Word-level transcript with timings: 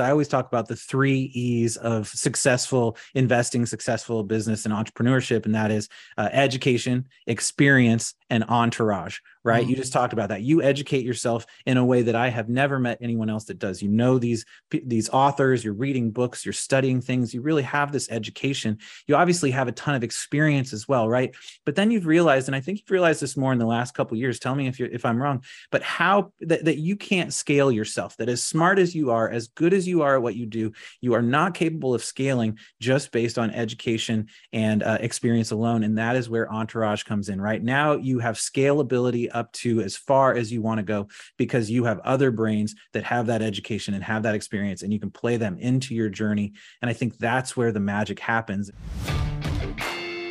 I 0.00 0.10
always 0.10 0.28
talk 0.28 0.46
about 0.46 0.68
the 0.68 0.76
three 0.76 1.30
E's 1.34 1.76
of 1.76 2.08
successful 2.08 2.96
investing, 3.14 3.66
successful 3.66 4.22
business, 4.24 4.64
and 4.64 4.74
entrepreneurship, 4.74 5.46
and 5.46 5.54
that 5.54 5.70
is 5.70 5.88
uh, 6.16 6.28
education, 6.32 7.06
experience, 7.26 8.14
and 8.30 8.44
entourage 8.44 9.18
right? 9.44 9.62
Mm-hmm. 9.62 9.70
you 9.70 9.76
just 9.76 9.92
talked 9.92 10.14
about 10.14 10.30
that. 10.30 10.40
You 10.40 10.62
educate 10.62 11.04
yourself 11.04 11.46
in 11.66 11.76
a 11.76 11.84
way 11.84 12.02
that 12.02 12.14
i 12.14 12.28
have 12.28 12.48
never 12.48 12.78
met 12.78 12.98
anyone 13.00 13.28
else 13.28 13.44
that 13.44 13.58
does. 13.58 13.82
You 13.82 13.90
know 13.90 14.18
these 14.18 14.44
these 14.70 15.10
authors 15.10 15.62
you're 15.62 15.74
reading 15.74 16.10
books 16.10 16.44
you're 16.44 16.52
studying 16.52 17.00
things 17.00 17.34
you 17.34 17.42
really 17.42 17.62
have 17.62 17.92
this 17.92 18.10
education. 18.10 18.78
You 19.06 19.16
obviously 19.16 19.50
have 19.50 19.68
a 19.68 19.72
ton 19.72 19.94
of 19.94 20.02
experience 20.02 20.72
as 20.72 20.88
well 20.88 21.08
right? 21.08 21.34
But 21.66 21.74
then 21.74 21.90
you've 21.90 22.06
realized 22.06 22.48
and 22.48 22.56
i 22.56 22.60
think 22.60 22.78
you've 22.78 22.90
realized 22.90 23.20
this 23.20 23.36
more 23.36 23.52
in 23.52 23.58
the 23.58 23.66
last 23.66 23.94
couple 23.94 24.16
years 24.16 24.38
tell 24.38 24.54
me 24.54 24.66
if 24.66 24.78
you 24.78 24.88
if 24.90 25.04
i'm 25.04 25.20
wrong 25.20 25.42
but 25.70 25.82
how 25.82 26.32
that, 26.40 26.64
that 26.64 26.78
you 26.78 26.96
can't 26.96 27.32
scale 27.32 27.70
yourself 27.70 28.16
that 28.16 28.28
as 28.28 28.42
smart 28.42 28.78
as 28.78 28.94
you 28.94 29.10
are 29.10 29.28
as 29.28 29.48
good 29.48 29.74
as 29.74 29.83
you 29.86 30.02
are 30.02 30.16
at 30.16 30.22
what 30.22 30.36
you 30.36 30.46
do 30.46 30.72
you 31.00 31.14
are 31.14 31.22
not 31.22 31.54
capable 31.54 31.94
of 31.94 32.02
scaling 32.02 32.58
just 32.80 33.12
based 33.12 33.38
on 33.38 33.50
education 33.50 34.28
and 34.52 34.82
uh, 34.82 34.98
experience 35.00 35.50
alone 35.50 35.82
and 35.82 35.98
that 35.98 36.16
is 36.16 36.28
where 36.28 36.52
entourage 36.52 37.02
comes 37.02 37.28
in. 37.28 37.40
Right 37.40 37.62
now 37.62 37.94
you 37.94 38.18
have 38.18 38.36
scalability 38.36 39.28
up 39.32 39.52
to 39.52 39.80
as 39.80 39.96
far 39.96 40.34
as 40.34 40.52
you 40.52 40.62
want 40.62 40.78
to 40.78 40.84
go 40.84 41.08
because 41.38 41.70
you 41.70 41.84
have 41.84 42.00
other 42.00 42.30
brains 42.30 42.74
that 42.92 43.04
have 43.04 43.26
that 43.26 43.42
education 43.42 43.94
and 43.94 44.02
have 44.04 44.22
that 44.24 44.34
experience 44.34 44.82
and 44.82 44.92
you 44.92 45.00
can 45.00 45.10
play 45.10 45.36
them 45.36 45.58
into 45.58 45.94
your 45.94 46.08
journey 46.08 46.52
and 46.82 46.90
i 46.90 46.92
think 46.92 47.16
that's 47.18 47.56
where 47.56 47.72
the 47.72 47.80
magic 47.80 48.18
happens. 48.18 48.70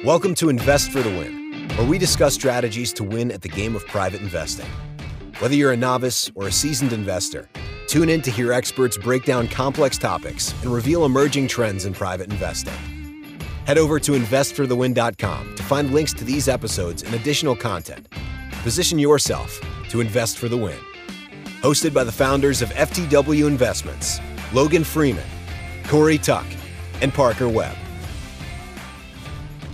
Welcome 0.03 0.35
to 0.35 0.49
invest 0.49 0.91
for 0.91 1.01
the 1.01 1.09
win 1.09 1.69
where 1.77 1.87
we 1.87 1.97
discuss 1.97 2.33
strategies 2.33 2.93
to 2.93 3.03
win 3.03 3.31
at 3.31 3.41
the 3.41 3.49
game 3.49 3.75
of 3.75 3.85
private 3.87 4.21
investing. 4.21 4.67
Whether 5.39 5.55
you're 5.55 5.71
a 5.71 5.77
novice 5.77 6.31
or 6.35 6.47
a 6.47 6.51
seasoned 6.51 6.93
investor 6.93 7.49
tune 7.93 8.09
in 8.09 8.21
to 8.23 8.31
hear 8.31 8.51
experts 8.51 8.97
break 8.97 9.23
down 9.23 9.47
complex 9.47 9.97
topics 9.97 10.53
and 10.63 10.73
reveal 10.73 11.05
emerging 11.05 11.47
trends 11.47 11.85
in 11.85 11.93
private 11.93 12.29
investing 12.31 12.73
Head 13.65 13.77
over 13.77 13.97
to 13.99 14.11
investforthewin.com 14.11 15.55
to 15.55 15.63
find 15.63 15.93
links 15.93 16.13
to 16.13 16.25
these 16.25 16.49
episodes 16.49 17.03
and 17.03 17.13
additional 17.13 17.55
content. 17.55 18.09
Position 18.61 18.99
yourself 18.99 19.59
to 19.89 20.01
invest 20.01 20.37
for 20.37 20.49
the 20.49 20.57
win. 20.57 20.77
Hosted 21.61 21.93
by 21.93 22.03
the 22.03 22.11
founders 22.11 22.61
of 22.61 22.69
FTW 22.71 23.47
Investments, 23.47 24.19
Logan 24.51 24.83
Freeman, 24.83 25.23
Corey 25.87 26.17
Tuck, 26.17 26.45
and 27.01 27.13
Parker 27.13 27.47
Webb. 27.47 27.77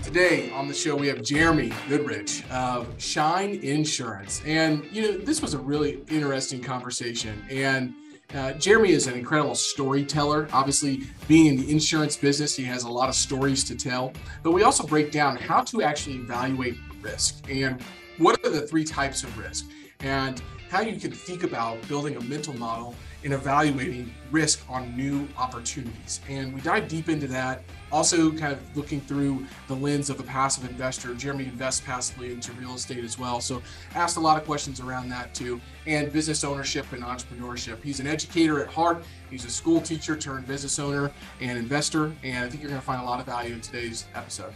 Today 0.03 0.51
on 0.51 0.67
the 0.67 0.73
show, 0.73 0.95
we 0.95 1.07
have 1.07 1.23
Jeremy 1.23 1.71
Goodrich 1.87 2.43
of 2.51 2.87
Shine 2.99 3.55
Insurance. 3.63 4.43
And, 4.45 4.85
you 4.91 5.01
know, 5.01 5.17
this 5.17 5.41
was 5.41 5.55
a 5.55 5.59
really 5.59 6.03
interesting 6.09 6.61
conversation. 6.61 7.43
And 7.49 7.95
uh, 8.33 8.53
Jeremy 8.53 8.91
is 8.91 9.07
an 9.07 9.15
incredible 9.15 9.55
storyteller. 9.55 10.47
Obviously, 10.53 11.01
being 11.27 11.47
in 11.47 11.57
the 11.57 11.71
insurance 11.71 12.15
business, 12.15 12.55
he 12.55 12.63
has 12.65 12.83
a 12.83 12.89
lot 12.89 13.09
of 13.09 13.15
stories 13.15 13.63
to 13.65 13.75
tell. 13.75 14.13
But 14.43 14.51
we 14.51 14.63
also 14.63 14.85
break 14.85 15.11
down 15.11 15.35
how 15.35 15.63
to 15.63 15.81
actually 15.81 16.17
evaluate 16.17 16.77
risk 17.01 17.43
and 17.49 17.81
what 18.17 18.45
are 18.45 18.49
the 18.49 18.61
three 18.61 18.83
types 18.83 19.23
of 19.23 19.35
risk 19.37 19.65
and 20.01 20.41
how 20.69 20.81
you 20.81 20.99
can 20.99 21.11
think 21.11 21.43
about 21.43 21.85
building 21.87 22.15
a 22.17 22.21
mental 22.21 22.53
model 22.53 22.93
in 23.23 23.33
evaluating 23.33 24.13
risk 24.31 24.63
on 24.69 24.95
new 24.95 25.27
opportunities. 25.37 26.21
And 26.29 26.53
we 26.53 26.61
dive 26.61 26.87
deep 26.87 27.09
into 27.09 27.27
that. 27.27 27.63
Also, 27.91 28.31
kind 28.31 28.53
of 28.53 28.77
looking 28.77 29.01
through 29.01 29.45
the 29.67 29.75
lens 29.75 30.09
of 30.09 30.19
a 30.19 30.23
passive 30.23 30.69
investor. 30.69 31.13
Jeremy 31.13 31.45
invests 31.45 31.81
passively 31.81 32.31
into 32.31 32.51
real 32.53 32.75
estate 32.75 33.03
as 33.03 33.17
well. 33.17 33.41
So, 33.41 33.61
asked 33.95 34.17
a 34.17 34.19
lot 34.19 34.37
of 34.37 34.45
questions 34.45 34.79
around 34.79 35.09
that 35.09 35.33
too, 35.33 35.59
and 35.87 36.11
business 36.11 36.43
ownership 36.43 36.85
and 36.91 37.03
entrepreneurship. 37.03 37.83
He's 37.83 37.99
an 37.99 38.07
educator 38.07 38.61
at 38.61 38.69
heart. 38.69 39.03
He's 39.29 39.45
a 39.45 39.49
school 39.49 39.81
teacher 39.81 40.15
turned 40.15 40.47
business 40.47 40.79
owner 40.79 41.11
and 41.41 41.57
investor. 41.57 42.13
And 42.23 42.45
I 42.45 42.49
think 42.49 42.61
you're 42.61 42.69
going 42.69 42.81
to 42.81 42.85
find 42.85 43.01
a 43.01 43.05
lot 43.05 43.19
of 43.19 43.25
value 43.25 43.53
in 43.53 43.61
today's 43.61 44.05
episode. 44.15 44.53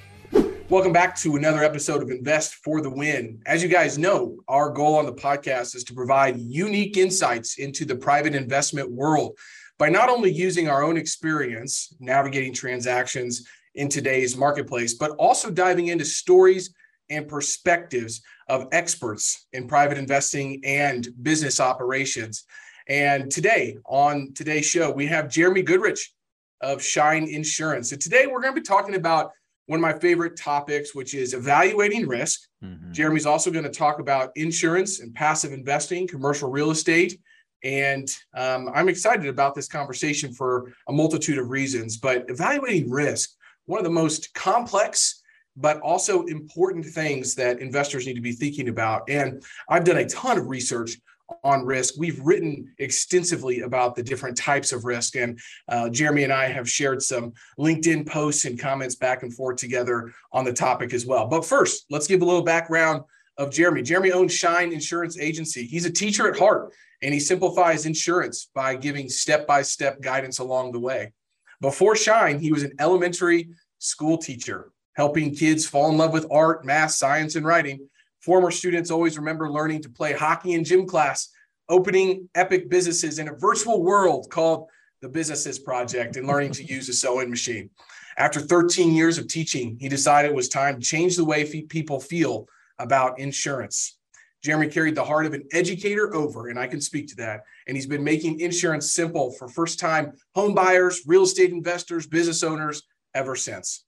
Welcome 0.70 0.94
back 0.94 1.16
to 1.17 1.36
another 1.36 1.64
episode 1.64 2.02
of 2.02 2.09
Invest 2.09 2.56
for 2.56 2.81
the 2.81 2.89
Win. 2.89 3.39
As 3.45 3.61
you 3.61 3.70
guys 3.70 3.98
know, 3.98 4.38
our 4.48 4.71
goal 4.71 4.95
on 4.95 5.05
the 5.05 5.14
podcast 5.14 5.76
is 5.76 5.83
to 5.83 5.94
provide 5.94 6.39
unique 6.39 6.98
insights 6.98 7.60
into 7.60 7.86
the 7.86 7.95
private 7.95 8.33
investment 8.33 8.89
world 8.89 9.38
by 9.80 9.89
not 9.89 10.10
only 10.10 10.32
using 10.32 10.70
our 10.70 10.84
own 10.84 10.98
experience 10.98 11.94
navigating 12.00 12.54
transactions 12.54 13.48
in 13.76 13.89
today's 13.89 14.38
marketplace, 14.38 14.94
but 14.94 15.11
also 15.11 15.50
diving 15.50 15.88
into 15.88 16.06
stories 16.06 16.73
and 17.10 17.28
perspectives 17.28 18.22
of 18.48 18.67
experts 18.72 19.48
in 19.54 19.67
private 19.67 19.98
investing 19.98 20.62
and 20.64 21.10
business 21.22 21.60
operations. 21.60 22.45
And 22.88 23.32
today, 23.32 23.78
on 23.86 24.33
today's 24.36 24.66
show, 24.66 24.92
we 24.92 25.08
have 25.08 25.30
Jeremy 25.30 25.64
Goodrich 25.64 26.14
of 26.62 26.82
Shine 26.82 27.28
Insurance. 27.28 27.92
And 27.92 28.02
today 28.02 28.28
we're 28.28 28.42
going 28.42 28.54
to 28.54 28.62
be 28.62 28.66
talking 28.66 28.95
about 28.95 29.32
one 29.67 29.80
of 29.80 29.82
my 29.82 29.98
favorite 29.98 30.36
topics, 30.36 30.94
which 30.94 31.14
is 31.14 31.33
evaluating 31.33 32.08
risk. 32.08 32.42
Mm-hmm. 32.64 32.92
Jeremy's 32.92 33.26
also 33.26 33.52
going 33.52 33.64
to 33.64 33.72
talk 33.72 34.00
about 34.00 34.32
insurance 34.36 35.00
and 35.00 35.16
passive 35.16 35.54
investing, 35.54 36.08
commercial 36.08 36.50
real 36.50 36.72
estate. 36.72 37.20
And 37.64 38.10
um, 38.34 38.70
I'm 38.74 38.90
excited 38.90 39.28
about 39.28 39.56
this 39.56 39.68
conversation 39.68 40.34
for 40.34 40.74
a 40.88 40.94
multitude 40.94 41.38
of 41.38 41.50
reasons. 41.50 41.98
But 41.98 42.26
evaluating 42.30 42.90
risk, 42.90 43.32
one 43.66 43.80
of 43.80 43.86
the 43.86 43.90
most 43.90 44.34
complex 44.34 45.22
but 45.56 45.80
also 45.82 46.24
important 46.24 46.86
things 46.86 47.36
that 47.36 47.60
investors 47.60 48.08
need 48.08 48.16
to 48.16 48.22
be 48.22 48.32
thinking 48.32 48.70
about. 48.70 49.08
And 49.10 49.44
I've 49.70 49.84
done 49.84 49.98
a 49.98 50.06
ton 50.10 50.38
of 50.38 50.48
research 50.48 50.98
on 51.44 51.66
risk. 51.66 51.96
We've 51.98 52.20
written 52.20 52.74
extensively 52.80 53.62
about 53.62 53.95
the 53.95 54.04
different 54.04 54.38
types 54.38 54.72
of 54.72 54.86
risk, 54.86 55.16
and 55.16 55.40
uh, 55.70 55.90
Jeremy 55.90 56.24
and 56.24 56.34
I 56.34 56.48
have 56.48 56.70
shared 56.70 57.02
some 57.02 57.34
LinkedIn 57.58 58.08
posts 58.08 58.45
and 58.45 58.60
comments 58.60 58.95
back 58.95 59.24
and 59.24 59.34
forth 59.34 59.58
together 59.58 60.14
on 60.32 60.45
the 60.45 60.54
topic 60.54 60.94
as 60.94 61.06
well. 61.06 61.28
But 61.28 61.45
first, 61.45 61.86
let's 61.90 62.08
give 62.08 62.22
a 62.22 62.26
little 62.26 62.44
background 62.44 63.04
of 63.38 63.52
Jeremy. 63.52 63.82
Jeremy 63.82 64.12
owns 64.12 64.34
Shine 64.34 64.74
Insurance 64.74 65.18
Agency. 65.18 65.66
He's 65.66 65.86
a 65.86 65.92
teacher 65.92 66.28
at 66.28 66.38
heart, 66.38 66.74
and 67.03 67.14
he 67.14 67.19
simplifies 67.19 67.86
insurance 67.86 68.49
by 68.55 68.75
giving 68.75 69.09
step 69.09 69.45
by 69.45 69.61
step 69.61 70.02
guidance 70.02 70.39
along 70.39 70.71
the 70.71 70.80
way. 70.80 71.14
Before 71.61 71.95
Shine, 71.95 72.39
he 72.39 72.52
was 72.52 72.64
an 72.64 72.73
elementary 72.80 73.49
school 73.77 74.17
teacher, 74.17 74.71
helping 74.93 75.36
kids 75.36 75.67
fall 75.67 75.89
in 75.89 75.97
love 75.97 76.14
with 76.14 76.25
art, 76.31 76.65
math, 76.65 76.91
science, 76.91 77.36
and 77.36 77.45
writing 77.45 77.87
Former 78.23 78.52
students 78.52 78.89
always 78.89 79.17
remember 79.17 79.52
learning 79.52 79.81
to 79.81 79.89
play 79.89 80.14
hockey 80.14 80.53
in 80.53 80.64
gym 80.64 80.87
class, 80.87 81.27
opening 81.67 82.30
epic 82.36 82.69
businesses 82.69 83.20
in 83.20 83.27
a 83.27 83.33
virtual 83.33 83.83
world 83.83 84.30
called 84.30 84.70
the 85.02 85.09
Businesses 85.09 85.59
Project, 85.59 86.15
and 86.15 86.25
learning 86.25 86.53
to 86.53 86.64
use 86.73 86.87
a 86.87 86.93
sewing 86.93 87.30
machine. 87.30 87.70
After 88.17 88.39
13 88.39 88.93
years 88.93 89.17
of 89.17 89.27
teaching, 89.27 89.75
he 89.77 89.89
decided 89.89 90.31
it 90.31 90.35
was 90.35 90.47
time 90.47 90.80
to 90.80 90.87
change 90.87 91.17
the 91.17 91.25
way 91.25 91.64
people 91.64 91.99
feel 91.99 92.47
about 92.80 93.20
insurance. 93.20 93.97
Jeremy 94.43 94.67
carried 94.67 94.95
the 94.95 95.05
heart 95.05 95.26
of 95.26 95.33
an 95.33 95.48
educator 95.54 96.14
over, 96.14 96.49
and 96.49 96.59
I 96.59 96.67
can 96.67 96.81
speak 96.81 97.08
to 97.09 97.15
that. 97.17 97.43
And 97.67 97.77
he's 97.77 97.87
been 97.87 98.04
making 98.04 98.42
insurance 98.42 98.93
simple 98.93 99.31
for 99.31 99.48
first 99.48 99.80
time 99.80 100.14
home 100.36 100.54
buyers, 100.54 101.02
real 101.08 101.23
estate 101.23 101.52
investors, 101.52 102.08
business 102.08 102.43
owners 102.43 102.83
ever 103.14 103.36
since. 103.36 103.86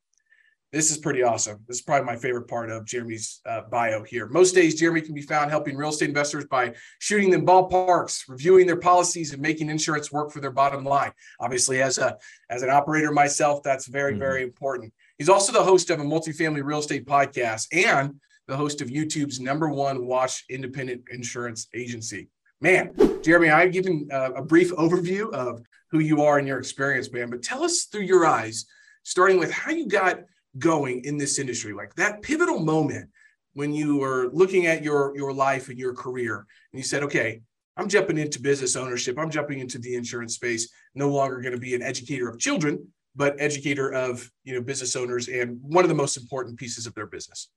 This 0.71 0.91
is 0.91 0.97
pretty 0.97 1.23
awesome. 1.23 1.63
This 1.67 1.77
is 1.77 1.83
probably 1.83 2.05
my 2.05 2.17
favorite 2.17 2.49
part 2.49 2.69
of 2.69 2.85
Jeremy's 2.85 3.39
uh, 3.45 3.61
bio 3.71 4.03
here. 4.03 4.27
Most 4.27 4.53
days, 4.53 4.75
Jeremy 4.75 4.99
can 4.99 5.13
be 5.13 5.21
found 5.21 5.49
helping 5.49 5.77
real 5.77 5.89
estate 5.89 6.09
investors 6.09 6.45
by 6.51 6.73
shooting 6.99 7.29
them 7.29 7.45
ballparks, 7.45 8.23
reviewing 8.27 8.67
their 8.67 8.75
policies, 8.75 9.31
and 9.31 9.41
making 9.41 9.69
insurance 9.69 10.11
work 10.11 10.31
for 10.31 10.41
their 10.41 10.51
bottom 10.51 10.83
line. 10.83 11.13
Obviously, 11.39 11.81
as 11.81 11.97
a 11.97 12.17
as 12.49 12.61
an 12.61 12.69
operator 12.69 13.11
myself, 13.11 13.63
that's 13.63 13.87
very 13.87 14.11
mm-hmm. 14.11 14.19
very 14.19 14.43
important. 14.43 14.93
He's 15.17 15.29
also 15.29 15.53
the 15.53 15.63
host 15.63 15.89
of 15.91 16.01
a 16.01 16.03
multifamily 16.03 16.61
real 16.61 16.79
estate 16.79 17.05
podcast 17.05 17.67
and 17.71 18.19
the 18.47 18.55
host 18.55 18.81
of 18.81 18.89
YouTube's 18.89 19.39
number 19.39 19.69
one 19.69 20.05
watch 20.05 20.45
independent 20.49 21.03
insurance 21.11 21.67
agency. 21.73 22.29
Man, 22.61 22.93
Jeremy, 23.23 23.49
I've 23.49 23.71
given 23.71 24.07
uh, 24.11 24.31
a 24.35 24.41
brief 24.41 24.71
overview 24.73 25.31
of 25.33 25.61
who 25.91 25.99
you 25.99 26.21
are 26.21 26.37
and 26.37 26.47
your 26.47 26.59
experience, 26.59 27.11
man. 27.11 27.29
But 27.29 27.43
tell 27.43 27.63
us 27.63 27.85
through 27.85 28.03
your 28.03 28.25
eyes, 28.25 28.65
starting 29.03 29.39
with 29.39 29.51
how 29.51 29.71
you 29.71 29.87
got 29.87 30.19
going 30.57 31.03
in 31.05 31.17
this 31.17 31.39
industry 31.39 31.73
like 31.73 31.93
that 31.95 32.21
pivotal 32.21 32.59
moment 32.59 33.09
when 33.53 33.73
you 33.73 33.97
were 33.97 34.29
looking 34.31 34.67
at 34.67 34.83
your 34.83 35.15
your 35.15 35.33
life 35.33 35.69
and 35.69 35.77
your 35.77 35.93
career 35.93 36.45
and 36.71 36.79
you 36.79 36.83
said 36.83 37.03
okay 37.03 37.41
i'm 37.75 37.89
jumping 37.89 38.17
into 38.17 38.39
business 38.39 38.75
ownership 38.75 39.17
i'm 39.19 39.29
jumping 39.29 39.59
into 39.59 39.77
the 39.79 39.95
insurance 39.95 40.35
space 40.35 40.69
no 40.93 41.09
longer 41.09 41.41
going 41.41 41.53
to 41.53 41.59
be 41.59 41.75
an 41.75 41.81
educator 41.81 42.29
of 42.29 42.39
children 42.39 42.87
but 43.15 43.35
educator 43.37 43.91
of 43.91 44.29
you 44.45 44.53
know 44.53 44.61
business 44.61 44.95
owners 44.95 45.27
and 45.27 45.57
one 45.61 45.83
of 45.83 45.89
the 45.89 45.95
most 45.95 46.15
important 46.15 46.57
pieces 46.57 46.85
of 46.85 46.93
their 46.93 47.07
business 47.07 47.49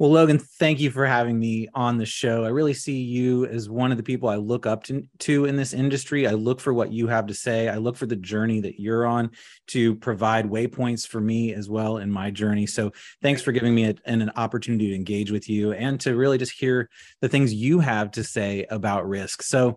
well, 0.00 0.12
Logan, 0.12 0.38
thank 0.38 0.80
you 0.80 0.90
for 0.90 1.04
having 1.04 1.38
me 1.38 1.68
on 1.74 1.98
the 1.98 2.06
show. 2.06 2.42
I 2.42 2.48
really 2.48 2.72
see 2.72 3.02
you 3.02 3.44
as 3.44 3.68
one 3.68 3.90
of 3.90 3.98
the 3.98 4.02
people 4.02 4.30
I 4.30 4.36
look 4.36 4.64
up 4.64 4.82
to, 5.18 5.44
in 5.44 5.56
this 5.56 5.74
industry. 5.74 6.26
I 6.26 6.30
look 6.30 6.58
for 6.58 6.72
what 6.72 6.90
you 6.90 7.06
have 7.08 7.26
to 7.26 7.34
say. 7.34 7.68
I 7.68 7.76
look 7.76 7.98
for 7.98 8.06
the 8.06 8.16
journey 8.16 8.60
that 8.60 8.80
you're 8.80 9.04
on 9.04 9.32
to 9.66 9.94
provide 9.96 10.48
waypoints 10.48 11.06
for 11.06 11.20
me 11.20 11.52
as 11.52 11.68
well 11.68 11.98
in 11.98 12.10
my 12.10 12.30
journey. 12.30 12.64
So, 12.66 12.92
thanks 13.20 13.42
for 13.42 13.52
giving 13.52 13.74
me 13.74 13.90
a, 13.90 13.94
an 14.06 14.30
opportunity 14.36 14.88
to 14.88 14.94
engage 14.94 15.30
with 15.30 15.50
you 15.50 15.72
and 15.72 16.00
to 16.00 16.16
really 16.16 16.38
just 16.38 16.52
hear 16.52 16.88
the 17.20 17.28
things 17.28 17.52
you 17.52 17.80
have 17.80 18.10
to 18.12 18.24
say 18.24 18.64
about 18.70 19.06
risk. 19.06 19.42
So, 19.42 19.76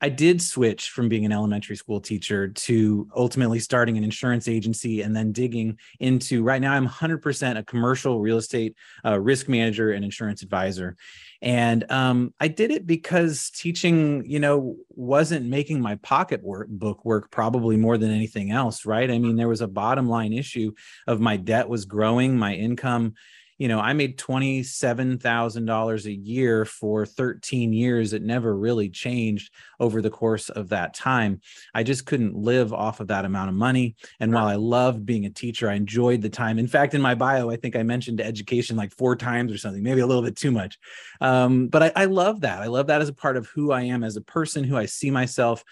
I 0.00 0.08
did 0.08 0.40
switch 0.40 0.90
from 0.90 1.08
being 1.08 1.24
an 1.24 1.32
elementary 1.32 1.76
school 1.76 2.00
teacher 2.00 2.48
to 2.48 3.08
ultimately 3.14 3.58
starting 3.58 3.98
an 3.98 4.04
insurance 4.04 4.48
agency 4.48 5.02
and 5.02 5.14
then 5.14 5.32
digging 5.32 5.78
into 5.98 6.42
right 6.42 6.60
now 6.60 6.72
I'm 6.72 6.88
100% 6.88 7.58
a 7.58 7.62
commercial 7.62 8.20
real 8.20 8.38
estate 8.38 8.76
uh, 9.04 9.18
risk 9.20 9.48
manager 9.48 9.92
and 9.92 10.04
insurance 10.04 10.42
advisor. 10.42 10.96
And 11.42 11.90
um, 11.90 12.34
I 12.40 12.48
did 12.48 12.70
it 12.70 12.86
because 12.86 13.50
teaching, 13.50 14.24
you 14.26 14.40
know, 14.40 14.76
wasn't 14.90 15.46
making 15.46 15.80
my 15.80 15.96
pocket 15.96 16.42
work 16.42 16.68
book 16.68 17.04
work 17.04 17.30
probably 17.30 17.76
more 17.76 17.96
than 17.96 18.10
anything 18.10 18.50
else, 18.50 18.84
right? 18.84 19.10
I 19.10 19.18
mean, 19.18 19.36
there 19.36 19.48
was 19.48 19.62
a 19.62 19.68
bottom 19.68 20.08
line 20.08 20.32
issue 20.32 20.72
of 21.06 21.20
my 21.20 21.36
debt 21.36 21.68
was 21.68 21.84
growing, 21.84 22.36
my 22.36 22.54
income 22.54 23.14
you 23.60 23.68
know, 23.68 23.78
I 23.78 23.92
made 23.92 24.18
$27,000 24.18 26.04
a 26.06 26.12
year 26.12 26.64
for 26.64 27.04
13 27.04 27.74
years. 27.74 28.14
It 28.14 28.22
never 28.22 28.56
really 28.56 28.88
changed 28.88 29.52
over 29.78 30.00
the 30.00 30.08
course 30.08 30.48
of 30.48 30.70
that 30.70 30.94
time. 30.94 31.42
I 31.74 31.82
just 31.82 32.06
couldn't 32.06 32.34
live 32.34 32.72
off 32.72 33.00
of 33.00 33.08
that 33.08 33.26
amount 33.26 33.50
of 33.50 33.54
money. 33.54 33.96
And 34.18 34.32
while 34.32 34.46
I 34.46 34.54
loved 34.54 35.04
being 35.04 35.26
a 35.26 35.30
teacher, 35.30 35.68
I 35.68 35.74
enjoyed 35.74 36.22
the 36.22 36.30
time. 36.30 36.58
In 36.58 36.68
fact, 36.68 36.94
in 36.94 37.02
my 37.02 37.14
bio, 37.14 37.50
I 37.50 37.56
think 37.56 37.76
I 37.76 37.82
mentioned 37.82 38.22
education 38.22 38.78
like 38.78 38.96
four 38.96 39.14
times 39.14 39.52
or 39.52 39.58
something, 39.58 39.82
maybe 39.82 40.00
a 40.00 40.06
little 40.06 40.22
bit 40.22 40.36
too 40.36 40.52
much. 40.52 40.78
Um, 41.20 41.68
but 41.68 41.82
I, 41.82 41.92
I 41.96 42.04
love 42.06 42.40
that. 42.40 42.62
I 42.62 42.66
love 42.68 42.86
that 42.86 43.02
as 43.02 43.10
a 43.10 43.14
part 43.14 43.36
of 43.36 43.46
who 43.48 43.72
I 43.72 43.82
am 43.82 44.02
as 44.02 44.16
a 44.16 44.22
person, 44.22 44.64
who 44.64 44.78
I 44.78 44.86
see 44.86 45.10
myself 45.10 45.62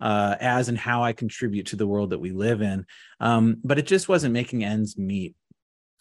uh, 0.00 0.36
as 0.38 0.68
and 0.68 0.78
how 0.78 1.02
I 1.02 1.14
contribute 1.14 1.68
to 1.68 1.76
the 1.76 1.86
world 1.86 2.10
that 2.10 2.20
we 2.20 2.30
live 2.30 2.60
in. 2.60 2.84
Um, 3.20 3.56
but 3.64 3.78
it 3.78 3.86
just 3.86 4.06
wasn't 4.06 4.34
making 4.34 4.64
ends 4.64 4.98
meet 4.98 5.34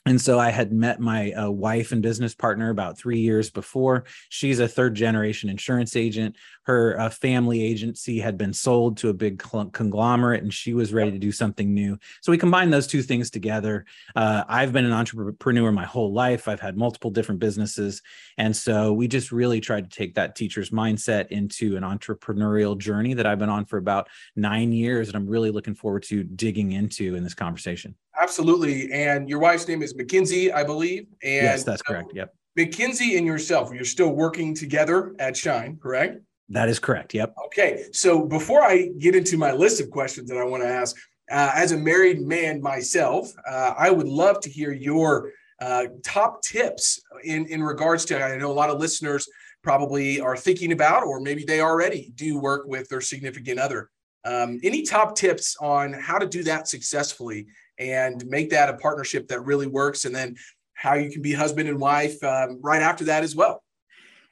and 0.07 0.21
so 0.21 0.39
I 0.39 0.51
had 0.51 0.71
met 0.71 0.99
my 0.99 1.31
uh, 1.33 1.49
wife 1.49 1.91
and 1.91 2.01
business 2.01 2.33
partner 2.33 2.69
about 2.69 2.97
three 2.97 3.19
years 3.19 3.49
before. 3.49 4.05
She's 4.29 4.59
a 4.59 4.67
third 4.67 4.95
generation 4.95 5.49
insurance 5.49 5.95
agent. 5.95 6.37
Her 6.63 6.99
uh, 6.99 7.09
family 7.09 7.61
agency 7.61 8.19
had 8.19 8.37
been 8.37 8.53
sold 8.53 8.97
to 8.97 9.09
a 9.09 9.13
big 9.13 9.39
conglomerate, 9.39 10.43
and 10.43 10.53
she 10.53 10.73
was 10.73 10.93
ready 10.93 11.11
to 11.11 11.19
do 11.19 11.31
something 11.31 11.73
new. 11.73 11.97
So 12.21 12.31
we 12.31 12.37
combined 12.37 12.73
those 12.73 12.87
two 12.87 13.01
things 13.01 13.29
together. 13.29 13.85
Uh, 14.15 14.43
I've 14.47 14.73
been 14.73 14.85
an 14.85 14.93
entrepreneur 14.93 15.71
my 15.71 15.85
whole 15.85 16.13
life. 16.13 16.47
I've 16.47 16.59
had 16.59 16.77
multiple 16.77 17.11
different 17.11 17.39
businesses, 17.39 18.01
and 18.37 18.55
so 18.55 18.93
we 18.93 19.07
just 19.07 19.31
really 19.31 19.59
tried 19.59 19.89
to 19.89 19.97
take 19.97 20.15
that 20.15 20.35
teacher's 20.35 20.69
mindset 20.69 21.27
into 21.27 21.77
an 21.77 21.83
entrepreneurial 21.83 22.77
journey 22.77 23.13
that 23.13 23.25
I've 23.25 23.39
been 23.39 23.49
on 23.49 23.65
for 23.65 23.77
about 23.77 24.07
nine 24.35 24.71
years, 24.71 25.07
and 25.07 25.17
I'm 25.17 25.27
really 25.27 25.51
looking 25.51 25.75
forward 25.75 26.03
to 26.03 26.23
digging 26.23 26.71
into 26.71 27.15
in 27.15 27.23
this 27.23 27.33
conversation. 27.33 27.95
Absolutely. 28.19 28.91
And 28.91 29.29
your 29.29 29.39
wife's 29.39 29.67
name 29.67 29.83
is 29.83 29.95
Mackenzie, 29.95 30.51
I 30.51 30.63
believe. 30.63 31.07
And 31.23 31.45
yes, 31.45 31.63
that's 31.63 31.81
correct. 31.81 32.11
Yep. 32.13 32.33
Mackenzie 32.55 33.17
and 33.17 33.27
yourself, 33.27 33.71
you're 33.71 33.85
still 33.85 34.09
working 34.09 34.55
together 34.55 35.15
at 35.19 35.37
Shine, 35.37 35.77
correct? 35.81 36.19
That 36.49 36.69
is 36.69 36.79
correct. 36.79 37.13
Yep. 37.13 37.35
Okay. 37.45 37.85
So 37.91 38.25
before 38.25 38.61
I 38.61 38.89
get 38.97 39.15
into 39.15 39.37
my 39.37 39.51
list 39.51 39.79
of 39.81 39.91
questions 39.91 40.29
that 40.29 40.37
I 40.37 40.43
want 40.43 40.63
to 40.63 40.69
ask, 40.69 40.95
uh, 41.29 41.51
as 41.53 41.73
a 41.73 41.77
married 41.77 42.21
man 42.21 42.61
myself, 42.61 43.31
uh, 43.47 43.73
I 43.77 43.91
would 43.91 44.07
love 44.07 44.39
to 44.41 44.49
hear 44.49 44.71
your 44.71 45.31
uh, 45.61 45.85
top 46.03 46.41
tips 46.41 47.01
in, 47.23 47.45
in 47.47 47.61
regards 47.61 48.05
to, 48.05 48.23
I 48.23 48.37
know 48.37 48.51
a 48.51 48.53
lot 48.53 48.69
of 48.69 48.79
listeners 48.79 49.27
probably 49.61 50.21
are 50.21 50.37
thinking 50.37 50.71
about, 50.71 51.03
or 51.03 51.19
maybe 51.19 51.43
they 51.43 51.61
already 51.61 52.11
do 52.15 52.39
work 52.39 52.65
with 52.65 52.87
their 52.89 53.01
significant 53.01 53.59
other. 53.59 53.89
Um, 54.23 54.59
any 54.63 54.83
top 54.83 55.15
tips 55.15 55.55
on 55.59 55.93
how 55.93 56.17
to 56.17 56.27
do 56.27 56.43
that 56.43 56.67
successfully 56.67 57.47
and 57.79 58.25
make 58.27 58.49
that 58.51 58.69
a 58.69 58.73
partnership 58.77 59.27
that 59.27 59.41
really 59.41 59.67
works 59.67 60.05
and 60.05 60.15
then 60.15 60.35
how 60.73 60.93
you 60.93 61.09
can 61.09 61.21
be 61.21 61.33
husband 61.33 61.67
and 61.67 61.79
wife 61.79 62.23
um, 62.23 62.59
right 62.61 62.81
after 62.81 63.05
that 63.05 63.23
as 63.23 63.35
well. 63.35 63.63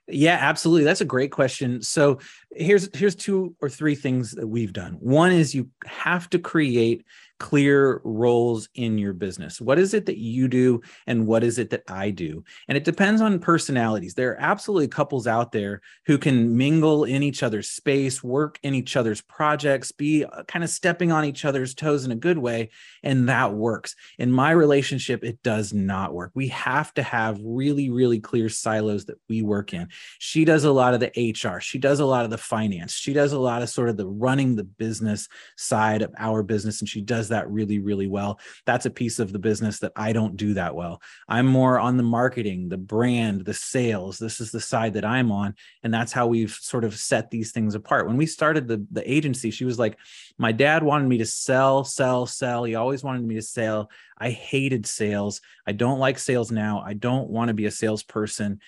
Yeah 0.08 0.38
absolutely. 0.40 0.84
That's 0.84 1.02
a 1.02 1.06
great 1.06 1.32
question. 1.32 1.82
So 1.82 2.20
here's 2.56 2.96
here's 2.96 3.16
two 3.16 3.56
or 3.60 3.70
three 3.70 3.96
things 3.96 4.32
that 4.32 4.48
we've 4.48 4.74
done. 4.74 4.94
One 5.00 5.32
is 5.32 5.56
you 5.56 5.70
have 5.86 6.30
to 6.32 6.40
create 6.40 7.04
clear 7.40 8.02
roles 8.04 8.70
in 8.76 8.98
your 8.98 9.14
business. 9.14 9.60
What 9.60 9.80
is 9.80 9.94
it 9.94 10.06
that 10.06 10.18
you 10.18 10.48
do 10.48 10.82
and 11.08 11.28
what 11.28 11.44
is 11.44 11.60
it 11.60 11.70
that 11.72 11.84
I 11.88 12.12
do? 12.12 12.44
And 12.68 12.78
it 12.78 12.84
depends 12.84 13.22
on 13.22 13.40
personalities. 13.40 14.14
There 14.14 14.32
are 14.32 14.42
absolutely 14.42 14.88
couples 14.88 15.28
out 15.28 15.52
there 15.52 15.82
who 16.06 16.18
can 16.18 16.56
mingle 16.56 17.04
in 17.04 17.24
each 17.24 17.44
other's 17.44 17.70
space, 17.70 18.24
work 18.24 18.60
in 18.64 18.74
each 18.74 18.96
other's 18.96 19.22
projects, 19.22 19.92
be 19.92 20.24
uh, 20.26 20.44
kind 20.44 20.64
of 20.64 20.70
stepping 20.70 21.12
on 21.12 21.26
each 21.26 21.46
other's 21.46 21.74
toes 21.74 22.06
in 22.06 22.12
a 22.12 22.16
good 22.16 22.38
way. 22.38 22.70
And 23.04 23.28
that 23.30 23.54
works. 23.54 23.96
In 24.18 24.32
my 24.32 24.52
relationship, 24.52 25.24
it 25.24 25.44
does 25.44 25.74
not 25.74 26.14
work. 26.14 26.32
We 26.34 26.48
have 26.50 26.94
to 26.96 27.04
have 27.04 27.40
really, 27.44 27.90
really 27.90 28.20
clear 28.20 28.50
silos 28.50 29.06
that 29.06 29.20
we 29.30 29.42
work 29.42 29.74
in. 29.74 29.90
She 30.20 30.46
does 30.46 30.64
a 30.64 30.72
lot 30.72 30.94
of 30.94 31.00
the 31.00 31.34
HR, 31.34 31.60
she 31.60 31.80
does 31.80 32.00
a 32.00 32.06
lot 32.06 32.26
of 32.26 32.32
the 32.32 32.38
finance, 32.38 32.94
she 32.94 33.14
does 33.14 33.34
a 33.34 33.40
lot 33.40 33.62
of 33.62 33.70
sort 33.70 33.90
of 33.90 33.98
the 33.98 34.08
running 34.08 34.56
the 34.56 34.64
business 34.64 35.28
side 35.58 36.02
of 36.02 36.14
our 36.18 36.44
business, 36.44 36.82
and 36.82 36.90
she 36.90 37.02
does 37.02 37.25
does 37.26 37.30
that 37.30 37.50
really, 37.50 37.80
really 37.80 38.06
well. 38.06 38.40
That's 38.66 38.86
a 38.86 38.92
piece 38.92 39.18
of 39.18 39.32
the 39.32 39.40
business 39.40 39.80
that 39.80 39.94
I 39.96 40.14
don't 40.14 40.38
do 40.38 40.54
that 40.54 40.76
well. 40.76 41.02
I'm 41.28 41.48
more 41.48 41.80
on 41.80 41.98
the 41.98 42.04
marketing, 42.04 42.70
the 42.70 42.78
brand, 42.78 43.46
the 43.46 43.54
sales. 43.54 44.20
This 44.20 44.40
is 44.40 44.52
the 44.52 44.60
side 44.60 44.94
that 44.94 45.06
I'm 45.06 45.32
on. 45.32 45.56
And 45.82 45.92
that's 45.92 46.12
how 46.12 46.28
we've 46.28 46.52
sort 46.52 46.84
of 46.84 46.96
set 46.96 47.32
these 47.32 47.52
things 47.52 47.74
apart. 47.74 48.06
When 48.06 48.18
we 48.18 48.28
started 48.28 48.68
the, 48.68 48.86
the 48.92 49.12
agency, 49.12 49.50
she 49.50 49.66
was 49.66 49.80
like, 49.80 49.98
My 50.38 50.52
dad 50.52 50.84
wanted 50.84 51.08
me 51.08 51.18
to 51.18 51.26
sell, 51.26 51.84
sell, 51.84 52.28
sell. 52.28 52.64
He 52.64 52.76
always 52.76 53.04
wanted 53.04 53.26
me 53.26 53.36
to 53.36 53.42
sell. 53.42 53.90
I 54.20 54.30
hated 54.30 54.86
sales. 54.86 55.42
I 55.66 55.72
don't 55.72 56.00
like 56.00 56.20
sales 56.20 56.52
now. 56.52 56.84
I 56.86 56.94
don't 56.94 57.30
want 57.30 57.48
to 57.48 57.56
be 57.56 57.66
a 57.66 57.72
salesperson. 57.72 58.60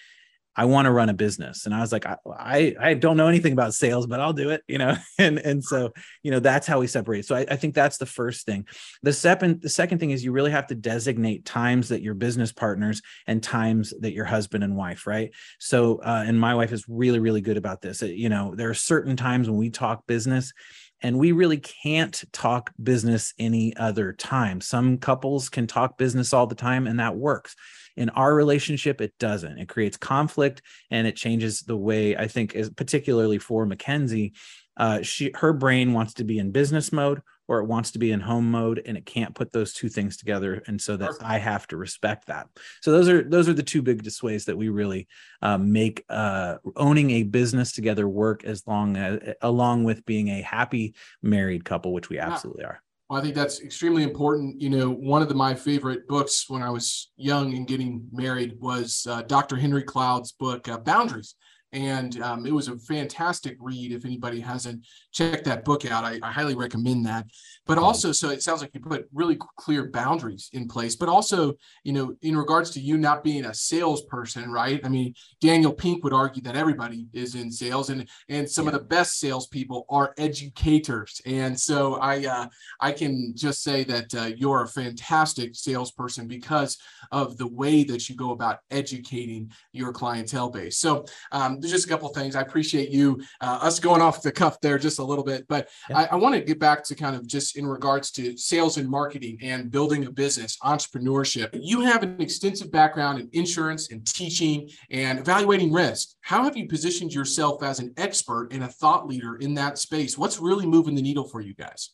I 0.57 0.65
want 0.65 0.87
to 0.87 0.91
run 0.91 1.09
a 1.09 1.13
business. 1.13 1.67
And 1.67 1.75
I 1.75 1.81
was 1.81 1.91
like, 1.91 2.07
I, 2.07 2.17
I, 2.35 2.75
I, 2.79 2.93
don't 2.95 3.15
know 3.15 3.27
anything 3.27 3.53
about 3.53 3.75
sales, 3.75 4.07
but 4.07 4.19
I'll 4.19 4.33
do 4.33 4.49
it, 4.49 4.63
you 4.67 4.79
know? 4.79 4.95
And, 5.19 5.39
and 5.39 5.63
so, 5.63 5.93
you 6.21 6.29
know, 6.29 6.39
that's 6.39 6.67
how 6.67 6.79
we 6.79 6.85
separate. 6.85 7.25
So 7.25 7.35
I, 7.35 7.45
I 7.49 7.55
think 7.55 7.73
that's 7.73 7.97
the 7.97 8.05
first 8.05 8.45
thing. 8.45 8.67
The 9.01 9.13
second, 9.13 9.61
the 9.61 9.69
second 9.69 9.97
thing 9.97 10.11
is 10.11 10.23
you 10.23 10.31
really 10.31 10.51
have 10.51 10.67
to 10.67 10.75
designate 10.75 11.43
times 11.43 11.89
that 11.89 12.03
your 12.03 12.13
business 12.13 12.51
partners 12.51 13.01
and 13.25 13.41
times 13.41 13.93
that 14.01 14.13
your 14.13 14.25
husband 14.25 14.63
and 14.63 14.75
wife, 14.75 15.07
right? 15.07 15.31
So, 15.59 15.97
uh, 15.97 16.23
and 16.25 16.39
my 16.39 16.53
wife 16.53 16.71
is 16.71 16.85
really, 16.87 17.19
really 17.19 17.41
good 17.41 17.57
about 17.57 17.81
this. 17.81 18.03
You 18.03 18.29
know, 18.29 18.53
there 18.55 18.69
are 18.69 18.75
certain 18.75 19.15
times 19.15 19.49
when 19.49 19.57
we 19.57 19.71
talk 19.71 20.05
business 20.05 20.53
and 21.01 21.17
we 21.17 21.31
really 21.31 21.57
can't 21.57 22.23
talk 22.31 22.71
business 22.81 23.33
any 23.39 23.75
other 23.75 24.13
time. 24.13 24.61
Some 24.61 24.97
couples 24.97 25.49
can 25.49 25.67
talk 25.67 25.97
business 25.97 26.31
all 26.31 26.47
the 26.47 26.55
time 26.55 26.85
and 26.87 26.99
that 26.99 27.15
works 27.15 27.55
in 27.97 28.09
our 28.11 28.33
relationship 28.33 29.01
it 29.01 29.13
doesn't. 29.19 29.57
It 29.57 29.67
creates 29.67 29.97
conflict 29.97 30.61
and 30.91 31.07
it 31.07 31.15
changes 31.15 31.61
the 31.61 31.77
way 31.77 32.15
i 32.15 32.27
think 32.27 32.55
is 32.55 32.69
particularly 32.69 33.37
for 33.37 33.65
mackenzie 33.65 34.33
uh, 34.77 35.01
she 35.01 35.31
her 35.35 35.53
brain 35.53 35.93
wants 35.93 36.13
to 36.13 36.23
be 36.23 36.37
in 36.37 36.51
business 36.51 36.91
mode 36.91 37.21
or 37.47 37.59
it 37.59 37.65
wants 37.65 37.91
to 37.91 37.99
be 37.99 38.11
in 38.11 38.19
home 38.19 38.51
mode 38.51 38.81
and 38.85 38.95
it 38.95 39.05
can't 39.07 39.33
put 39.33 39.51
those 39.51 39.73
two 39.73 39.89
things 39.89 40.17
together 40.17 40.61
and 40.67 40.79
so 40.79 40.95
that 40.95 41.11
i 41.23 41.39
have 41.39 41.65
to 41.67 41.77
respect 41.77 42.27
that. 42.27 42.47
So 42.81 42.91
those 42.91 43.09
are 43.09 43.23
those 43.23 43.49
are 43.49 43.53
the 43.53 43.63
two 43.63 43.81
biggest 43.81 44.21
ways 44.21 44.45
that 44.45 44.57
we 44.57 44.69
really 44.69 45.07
um, 45.41 45.71
make 45.71 46.03
uh, 46.09 46.57
owning 46.75 47.09
a 47.11 47.23
business 47.23 47.71
together 47.71 48.07
work 48.07 48.43
as 48.43 48.67
long 48.67 48.97
as 48.97 49.33
along 49.41 49.83
with 49.83 50.05
being 50.05 50.27
a 50.27 50.41
happy 50.41 50.93
married 51.23 51.65
couple 51.65 51.91
which 51.91 52.09
we 52.09 52.19
absolutely 52.19 52.65
are 52.65 52.81
well, 53.09 53.19
I 53.19 53.23
think 53.23 53.35
that's 53.35 53.61
extremely 53.61 54.03
important. 54.03 54.61
You 54.61 54.69
know, 54.69 54.89
one 54.89 55.21
of 55.21 55.29
the, 55.29 55.35
my 55.35 55.55
favorite 55.55 56.07
books 56.07 56.45
when 56.49 56.61
I 56.61 56.69
was 56.69 57.11
young 57.15 57.55
and 57.55 57.67
getting 57.67 58.07
married 58.11 58.59
was 58.59 59.07
uh, 59.09 59.21
Dr. 59.21 59.55
Henry 59.55 59.83
Cloud's 59.83 60.33
book, 60.33 60.67
uh, 60.67 60.77
Boundaries 60.77 61.35
and 61.77 62.19
um, 62.21 62.45
it 62.47 62.51
was 62.51 62.69
a 62.69 62.77
fantastic 62.79 63.55
read. 63.59 63.91
If 63.91 64.03
anybody 64.03 64.39
hasn't 64.39 64.83
checked 65.13 65.45
that 65.45 65.63
book 65.63 65.85
out, 65.85 66.03
I, 66.03 66.19
I, 66.23 66.31
highly 66.31 66.55
recommend 66.55 67.05
that. 67.05 67.27
But 67.67 67.77
also, 67.77 68.11
so 68.11 68.29
it 68.29 68.41
sounds 68.41 68.61
like 68.61 68.71
you 68.73 68.79
put 68.79 69.07
really 69.13 69.37
clear 69.57 69.91
boundaries 69.91 70.49
in 70.53 70.67
place. 70.67 70.95
But 70.95 71.07
also, 71.07 71.53
you 71.83 71.93
know, 71.93 72.15
in 72.23 72.35
regards 72.35 72.71
to 72.71 72.79
you 72.79 72.97
not 72.97 73.23
being 73.23 73.45
a 73.45 73.53
salesperson, 73.53 74.51
right? 74.51 74.81
I 74.83 74.89
mean, 74.89 75.13
Daniel 75.39 75.71
Pink 75.71 76.03
would 76.03 76.13
argue 76.13 76.41
that 76.43 76.55
everybody 76.55 77.07
is 77.13 77.35
in 77.35 77.51
sales, 77.51 77.91
and 77.91 78.07
and 78.27 78.49
some 78.49 78.65
yeah. 78.65 78.71
of 78.71 78.79
the 78.79 78.85
best 78.85 79.19
salespeople 79.19 79.85
are 79.89 80.15
educators. 80.17 81.21
And 81.27 81.59
so 81.59 81.95
I 81.95 82.25
uh, 82.25 82.47
I 82.81 82.91
can 82.91 83.33
just 83.35 83.61
say 83.61 83.83
that 83.83 84.15
uh, 84.15 84.31
you're 84.35 84.63
a 84.63 84.67
fantastic 84.67 85.55
salesperson 85.55 86.27
because 86.27 86.77
of 87.11 87.37
the 87.37 87.47
way 87.47 87.83
that 87.83 88.09
you 88.09 88.15
go 88.15 88.31
about 88.31 88.59
educating 88.71 89.51
your 89.73 89.93
clientele 89.93 90.49
base. 90.49 90.79
So 90.79 91.05
um, 91.31 91.59
there's 91.67 91.81
just 91.81 91.85
a 91.85 91.93
couple 91.93 92.09
things. 92.09 92.35
I 92.35 92.41
appreciate 92.41 92.89
you 92.89 93.21
uh, 93.41 93.59
us 93.61 93.79
going 93.79 94.01
off 94.01 94.21
the 94.21 94.31
cuff 94.31 94.59
there 94.61 94.77
just 94.77 94.99
a 94.99 95.03
little 95.03 95.23
bit, 95.23 95.47
but 95.47 95.69
yeah. 95.89 95.99
I, 95.99 96.03
I 96.11 96.15
want 96.15 96.35
to 96.35 96.41
get 96.41 96.59
back 96.59 96.83
to 96.85 96.95
kind 96.95 97.15
of 97.15 97.27
just 97.27 97.57
in 97.57 97.67
regards 97.67 98.11
to 98.11 98.37
sales 98.37 98.77
and 98.77 98.89
marketing 98.89 99.37
and 99.41 99.69
building 99.69 100.05
a 100.05 100.11
business, 100.11 100.57
entrepreneurship. 100.63 101.49
You 101.53 101.81
have 101.81 102.03
an 102.03 102.21
extensive 102.21 102.71
background 102.71 103.19
in 103.19 103.29
insurance 103.33 103.91
and 103.91 104.05
teaching 104.05 104.69
and 104.89 105.19
evaluating 105.19 105.71
risk. 105.73 106.15
How 106.21 106.43
have 106.43 106.55
you 106.55 106.67
positioned 106.67 107.13
yourself 107.13 107.63
as 107.63 107.79
an 107.79 107.93
expert 107.97 108.49
and 108.51 108.63
a 108.63 108.67
thought 108.67 109.07
leader 109.07 109.35
in 109.35 109.53
that 109.55 109.77
space? 109.77 110.17
What's 110.17 110.39
really 110.39 110.65
moving 110.65 110.95
the 110.95 111.01
needle 111.01 111.25
for 111.25 111.41
you 111.41 111.53
guys? 111.53 111.91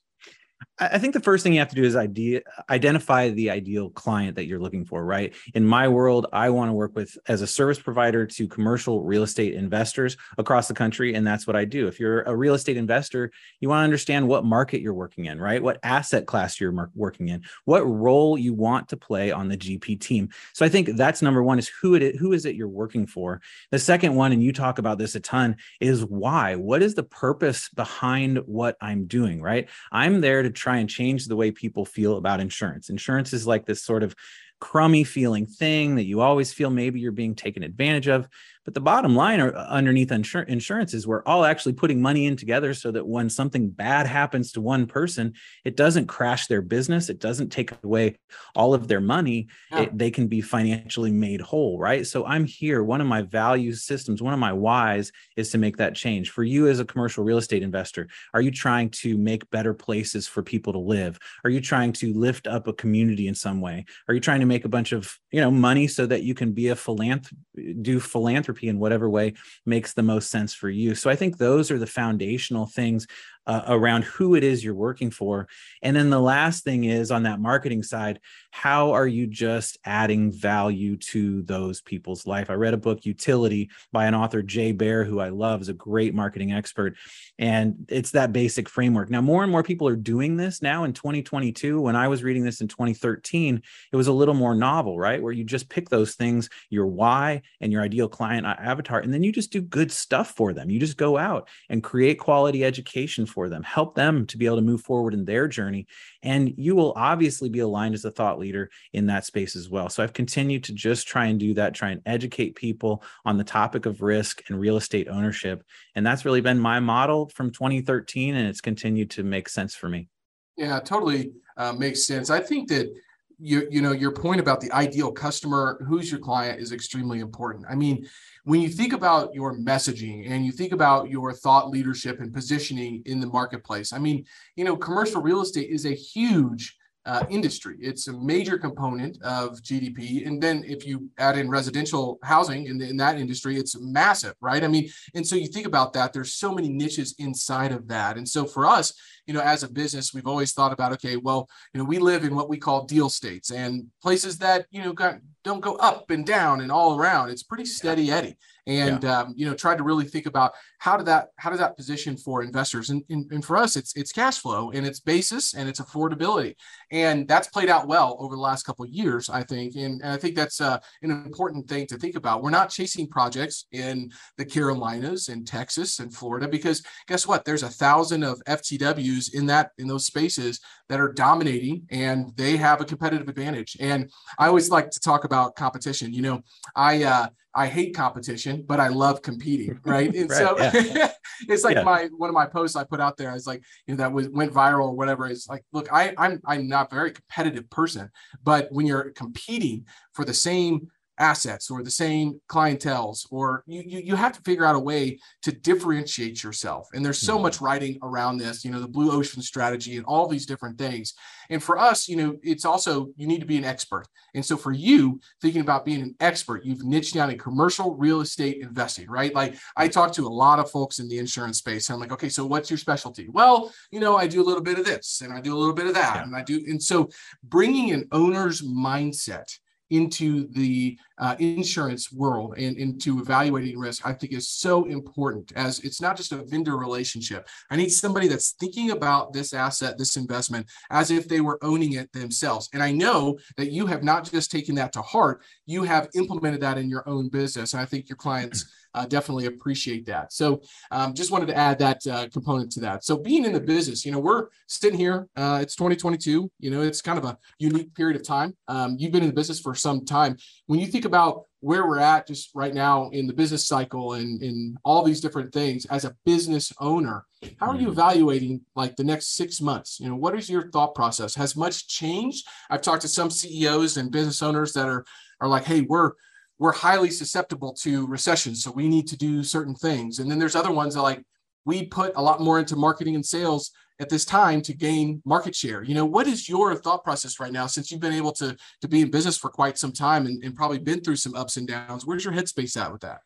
I 0.79 0.97
think 0.97 1.13
the 1.13 1.19
first 1.19 1.43
thing 1.43 1.53
you 1.53 1.59
have 1.59 1.69
to 1.69 1.75
do 1.75 1.83
is 1.83 1.95
idea, 1.95 2.41
identify 2.67 3.29
the 3.29 3.51
ideal 3.51 3.91
client 3.91 4.35
that 4.37 4.45
you're 4.45 4.59
looking 4.59 4.85
for, 4.85 5.05
right? 5.05 5.35
In 5.53 5.65
my 5.65 5.87
world, 5.87 6.25
I 6.33 6.49
want 6.49 6.69
to 6.69 6.73
work 6.73 6.95
with 6.95 7.15
as 7.27 7.43
a 7.43 7.47
service 7.47 7.77
provider 7.77 8.25
to 8.25 8.47
commercial 8.47 9.03
real 9.03 9.21
estate 9.21 9.53
investors 9.53 10.17
across 10.39 10.67
the 10.67 10.73
country. 10.73 11.13
And 11.13 11.27
that's 11.27 11.45
what 11.45 11.55
I 11.55 11.65
do. 11.65 11.87
If 11.87 11.99
you're 11.99 12.23
a 12.23 12.35
real 12.35 12.55
estate 12.55 12.75
investor, 12.75 13.31
you 13.59 13.69
want 13.69 13.81
to 13.81 13.83
understand 13.83 14.27
what 14.27 14.45
market 14.45 14.81
you're 14.81 14.95
working 14.95 15.25
in, 15.25 15.39
right? 15.39 15.61
What 15.61 15.79
asset 15.83 16.25
class 16.25 16.59
you're 16.59 16.89
working 16.95 17.27
in, 17.27 17.43
what 17.65 17.81
role 17.81 18.35
you 18.35 18.55
want 18.55 18.89
to 18.89 18.97
play 18.97 19.31
on 19.31 19.49
the 19.49 19.57
GP 19.57 20.01
team. 20.01 20.29
So 20.53 20.65
I 20.65 20.69
think 20.69 20.95
that's 20.95 21.21
number 21.21 21.43
one 21.43 21.59
is 21.59 21.67
who 21.67 21.93
it 21.93 22.01
is, 22.01 22.19
who 22.19 22.33
is 22.33 22.47
it 22.47 22.55
you're 22.55 22.67
working 22.67 23.05
for? 23.05 23.41
The 23.69 23.79
second 23.79 24.15
one, 24.15 24.31
and 24.31 24.41
you 24.41 24.51
talk 24.51 24.79
about 24.79 24.97
this 24.97 25.13
a 25.13 25.19
ton, 25.19 25.57
is 25.79 26.03
why? 26.03 26.55
What 26.55 26.81
is 26.81 26.95
the 26.95 27.03
purpose 27.03 27.69
behind 27.69 28.39
what 28.47 28.75
I'm 28.81 29.05
doing, 29.05 29.39
right? 29.39 29.69
I'm 29.91 30.21
there 30.21 30.41
to 30.41 30.62
try 30.63 30.77
and 30.77 30.89
change 30.89 31.25
the 31.25 31.35
way 31.35 31.51
people 31.51 31.83
feel 31.83 32.15
about 32.15 32.39
insurance. 32.39 32.89
Insurance 32.89 33.33
is 33.33 33.45
like 33.45 33.65
this 33.65 33.83
sort 33.83 34.01
of 34.01 34.15
crummy 34.61 35.03
feeling 35.03 35.45
thing 35.45 35.95
that 35.95 36.05
you 36.05 36.21
always 36.21 36.53
feel 36.53 36.69
maybe 36.69 37.01
you're 37.01 37.11
being 37.11 37.35
taken 37.35 37.63
advantage 37.63 38.07
of. 38.07 38.29
But 38.65 38.73
the 38.73 38.79
bottom 38.79 39.15
line 39.15 39.41
or 39.41 39.55
uh, 39.55 39.65
underneath 39.67 40.09
insur- 40.09 40.47
insurance 40.47 40.93
is 40.93 41.05
we're 41.05 41.23
all 41.25 41.43
actually 41.43 41.73
putting 41.73 42.01
money 42.01 42.25
in 42.25 42.35
together 42.37 42.73
so 42.73 42.91
that 42.91 43.05
when 43.05 43.29
something 43.29 43.69
bad 43.69 44.07
happens 44.07 44.53
to 44.53 44.61
one 44.61 44.85
person, 44.85 45.33
it 45.65 45.75
doesn't 45.75 46.07
crash 46.07 46.47
their 46.47 46.61
business. 46.61 47.09
It 47.09 47.19
doesn't 47.19 47.49
take 47.49 47.71
away 47.83 48.17
all 48.55 48.73
of 48.73 48.87
their 48.87 49.01
money. 49.01 49.47
Yeah. 49.71 49.81
It, 49.81 49.97
they 49.97 50.11
can 50.11 50.27
be 50.27 50.41
financially 50.41 51.11
made 51.11 51.41
whole, 51.41 51.77
right? 51.77 52.07
So 52.07 52.25
I'm 52.25 52.45
here. 52.45 52.83
One 52.83 53.01
of 53.01 53.07
my 53.07 53.21
value 53.23 53.73
systems, 53.73 54.21
one 54.21 54.33
of 54.33 54.39
my 54.39 54.53
whys 54.53 55.11
is 55.35 55.51
to 55.51 55.57
make 55.57 55.77
that 55.77 55.95
change. 55.95 56.29
For 56.29 56.43
you 56.43 56.67
as 56.67 56.79
a 56.79 56.85
commercial 56.85 57.23
real 57.23 57.37
estate 57.37 57.63
investor, 57.63 58.07
are 58.33 58.41
you 58.41 58.51
trying 58.51 58.89
to 58.91 59.17
make 59.17 59.49
better 59.49 59.73
places 59.73 60.27
for 60.27 60.41
people 60.41 60.71
to 60.73 60.79
live? 60.79 61.19
Are 61.43 61.49
you 61.49 61.59
trying 61.59 61.91
to 61.93 62.13
lift 62.13 62.47
up 62.47 62.67
a 62.67 62.73
community 62.73 63.27
in 63.27 63.35
some 63.35 63.59
way? 63.59 63.85
Are 64.07 64.13
you 64.13 64.21
trying 64.21 64.39
to 64.39 64.45
make 64.45 64.63
a 64.63 64.69
bunch 64.69 64.93
of, 64.93 65.17
you 65.31 65.41
know, 65.41 65.51
money 65.51 65.87
so 65.87 66.05
that 66.05 66.23
you 66.23 66.33
can 66.33 66.53
be 66.53 66.69
a 66.69 66.75
philanthropy, 66.75 67.73
do 67.81 67.99
philanthropy 67.99 68.52
in 68.61 68.79
whatever 68.79 69.09
way 69.09 69.33
makes 69.65 69.93
the 69.93 70.03
most 70.03 70.29
sense 70.29 70.53
for 70.53 70.69
you. 70.69 70.93
So 70.93 71.09
I 71.09 71.15
think 71.15 71.37
those 71.37 71.71
are 71.71 71.79
the 71.79 71.87
foundational 71.87 72.67
things 72.67 73.07
uh, 73.45 73.63
around 73.67 74.03
who 74.03 74.35
it 74.35 74.43
is 74.43 74.63
you're 74.63 74.73
working 74.73 75.11
for. 75.11 75.47
And 75.81 75.95
then 75.95 76.09
the 76.09 76.19
last 76.19 76.63
thing 76.63 76.85
is 76.85 77.11
on 77.11 77.23
that 77.23 77.39
marketing 77.39 77.83
side, 77.83 78.19
how 78.51 78.91
are 78.91 79.07
you 79.07 79.27
just 79.27 79.77
adding 79.83 80.31
value 80.31 80.95
to 80.97 81.41
those 81.43 81.81
people's 81.81 82.25
life? 82.27 82.49
I 82.49 82.53
read 82.53 82.73
a 82.73 82.77
book, 82.77 83.01
Youtility, 83.01 83.69
by 83.91 84.05
an 84.05 84.15
author, 84.15 84.41
Jay 84.41 84.71
Baer, 84.71 85.03
who 85.03 85.19
I 85.19 85.29
love, 85.29 85.61
is 85.61 85.69
a 85.69 85.73
great 85.73 86.13
marketing 86.13 86.53
expert. 86.53 86.95
And 87.39 87.85
it's 87.89 88.11
that 88.11 88.31
basic 88.31 88.69
framework. 88.69 89.09
Now, 89.09 89.21
more 89.21 89.43
and 89.43 89.51
more 89.51 89.63
people 89.63 89.87
are 89.87 89.95
doing 89.95 90.37
this 90.37 90.61
now 90.61 90.83
in 90.83 90.93
2022. 90.93 91.81
When 91.81 91.95
I 91.95 92.07
was 92.07 92.23
reading 92.23 92.43
this 92.43 92.61
in 92.61 92.67
2013, 92.67 93.61
it 93.91 93.95
was 93.95 94.07
a 94.07 94.13
little 94.13 94.35
more 94.35 94.55
novel, 94.55 94.99
right? 94.99 95.21
Where 95.21 95.33
you 95.33 95.43
just 95.43 95.69
pick 95.69 95.89
those 95.89 96.15
things, 96.15 96.49
your 96.69 96.87
why 96.87 97.41
and 97.59 97.71
your 97.71 97.81
ideal 97.81 98.07
client 98.07 98.45
avatar, 98.45 98.99
and 98.99 99.13
then 99.13 99.23
you 99.23 99.31
just 99.31 99.51
do 99.51 99.61
good 99.61 99.91
stuff 99.91 100.31
for 100.35 100.53
them. 100.53 100.69
You 100.69 100.79
just 100.79 100.97
go 100.97 101.17
out 101.17 101.49
and 101.69 101.83
create 101.83 102.19
quality 102.19 102.63
education 102.63 103.25
for 103.33 103.49
them, 103.49 103.63
help 103.63 103.95
them 103.95 104.25
to 104.27 104.37
be 104.37 104.45
able 104.45 104.57
to 104.57 104.61
move 104.61 104.81
forward 104.81 105.13
in 105.13 105.25
their 105.25 105.47
journey. 105.47 105.87
And 106.21 106.53
you 106.55 106.75
will 106.75 106.93
obviously 106.95 107.49
be 107.49 107.59
aligned 107.59 107.95
as 107.95 108.05
a 108.05 108.11
thought 108.11 108.39
leader 108.39 108.69
in 108.93 109.07
that 109.07 109.25
space 109.25 109.55
as 109.55 109.69
well. 109.69 109.89
So 109.89 110.03
I've 110.03 110.13
continued 110.13 110.63
to 110.65 110.73
just 110.73 111.07
try 111.07 111.25
and 111.25 111.39
do 111.39 111.53
that, 111.55 111.73
try 111.73 111.89
and 111.89 112.01
educate 112.05 112.55
people 112.55 113.03
on 113.25 113.37
the 113.37 113.43
topic 113.43 113.85
of 113.85 114.01
risk 114.01 114.43
and 114.47 114.59
real 114.59 114.77
estate 114.77 115.07
ownership. 115.09 115.63
And 115.95 116.05
that's 116.05 116.25
really 116.25 116.41
been 116.41 116.59
my 116.59 116.79
model 116.79 117.29
from 117.29 117.51
2013, 117.51 118.35
and 118.35 118.47
it's 118.47 118.61
continued 118.61 119.09
to 119.11 119.23
make 119.23 119.49
sense 119.49 119.75
for 119.75 119.89
me. 119.89 120.07
Yeah, 120.55 120.79
totally 120.79 121.31
uh, 121.57 121.73
makes 121.73 122.05
sense. 122.05 122.29
I 122.29 122.39
think 122.39 122.69
that 122.69 122.93
you 123.43 123.67
you 123.69 123.81
know 123.81 123.91
your 123.91 124.11
point 124.11 124.39
about 124.39 124.61
the 124.61 124.71
ideal 124.71 125.11
customer 125.11 125.83
who's 125.87 126.09
your 126.09 126.19
client 126.19 126.61
is 126.61 126.71
extremely 126.71 127.19
important. 127.19 127.65
I 127.69 127.75
mean 127.75 128.07
when 128.45 128.61
you 128.61 128.69
think 128.69 128.93
about 128.93 129.33
your 129.33 129.57
messaging 129.57 130.29
and 130.29 130.45
you 130.45 130.51
think 130.51 130.71
about 130.71 131.09
your 131.09 131.33
thought 131.33 131.69
leadership 131.69 132.19
and 132.19 132.33
positioning 132.33 133.01
in 133.05 133.19
the 133.19 133.27
marketplace 133.27 133.93
i 133.93 133.97
mean 133.97 134.25
you 134.55 134.65
know 134.65 134.75
commercial 134.75 135.21
real 135.21 135.41
estate 135.41 135.69
is 135.69 135.85
a 135.85 135.93
huge 135.93 136.77
uh, 137.05 137.25
industry. 137.29 137.77
It's 137.79 138.07
a 138.07 138.13
major 138.13 138.57
component 138.57 139.21
of 139.21 139.61
GDP. 139.61 140.25
And 140.25 140.41
then 140.41 140.63
if 140.65 140.85
you 140.85 141.09
add 141.17 141.37
in 141.37 141.49
residential 141.49 142.19
housing 142.23 142.67
in, 142.67 142.77
the, 142.77 142.89
in 142.89 142.97
that 142.97 143.19
industry, 143.19 143.57
it's 143.57 143.79
massive, 143.79 144.35
right? 144.41 144.63
I 144.63 144.67
mean, 144.67 144.89
and 145.13 145.25
so 145.25 145.35
you 145.35 145.47
think 145.47 145.67
about 145.67 145.93
that, 145.93 146.13
there's 146.13 146.33
so 146.33 146.53
many 146.53 146.69
niches 146.69 147.15
inside 147.19 147.71
of 147.71 147.87
that. 147.89 148.17
And 148.17 148.27
so 148.27 148.45
for 148.45 148.65
us, 148.65 148.93
you 149.27 149.33
know, 149.33 149.41
as 149.41 149.63
a 149.63 149.69
business, 149.69 150.13
we've 150.13 150.27
always 150.27 150.53
thought 150.53 150.73
about, 150.73 150.93
okay, 150.93 151.17
well, 151.17 151.49
you 151.73 151.77
know, 151.77 151.85
we 151.85 151.99
live 151.99 152.23
in 152.23 152.35
what 152.35 152.49
we 152.49 152.57
call 152.57 152.85
deal 152.85 153.09
states 153.09 153.51
and 153.51 153.87
places 154.01 154.37
that, 154.39 154.65
you 154.71 154.81
know, 154.81 154.93
got, 154.93 155.19
don't 155.43 155.61
go 155.61 155.75
up 155.75 156.09
and 156.09 156.25
down 156.25 156.61
and 156.61 156.71
all 156.71 156.97
around. 156.97 157.29
It's 157.29 157.43
pretty 157.43 157.65
steady 157.65 158.11
Eddie 158.11 158.37
and 158.67 159.03
yeah. 159.03 159.19
um, 159.19 159.33
you 159.35 159.45
know 159.45 159.53
try 159.53 159.75
to 159.75 159.83
really 159.83 160.05
think 160.05 160.25
about 160.25 160.53
how 160.79 160.97
did 160.97 161.05
that 161.05 161.29
how 161.37 161.49
does 161.49 161.59
that 161.59 161.75
position 161.75 162.15
for 162.15 162.43
investors 162.43 162.89
and, 162.89 163.03
and, 163.09 163.29
and 163.31 163.43
for 163.43 163.57
us 163.57 163.75
it's 163.75 163.95
it's 163.95 164.11
cash 164.11 164.39
flow 164.39 164.71
and 164.71 164.85
it's 164.85 164.99
basis 164.99 165.53
and 165.53 165.67
it's 165.67 165.79
affordability. 165.79 166.55
And 166.91 167.27
that's 167.27 167.47
played 167.47 167.69
out 167.69 167.87
well 167.87 168.17
over 168.19 168.35
the 168.35 168.41
last 168.41 168.63
couple 168.63 168.85
of 168.85 168.91
years 168.91 169.29
i 169.29 169.43
think. 169.43 169.75
And, 169.75 170.01
and 170.01 170.11
i 170.11 170.17
think 170.17 170.35
that's 170.35 170.61
uh, 170.61 170.79
an 171.01 171.11
important 171.11 171.67
thing 171.67 171.87
to 171.87 171.97
think 171.97 172.15
about. 172.15 172.41
We're 172.41 172.49
not 172.49 172.69
chasing 172.69 173.07
projects 173.07 173.65
in 173.71 174.11
the 174.37 174.45
carolinas 174.45 175.29
and 175.29 175.45
texas 175.45 175.99
and 175.99 176.13
florida 176.13 176.47
because 176.47 176.83
guess 177.07 177.27
what? 177.27 177.45
There's 177.45 177.63
a 177.63 177.69
thousand 177.69 178.23
of 178.23 178.41
ftws 178.47 179.33
in 179.33 179.45
that 179.47 179.71
in 179.77 179.87
those 179.87 180.05
spaces 180.05 180.59
that 180.89 180.99
are 180.99 181.11
dominating 181.11 181.83
and 181.91 182.31
they 182.35 182.57
have 182.57 182.81
a 182.81 182.85
competitive 182.85 183.27
advantage. 183.27 183.75
And 183.79 184.09
i 184.39 184.47
always 184.47 184.69
like 184.69 184.89
to 184.91 184.99
talk 184.99 185.23
about 185.23 185.55
competition. 185.55 186.13
You 186.13 186.21
know 186.21 186.41
i 186.75 187.03
uh, 187.03 187.27
I 187.55 187.67
hate 187.67 187.95
competition, 187.95 188.63
but 188.67 188.79
I 188.79 188.87
love 188.87 189.21
competing, 189.21 189.79
right? 189.85 190.13
And 190.13 190.29
right, 190.29 190.37
so 190.37 190.57
yeah. 190.57 191.11
it's 191.47 191.63
like 191.63 191.77
yeah. 191.77 191.83
my 191.83 192.09
one 192.17 192.29
of 192.29 192.33
my 192.33 192.45
posts 192.45 192.75
I 192.75 192.83
put 192.83 192.99
out 192.99 193.17
there. 193.17 193.29
I 193.29 193.33
was 193.33 193.47
like, 193.47 193.63
you 193.87 193.93
know, 193.93 193.97
that 193.97 194.11
was 194.11 194.29
went 194.29 194.51
viral 194.51 194.87
or 194.87 194.95
whatever. 194.95 195.27
It's 195.27 195.47
like, 195.47 195.63
look, 195.71 195.91
I 195.91 196.13
I'm 196.17 196.41
I'm 196.45 196.67
not 196.67 196.91
a 196.91 196.95
very 196.95 197.11
competitive 197.11 197.69
person, 197.69 198.09
but 198.43 198.67
when 198.71 198.85
you're 198.85 199.11
competing 199.11 199.85
for 200.13 200.25
the 200.25 200.33
same 200.33 200.87
assets 201.17 201.69
or 201.69 201.83
the 201.83 201.91
same 201.91 202.39
clientels 202.49 203.27
or 203.31 203.63
you, 203.67 203.83
you, 203.85 203.99
you 203.99 204.15
have 204.15 204.33
to 204.33 204.41
figure 204.41 204.65
out 204.65 204.75
a 204.75 204.79
way 204.79 205.19
to 205.41 205.51
differentiate 205.51 206.43
yourself. 206.43 206.87
And 206.93 207.05
there's 207.05 207.19
so 207.19 207.35
mm-hmm. 207.35 207.43
much 207.43 207.61
writing 207.61 207.99
around 208.01 208.37
this 208.37 208.65
you 208.65 208.71
know 208.71 208.79
the 208.79 208.87
blue 208.87 209.11
ocean 209.11 209.41
strategy 209.41 209.97
and 209.97 210.05
all 210.05 210.27
these 210.27 210.45
different 210.45 210.77
things. 210.77 211.13
And 211.49 211.61
for 211.61 211.77
us 211.77 212.07
you 212.07 212.15
know 212.15 212.37
it's 212.41 212.65
also 212.65 213.09
you 213.15 213.27
need 213.27 213.41
to 213.41 213.45
be 213.45 213.57
an 213.57 213.65
expert. 213.65 214.07
And 214.35 214.45
so 214.45 214.57
for 214.57 214.71
you 214.71 215.19
thinking 215.41 215.61
about 215.61 215.85
being 215.85 216.01
an 216.01 216.15
expert 216.19 216.65
you've 216.65 216.83
niched 216.83 217.13
down 217.13 217.29
in 217.29 217.37
commercial 217.37 217.95
real 217.95 218.21
estate 218.21 218.61
investing 218.61 219.07
right? 219.09 219.33
Like 219.33 219.55
i 219.77 219.87
talk 219.87 220.11
to 220.13 220.27
a 220.27 220.29
lot 220.29 220.59
of 220.59 220.71
folks 220.71 220.99
in 220.99 221.07
the 221.07 221.19
insurance 221.19 221.59
space 221.59 221.89
and 221.89 221.95
i'm 221.95 221.99
like 221.99 222.11
okay 222.11 222.29
so 222.29 222.45
what's 222.45 222.69
your 222.69 222.77
specialty? 222.77 223.27
Well 223.29 223.71
you 223.91 223.99
know 223.99 224.17
i 224.17 224.27
do 224.27 224.41
a 224.41 224.45
little 224.45 224.63
bit 224.63 224.79
of 224.79 224.85
this 224.85 225.21
and 225.21 225.33
i 225.33 225.39
do 225.39 225.55
a 225.55 225.59
little 225.59 225.75
bit 225.75 225.87
of 225.87 225.93
that 225.93 226.15
yeah. 226.15 226.23
and 226.23 226.35
i 226.35 226.41
do 226.41 226.63
and 226.67 226.81
so 226.81 227.09
bringing 227.43 227.91
an 227.91 228.07
owner's 228.11 228.61
mindset 228.61 229.57
into 229.93 230.47
the 230.53 230.97
uh, 231.19 231.35
insurance 231.39 232.11
world 232.11 232.55
and 232.57 232.77
into 232.77 233.19
evaluating 233.19 233.77
risk, 233.77 234.05
I 234.05 234.13
think 234.13 234.33
is 234.33 234.49
so 234.49 234.85
important 234.85 235.53
as 235.55 235.79
it's 235.79 236.01
not 236.01 236.17
just 236.17 236.31
a 236.31 236.43
vendor 236.43 236.77
relationship. 236.77 237.47
I 237.69 237.75
need 237.75 237.89
somebody 237.89 238.27
that's 238.27 238.51
thinking 238.51 238.91
about 238.91 239.33
this 239.33 239.53
asset, 239.53 239.97
this 239.97 240.17
investment, 240.17 240.67
as 240.89 241.11
if 241.11 241.27
they 241.27 241.41
were 241.41 241.63
owning 241.63 241.93
it 241.93 242.11
themselves. 242.11 242.69
And 242.73 242.81
I 242.81 242.91
know 242.91 243.37
that 243.57 243.71
you 243.71 243.85
have 243.85 244.03
not 244.03 244.29
just 244.29 244.51
taken 244.51 244.75
that 244.75 244.93
to 244.93 245.01
heart, 245.01 245.43
you 245.65 245.83
have 245.83 246.09
implemented 246.15 246.61
that 246.61 246.77
in 246.77 246.89
your 246.89 247.07
own 247.07 247.29
business. 247.29 247.73
And 247.73 247.81
I 247.81 247.85
think 247.85 248.09
your 248.09 248.17
clients 248.17 248.65
uh, 248.93 249.05
definitely 249.05 249.45
appreciate 249.45 250.05
that. 250.05 250.33
So 250.33 250.61
um, 250.91 251.13
just 251.13 251.31
wanted 251.31 251.47
to 251.47 251.57
add 251.57 251.79
that 251.79 252.05
uh, 252.07 252.27
component 252.29 252.71
to 252.73 252.79
that. 252.81 253.03
So 253.03 253.17
being 253.17 253.45
in 253.45 253.53
the 253.53 253.59
business, 253.59 254.05
you 254.05 254.11
know, 254.11 254.19
we're 254.19 254.47
sitting 254.67 254.99
here, 254.99 255.27
uh, 255.35 255.59
it's 255.61 255.75
2022, 255.75 256.51
you 256.59 256.71
know, 256.71 256.81
it's 256.81 257.01
kind 257.01 257.17
of 257.17 257.25
a 257.25 257.37
unique 257.59 257.93
period 257.95 258.19
of 258.19 258.25
time. 258.25 258.55
Um, 258.67 258.95
you've 258.99 259.11
been 259.11 259.23
in 259.23 259.29
the 259.29 259.35
business 259.35 259.59
for 259.59 259.75
some 259.75 260.05
time. 260.05 260.37
When 260.67 260.79
you 260.79 260.87
think 260.87 261.05
about 261.05 261.43
where 261.59 261.87
we're 261.87 261.99
at 261.99 262.27
just 262.27 262.49
right 262.53 262.73
now 262.73 263.09
in 263.09 263.25
the 263.25 263.33
business 263.33 263.65
cycle 263.65 264.13
and 264.13 264.43
in 264.43 264.75
all 264.83 265.01
these 265.01 265.21
different 265.21 265.53
things 265.53 265.85
as 265.85 266.03
a 266.03 266.15
business 266.25 266.73
owner, 266.79 267.25
how 267.57 267.67
are 267.67 267.75
you 267.75 267.83
mm-hmm. 267.83 267.91
evaluating 267.91 268.61
like 268.75 268.95
the 268.95 269.03
next 269.03 269.35
six 269.35 269.61
months? 269.61 269.99
You 269.99 270.09
know, 270.09 270.15
what 270.15 270.35
is 270.37 270.49
your 270.49 270.69
thought 270.71 270.93
process? 270.93 271.35
Has 271.35 271.55
much 271.55 271.87
changed? 271.87 272.47
I've 272.69 272.81
talked 272.81 273.01
to 273.03 273.07
some 273.07 273.29
CEOs 273.29 273.97
and 273.97 274.11
business 274.11 274.41
owners 274.41 274.73
that 274.73 274.87
are 274.87 275.05
are 275.39 275.47
like, 275.47 275.65
hey, 275.65 275.81
we're 275.81 276.11
we're 276.59 276.73
highly 276.73 277.09
susceptible 277.11 277.73
to 277.73 278.05
recession, 278.07 278.55
so 278.55 278.71
we 278.71 278.87
need 278.87 279.07
to 279.07 279.17
do 279.17 279.43
certain 279.43 279.75
things. 279.75 280.19
And 280.19 280.29
then 280.29 280.39
there's 280.39 280.55
other 280.55 280.71
ones 280.71 280.95
that 280.95 281.01
like 281.01 281.23
we 281.65 281.85
put 281.85 282.13
a 282.15 282.21
lot 282.21 282.41
more 282.41 282.59
into 282.59 282.75
marketing 282.75 283.15
and 283.15 283.25
sales 283.25 283.71
at 283.99 284.09
this 284.09 284.25
time 284.25 284.61
to 284.61 284.73
gain 284.73 285.21
market 285.25 285.55
share. 285.55 285.83
You 285.83 285.93
know, 285.93 286.05
what 286.05 286.27
is 286.27 286.49
your 286.49 286.75
thought 286.75 287.03
process 287.03 287.39
right 287.39 287.51
now 287.51 287.67
since 287.67 287.91
you've 287.91 288.01
been 288.01 288.13
able 288.13 288.31
to 288.33 288.55
to 288.81 288.87
be 288.87 289.01
in 289.01 289.11
business 289.11 289.37
for 289.37 289.49
quite 289.49 289.77
some 289.77 289.91
time 289.91 290.25
and, 290.25 290.43
and 290.43 290.55
probably 290.55 290.79
been 290.79 291.01
through 291.01 291.17
some 291.17 291.35
ups 291.35 291.57
and 291.57 291.67
downs? 291.67 292.05
Where's 292.05 292.25
your 292.25 292.33
headspace 292.33 292.79
at 292.79 292.91
with 292.91 293.01
that? 293.01 293.21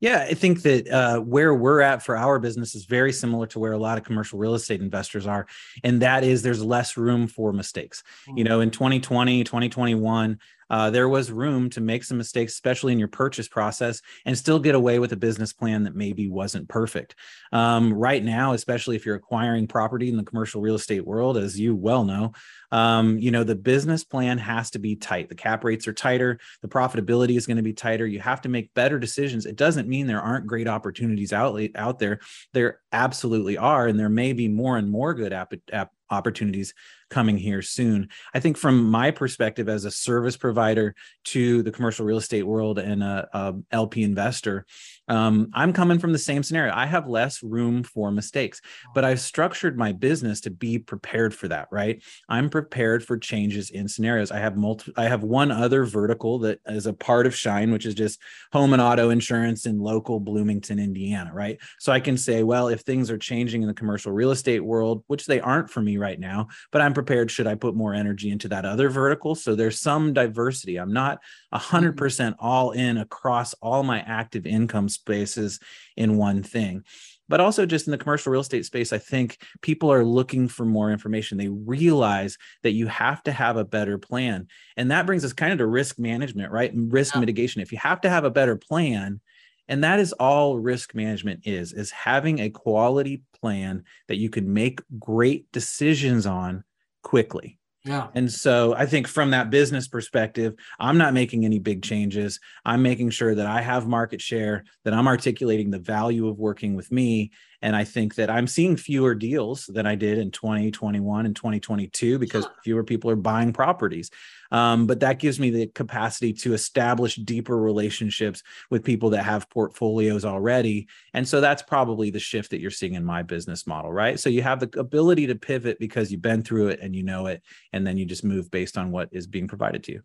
Yeah, 0.00 0.26
I 0.28 0.34
think 0.34 0.60
that 0.62 0.88
uh, 0.88 1.20
where 1.20 1.54
we're 1.54 1.80
at 1.80 2.02
for 2.02 2.14
our 2.14 2.38
business 2.38 2.74
is 2.74 2.84
very 2.84 3.12
similar 3.12 3.46
to 3.46 3.58
where 3.58 3.72
a 3.72 3.78
lot 3.78 3.96
of 3.96 4.04
commercial 4.04 4.38
real 4.38 4.54
estate 4.54 4.82
investors 4.82 5.26
are. 5.26 5.46
And 5.82 6.02
that 6.02 6.24
is 6.24 6.42
there's 6.42 6.62
less 6.62 6.98
room 6.98 7.26
for 7.26 7.54
mistakes. 7.54 8.02
You 8.36 8.44
know, 8.44 8.60
in 8.60 8.70
2020, 8.70 9.44
2021, 9.44 10.38
uh, 10.70 10.90
there 10.90 11.08
was 11.08 11.30
room 11.30 11.70
to 11.70 11.80
make 11.80 12.04
some 12.04 12.18
mistakes, 12.18 12.54
especially 12.54 12.92
in 12.92 12.98
your 12.98 13.08
purchase 13.08 13.48
process, 13.48 14.00
and 14.24 14.36
still 14.36 14.58
get 14.58 14.74
away 14.74 14.98
with 14.98 15.12
a 15.12 15.16
business 15.16 15.52
plan 15.52 15.84
that 15.84 15.94
maybe 15.94 16.28
wasn't 16.28 16.68
perfect. 16.68 17.14
Um, 17.52 17.92
right 17.92 18.22
now, 18.22 18.52
especially 18.52 18.96
if 18.96 19.06
you're 19.06 19.16
acquiring 19.16 19.66
property 19.66 20.08
in 20.08 20.16
the 20.16 20.24
commercial 20.24 20.60
real 20.60 20.74
estate 20.74 21.06
world, 21.06 21.36
as 21.36 21.58
you 21.58 21.74
well 21.74 22.04
know, 22.04 22.32
um, 22.72 23.18
you 23.18 23.30
know 23.30 23.44
the 23.44 23.54
business 23.54 24.04
plan 24.04 24.38
has 24.38 24.70
to 24.70 24.78
be 24.78 24.96
tight. 24.96 25.28
The 25.28 25.34
cap 25.34 25.64
rates 25.64 25.86
are 25.86 25.92
tighter. 25.92 26.38
The 26.62 26.68
profitability 26.68 27.36
is 27.36 27.46
going 27.46 27.56
to 27.58 27.62
be 27.62 27.72
tighter. 27.72 28.06
You 28.06 28.20
have 28.20 28.40
to 28.42 28.48
make 28.48 28.74
better 28.74 28.98
decisions. 28.98 29.46
It 29.46 29.56
doesn't 29.56 29.88
mean 29.88 30.06
there 30.06 30.20
aren't 30.20 30.46
great 30.46 30.68
opportunities 30.68 31.32
out 31.32 31.60
out 31.76 31.98
there. 31.98 32.20
There 32.52 32.80
absolutely 32.92 33.56
are, 33.56 33.86
and 33.86 33.98
there 33.98 34.08
may 34.08 34.32
be 34.32 34.48
more 34.48 34.76
and 34.76 34.90
more 34.90 35.14
good 35.14 35.32
app, 35.32 35.52
app 35.72 35.92
opportunities 36.10 36.74
coming 37.10 37.38
here 37.38 37.62
soon. 37.62 38.08
I 38.34 38.40
think 38.40 38.56
from 38.56 38.90
my 38.90 39.10
perspective 39.10 39.68
as 39.68 39.84
a 39.84 39.90
service 39.90 40.36
provider 40.36 40.94
to 41.24 41.62
the 41.62 41.72
commercial 41.72 42.06
real 42.06 42.18
estate 42.18 42.44
world 42.44 42.78
and 42.78 43.02
a, 43.02 43.28
a 43.32 43.54
LP 43.72 44.02
investor, 44.02 44.66
um, 45.08 45.50
I'm 45.52 45.72
coming 45.72 45.98
from 45.98 46.12
the 46.12 46.18
same 46.18 46.42
scenario. 46.42 46.72
I 46.74 46.86
have 46.86 47.08
less 47.08 47.42
room 47.42 47.82
for 47.82 48.10
mistakes, 48.10 48.60
but 48.94 49.04
I've 49.04 49.20
structured 49.20 49.76
my 49.76 49.92
business 49.92 50.40
to 50.42 50.50
be 50.50 50.78
prepared 50.78 51.34
for 51.34 51.48
that. 51.48 51.68
Right? 51.70 52.02
I'm 52.28 52.48
prepared 52.48 53.04
for 53.04 53.18
changes 53.18 53.70
in 53.70 53.88
scenarios. 53.88 54.30
I 54.30 54.38
have 54.38 54.56
multi. 54.56 54.92
I 54.96 55.04
have 55.04 55.22
one 55.22 55.50
other 55.50 55.84
vertical 55.84 56.38
that 56.40 56.60
is 56.66 56.86
a 56.86 56.92
part 56.92 57.26
of 57.26 57.34
Shine, 57.34 57.70
which 57.70 57.86
is 57.86 57.94
just 57.94 58.20
home 58.52 58.72
and 58.72 58.80
auto 58.80 59.10
insurance 59.10 59.66
in 59.66 59.78
local 59.78 60.20
Bloomington, 60.20 60.78
Indiana. 60.78 61.32
Right? 61.34 61.58
So 61.78 61.92
I 61.92 62.00
can 62.00 62.16
say, 62.16 62.42
well, 62.42 62.68
if 62.68 62.80
things 62.80 63.10
are 63.10 63.18
changing 63.18 63.62
in 63.62 63.68
the 63.68 63.74
commercial 63.74 64.12
real 64.12 64.30
estate 64.30 64.64
world, 64.64 65.04
which 65.06 65.26
they 65.26 65.40
aren't 65.40 65.70
for 65.70 65.82
me 65.82 65.98
right 65.98 66.18
now, 66.18 66.48
but 66.72 66.80
I'm 66.80 66.93
prepared. 66.94 67.30
Should 67.30 67.46
I 67.46 67.54
put 67.54 67.74
more 67.74 67.94
energy 67.94 68.30
into 68.30 68.48
that 68.48 68.64
other 68.64 68.88
vertical? 68.88 69.34
So 69.34 69.54
there's 69.54 69.80
some 69.80 70.12
diversity. 70.12 70.76
I'm 70.76 70.92
not 70.92 71.20
100% 71.52 71.94
mm-hmm. 71.94 72.32
all 72.38 72.70
in 72.70 72.96
across 72.98 73.54
all 73.54 73.82
my 73.82 74.00
active 74.00 74.46
income 74.46 74.88
spaces 74.88 75.60
in 75.96 76.16
one 76.16 76.42
thing 76.42 76.84
but 77.28 77.40
also 77.40 77.64
just 77.64 77.86
in 77.86 77.90
the 77.90 77.98
commercial 77.98 78.32
real 78.32 78.40
estate 78.40 78.64
space 78.64 78.92
i 78.92 78.98
think 78.98 79.38
people 79.62 79.92
are 79.92 80.04
looking 80.04 80.48
for 80.48 80.64
more 80.64 80.90
information 80.90 81.38
they 81.38 81.48
realize 81.48 82.36
that 82.62 82.72
you 82.72 82.86
have 82.86 83.22
to 83.22 83.32
have 83.32 83.56
a 83.56 83.64
better 83.64 83.98
plan 83.98 84.46
and 84.76 84.90
that 84.90 85.06
brings 85.06 85.24
us 85.24 85.32
kind 85.32 85.52
of 85.52 85.58
to 85.58 85.66
risk 85.66 85.98
management 85.98 86.52
right 86.52 86.72
and 86.72 86.92
risk 86.92 87.14
yeah. 87.14 87.20
mitigation 87.20 87.62
if 87.62 87.72
you 87.72 87.78
have 87.78 88.00
to 88.00 88.10
have 88.10 88.24
a 88.24 88.30
better 88.30 88.56
plan 88.56 89.20
and 89.68 89.82
that 89.84 89.98
is 89.98 90.12
all 90.14 90.58
risk 90.58 90.94
management 90.94 91.40
is 91.44 91.72
is 91.72 91.90
having 91.90 92.40
a 92.40 92.50
quality 92.50 93.22
plan 93.40 93.84
that 94.08 94.16
you 94.16 94.28
can 94.28 94.52
make 94.52 94.80
great 94.98 95.50
decisions 95.52 96.26
on 96.26 96.64
quickly 97.04 97.58
yeah. 97.84 98.08
And 98.14 98.32
so 98.32 98.74
I 98.74 98.86
think 98.86 99.06
from 99.06 99.30
that 99.32 99.50
business 99.50 99.88
perspective, 99.88 100.54
I'm 100.80 100.96
not 100.96 101.12
making 101.12 101.44
any 101.44 101.58
big 101.58 101.82
changes. 101.82 102.40
I'm 102.64 102.82
making 102.82 103.10
sure 103.10 103.34
that 103.34 103.46
I 103.46 103.60
have 103.60 103.86
market 103.86 104.22
share, 104.22 104.64
that 104.84 104.94
I'm 104.94 105.06
articulating 105.06 105.70
the 105.70 105.78
value 105.78 106.26
of 106.28 106.38
working 106.38 106.74
with 106.76 106.90
me. 106.90 107.32
And 107.64 107.74
I 107.74 107.84
think 107.84 108.16
that 108.16 108.28
I'm 108.28 108.46
seeing 108.46 108.76
fewer 108.76 109.14
deals 109.14 109.64
than 109.72 109.86
I 109.86 109.94
did 109.94 110.18
in 110.18 110.30
2021 110.30 111.24
and 111.24 111.34
2022 111.34 112.18
because 112.18 112.46
fewer 112.62 112.84
people 112.84 113.10
are 113.10 113.16
buying 113.16 113.54
properties. 113.54 114.10
Um, 114.52 114.86
but 114.86 115.00
that 115.00 115.18
gives 115.18 115.40
me 115.40 115.48
the 115.48 115.68
capacity 115.68 116.34
to 116.34 116.52
establish 116.52 117.16
deeper 117.16 117.56
relationships 117.56 118.42
with 118.70 118.84
people 118.84 119.08
that 119.10 119.22
have 119.22 119.48
portfolios 119.48 120.26
already. 120.26 120.88
And 121.14 121.26
so 121.26 121.40
that's 121.40 121.62
probably 121.62 122.10
the 122.10 122.18
shift 122.18 122.50
that 122.50 122.60
you're 122.60 122.70
seeing 122.70 122.96
in 122.96 123.04
my 123.04 123.22
business 123.22 123.66
model, 123.66 123.90
right? 123.90 124.20
So 124.20 124.28
you 124.28 124.42
have 124.42 124.60
the 124.60 124.78
ability 124.78 125.26
to 125.28 125.34
pivot 125.34 125.78
because 125.78 126.12
you've 126.12 126.20
been 126.20 126.42
through 126.42 126.68
it 126.68 126.80
and 126.82 126.94
you 126.94 127.02
know 127.02 127.28
it, 127.28 127.40
and 127.72 127.86
then 127.86 127.96
you 127.96 128.04
just 128.04 128.24
move 128.24 128.50
based 128.50 128.76
on 128.76 128.90
what 128.90 129.08
is 129.10 129.26
being 129.26 129.48
provided 129.48 129.82
to 129.84 129.92
you. 129.92 130.02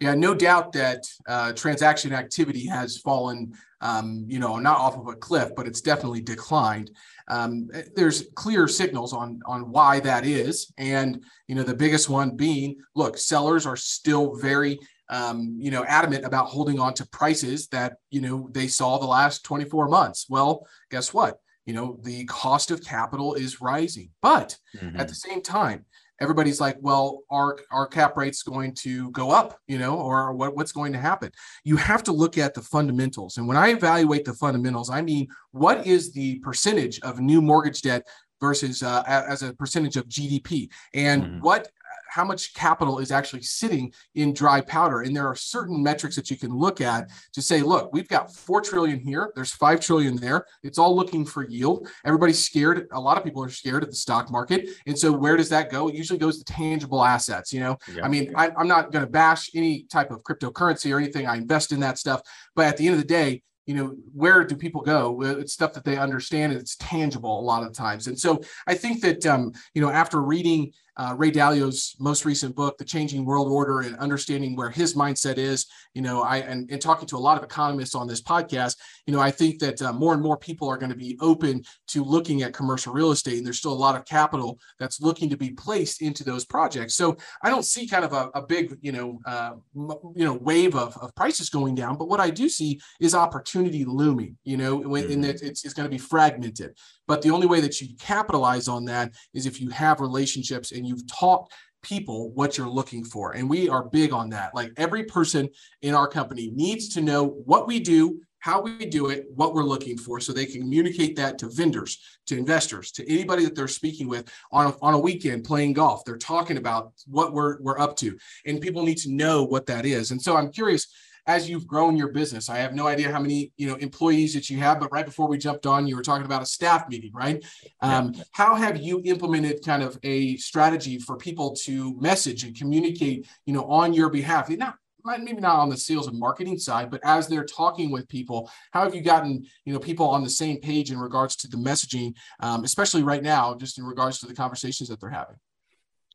Yeah, 0.00 0.14
no 0.14 0.34
doubt 0.34 0.72
that 0.72 1.06
uh, 1.28 1.52
transaction 1.52 2.14
activity 2.14 2.66
has 2.66 2.96
fallen, 2.96 3.52
um, 3.82 4.24
you 4.26 4.38
know, 4.38 4.58
not 4.58 4.78
off 4.78 4.96
of 4.96 5.08
a 5.08 5.14
cliff, 5.14 5.50
but 5.54 5.66
it's 5.66 5.82
definitely 5.82 6.22
declined. 6.22 6.90
Um, 7.28 7.68
there's 7.94 8.24
clear 8.34 8.66
signals 8.66 9.12
on 9.12 9.40
on 9.44 9.70
why 9.70 10.00
that 10.00 10.24
is, 10.24 10.72
and 10.78 11.22
you 11.48 11.54
know, 11.54 11.64
the 11.64 11.74
biggest 11.74 12.08
one 12.08 12.34
being, 12.34 12.78
look, 12.94 13.18
sellers 13.18 13.66
are 13.66 13.76
still 13.76 14.36
very, 14.36 14.78
um, 15.10 15.56
you 15.58 15.70
know, 15.70 15.84
adamant 15.84 16.24
about 16.24 16.46
holding 16.46 16.80
on 16.80 16.94
to 16.94 17.06
prices 17.08 17.68
that 17.68 17.98
you 18.10 18.22
know 18.22 18.48
they 18.52 18.68
saw 18.68 18.96
the 18.96 19.06
last 19.06 19.44
24 19.44 19.88
months. 19.88 20.24
Well, 20.30 20.66
guess 20.90 21.12
what? 21.12 21.40
You 21.66 21.74
know, 21.74 21.98
the 22.02 22.24
cost 22.24 22.70
of 22.70 22.82
capital 22.82 23.34
is 23.34 23.60
rising, 23.60 24.10
but 24.22 24.56
mm-hmm. 24.76 24.98
at 24.98 25.08
the 25.08 25.14
same 25.14 25.42
time, 25.42 25.84
everybody's 26.20 26.60
like, 26.60 26.76
well, 26.80 27.22
our 27.30 27.58
our 27.70 27.86
cap 27.86 28.16
rate's 28.16 28.42
going 28.42 28.74
to 28.74 29.10
go 29.10 29.30
up, 29.30 29.58
you 29.66 29.78
know, 29.78 29.96
or 29.96 30.32
what, 30.32 30.56
what's 30.56 30.72
going 30.72 30.92
to 30.92 30.98
happen? 30.98 31.30
You 31.64 31.76
have 31.76 32.02
to 32.04 32.12
look 32.12 32.38
at 32.38 32.54
the 32.54 32.62
fundamentals. 32.62 33.38
And 33.38 33.48
when 33.48 33.56
I 33.56 33.70
evaluate 33.70 34.24
the 34.24 34.34
fundamentals, 34.34 34.90
I 34.90 35.02
mean, 35.02 35.28
what 35.52 35.86
is 35.86 36.12
the 36.12 36.38
percentage 36.40 37.00
of 37.00 37.20
new 37.20 37.40
mortgage 37.40 37.82
debt 37.82 38.06
versus 38.40 38.82
uh, 38.82 39.02
as 39.06 39.42
a 39.42 39.52
percentage 39.54 39.96
of 39.96 40.08
GDP, 40.08 40.70
and 40.94 41.22
mm-hmm. 41.22 41.40
what 41.40 41.68
how 42.10 42.24
much 42.24 42.54
capital 42.54 42.98
is 42.98 43.12
actually 43.12 43.42
sitting 43.42 43.92
in 44.14 44.34
dry 44.34 44.60
powder. 44.60 45.00
And 45.00 45.14
there 45.14 45.26
are 45.26 45.36
certain 45.36 45.82
metrics 45.82 46.16
that 46.16 46.30
you 46.30 46.36
can 46.36 46.52
look 46.52 46.80
at 46.80 47.08
to 47.32 47.40
say, 47.40 47.62
look, 47.62 47.92
we've 47.92 48.08
got 48.08 48.34
4 48.34 48.60
trillion 48.60 48.98
here, 48.98 49.32
there's 49.34 49.52
5 49.52 49.80
trillion 49.80 50.16
there. 50.16 50.46
It's 50.62 50.78
all 50.78 50.94
looking 50.94 51.24
for 51.24 51.48
yield. 51.48 51.88
Everybody's 52.04 52.44
scared. 52.44 52.88
A 52.92 53.00
lot 53.00 53.16
of 53.16 53.24
people 53.24 53.42
are 53.44 53.48
scared 53.48 53.82
of 53.82 53.90
the 53.90 53.96
stock 53.96 54.30
market. 54.30 54.68
And 54.86 54.98
so 54.98 55.12
where 55.12 55.36
does 55.36 55.48
that 55.50 55.70
go? 55.70 55.88
It 55.88 55.94
usually 55.94 56.18
goes 56.18 56.38
to 56.38 56.44
tangible 56.44 57.04
assets. 57.04 57.52
You 57.52 57.60
know, 57.60 57.78
yeah. 57.94 58.04
I 58.04 58.08
mean, 58.08 58.32
I, 58.36 58.50
I'm 58.56 58.68
not 58.68 58.92
going 58.92 59.04
to 59.04 59.10
bash 59.10 59.50
any 59.54 59.84
type 59.84 60.10
of 60.10 60.22
cryptocurrency 60.22 60.92
or 60.92 60.98
anything. 60.98 61.26
I 61.26 61.36
invest 61.36 61.72
in 61.72 61.80
that 61.80 61.98
stuff. 61.98 62.22
But 62.56 62.66
at 62.66 62.76
the 62.76 62.86
end 62.86 62.94
of 62.94 63.00
the 63.00 63.06
day, 63.06 63.42
you 63.66 63.76
know 63.76 63.94
where 64.12 64.42
do 64.42 64.56
people 64.56 64.80
go 64.80 65.22
it's 65.22 65.52
stuff 65.52 65.72
that 65.74 65.84
they 65.84 65.96
understand 65.96 66.50
and 66.50 66.60
it's 66.60 66.74
tangible 66.76 67.38
a 67.38 67.42
lot 67.42 67.62
of 67.62 67.72
times 67.72 68.08
and 68.08 68.18
so 68.18 68.40
i 68.66 68.74
think 68.74 69.00
that 69.00 69.24
um, 69.26 69.52
you 69.74 69.82
know 69.82 69.90
after 69.90 70.20
reading 70.22 70.72
uh, 71.00 71.14
Ray 71.16 71.30
Dalio's 71.30 71.96
most 71.98 72.26
recent 72.26 72.54
book, 72.54 72.76
The 72.76 72.84
Changing 72.84 73.24
World 73.24 73.48
Order, 73.50 73.80
and 73.80 73.96
understanding 73.96 74.54
where 74.54 74.68
his 74.68 74.94
mindset 74.94 75.38
is. 75.38 75.66
You 75.94 76.02
know, 76.02 76.20
I 76.20 76.38
and, 76.38 76.70
and 76.70 76.80
talking 76.80 77.08
to 77.08 77.16
a 77.16 77.18
lot 77.18 77.38
of 77.38 77.42
economists 77.42 77.94
on 77.94 78.06
this 78.06 78.20
podcast, 78.20 78.76
you 79.06 79.14
know, 79.14 79.20
I 79.20 79.30
think 79.30 79.60
that 79.60 79.80
uh, 79.80 79.94
more 79.94 80.12
and 80.12 80.22
more 80.22 80.36
people 80.36 80.68
are 80.68 80.76
going 80.76 80.92
to 80.92 80.96
be 80.96 81.16
open 81.20 81.62
to 81.88 82.04
looking 82.04 82.42
at 82.42 82.52
commercial 82.52 82.92
real 82.92 83.12
estate, 83.12 83.38
and 83.38 83.46
there's 83.46 83.58
still 83.58 83.72
a 83.72 83.84
lot 83.86 83.96
of 83.96 84.04
capital 84.04 84.58
that's 84.78 85.00
looking 85.00 85.30
to 85.30 85.38
be 85.38 85.50
placed 85.50 86.02
into 86.02 86.22
those 86.22 86.44
projects. 86.44 86.96
So 86.96 87.16
I 87.42 87.48
don't 87.48 87.64
see 87.64 87.88
kind 87.88 88.04
of 88.04 88.12
a, 88.12 88.28
a 88.34 88.42
big, 88.42 88.76
you 88.82 88.92
know, 88.92 89.18
uh, 89.24 89.52
you 89.74 90.24
know, 90.26 90.34
wave 90.34 90.74
of, 90.76 90.98
of 90.98 91.14
prices 91.14 91.48
going 91.48 91.74
down, 91.74 91.96
but 91.96 92.08
what 92.08 92.20
I 92.20 92.28
do 92.28 92.46
see 92.50 92.78
is 93.00 93.14
opportunity 93.14 93.86
looming. 93.86 94.36
You 94.44 94.58
know, 94.58 94.76
when, 94.76 95.04
mm-hmm. 95.04 95.12
and 95.12 95.24
it's, 95.24 95.64
it's 95.64 95.74
going 95.74 95.88
to 95.88 95.90
be 95.90 95.98
fragmented. 95.98 96.76
But 97.10 97.22
the 97.22 97.30
only 97.32 97.48
way 97.48 97.60
that 97.60 97.80
you 97.80 97.88
capitalize 97.98 98.68
on 98.68 98.84
that 98.84 99.14
is 99.34 99.44
if 99.44 99.60
you 99.60 99.68
have 99.70 100.00
relationships 100.00 100.70
and 100.70 100.86
you've 100.86 101.04
taught 101.08 101.50
people 101.82 102.30
what 102.34 102.56
you're 102.56 102.68
looking 102.68 103.02
for. 103.02 103.32
And 103.32 103.50
we 103.50 103.68
are 103.68 103.82
big 103.82 104.12
on 104.12 104.30
that. 104.30 104.54
Like 104.54 104.70
every 104.76 105.02
person 105.02 105.48
in 105.82 105.92
our 105.92 106.06
company 106.06 106.52
needs 106.54 106.88
to 106.90 107.00
know 107.00 107.26
what 107.46 107.66
we 107.66 107.80
do, 107.80 108.20
how 108.38 108.60
we 108.60 108.86
do 108.86 109.10
it, 109.10 109.26
what 109.34 109.54
we're 109.54 109.64
looking 109.64 109.98
for, 109.98 110.20
so 110.20 110.32
they 110.32 110.46
can 110.46 110.60
communicate 110.60 111.16
that 111.16 111.36
to 111.38 111.48
vendors, 111.48 111.98
to 112.26 112.38
investors, 112.38 112.92
to 112.92 113.12
anybody 113.12 113.44
that 113.44 113.56
they're 113.56 113.66
speaking 113.66 114.06
with 114.06 114.32
on 114.52 114.66
a, 114.66 114.74
on 114.80 114.94
a 114.94 114.98
weekend 114.98 115.42
playing 115.42 115.72
golf. 115.72 116.04
They're 116.04 116.16
talking 116.16 116.58
about 116.58 116.92
what 117.08 117.32
we're, 117.32 117.60
we're 117.60 117.80
up 117.80 117.96
to, 117.96 118.16
and 118.46 118.60
people 118.60 118.84
need 118.84 118.98
to 118.98 119.10
know 119.10 119.42
what 119.42 119.66
that 119.66 119.84
is. 119.84 120.12
And 120.12 120.22
so 120.22 120.36
I'm 120.36 120.52
curious 120.52 120.86
as 121.30 121.48
you've 121.48 121.66
grown 121.66 121.96
your 121.96 122.08
business. 122.08 122.48
I 122.48 122.58
have 122.58 122.74
no 122.74 122.88
idea 122.88 123.12
how 123.12 123.20
many 123.20 123.52
you 123.56 123.68
know 123.68 123.76
employees 123.76 124.34
that 124.34 124.50
you 124.50 124.58
have, 124.58 124.80
but 124.80 124.90
right 124.90 125.06
before 125.06 125.28
we 125.28 125.38
jumped 125.38 125.64
on, 125.64 125.86
you 125.86 125.94
were 125.94 126.02
talking 126.02 126.26
about 126.26 126.42
a 126.42 126.46
staff 126.46 126.88
meeting, 126.88 127.12
right? 127.14 127.44
Um, 127.80 128.14
how 128.32 128.56
have 128.56 128.78
you 128.78 129.00
implemented 129.04 129.64
kind 129.64 129.82
of 129.84 129.96
a 130.02 130.36
strategy 130.38 130.98
for 130.98 131.16
people 131.16 131.54
to 131.66 131.96
message 132.00 132.42
and 132.42 132.56
communicate, 132.58 133.28
you 133.46 133.54
know, 133.54 133.64
on 133.64 133.92
your 133.92 134.10
behalf? 134.10 134.50
Not 134.50 134.74
maybe 135.04 135.40
not 135.40 135.60
on 135.60 135.70
the 135.70 135.76
sales 135.76 136.08
and 136.08 136.18
marketing 136.18 136.58
side, 136.58 136.90
but 136.90 137.00
as 137.04 137.28
they're 137.28 137.44
talking 137.44 137.90
with 137.90 138.06
people, 138.08 138.50
how 138.72 138.82
have 138.82 138.94
you 138.94 139.00
gotten 139.00 139.46
you 139.64 139.72
know 139.72 139.78
people 139.78 140.08
on 140.08 140.24
the 140.24 140.30
same 140.42 140.60
page 140.60 140.90
in 140.90 140.98
regards 140.98 141.36
to 141.36 141.48
the 141.48 141.56
messaging, 141.56 142.12
um, 142.40 142.64
especially 142.64 143.04
right 143.04 143.22
now, 143.22 143.54
just 143.54 143.78
in 143.78 143.84
regards 143.84 144.18
to 144.18 144.26
the 144.26 144.34
conversations 144.34 144.88
that 144.88 145.00
they're 145.00 145.10
having? 145.10 145.36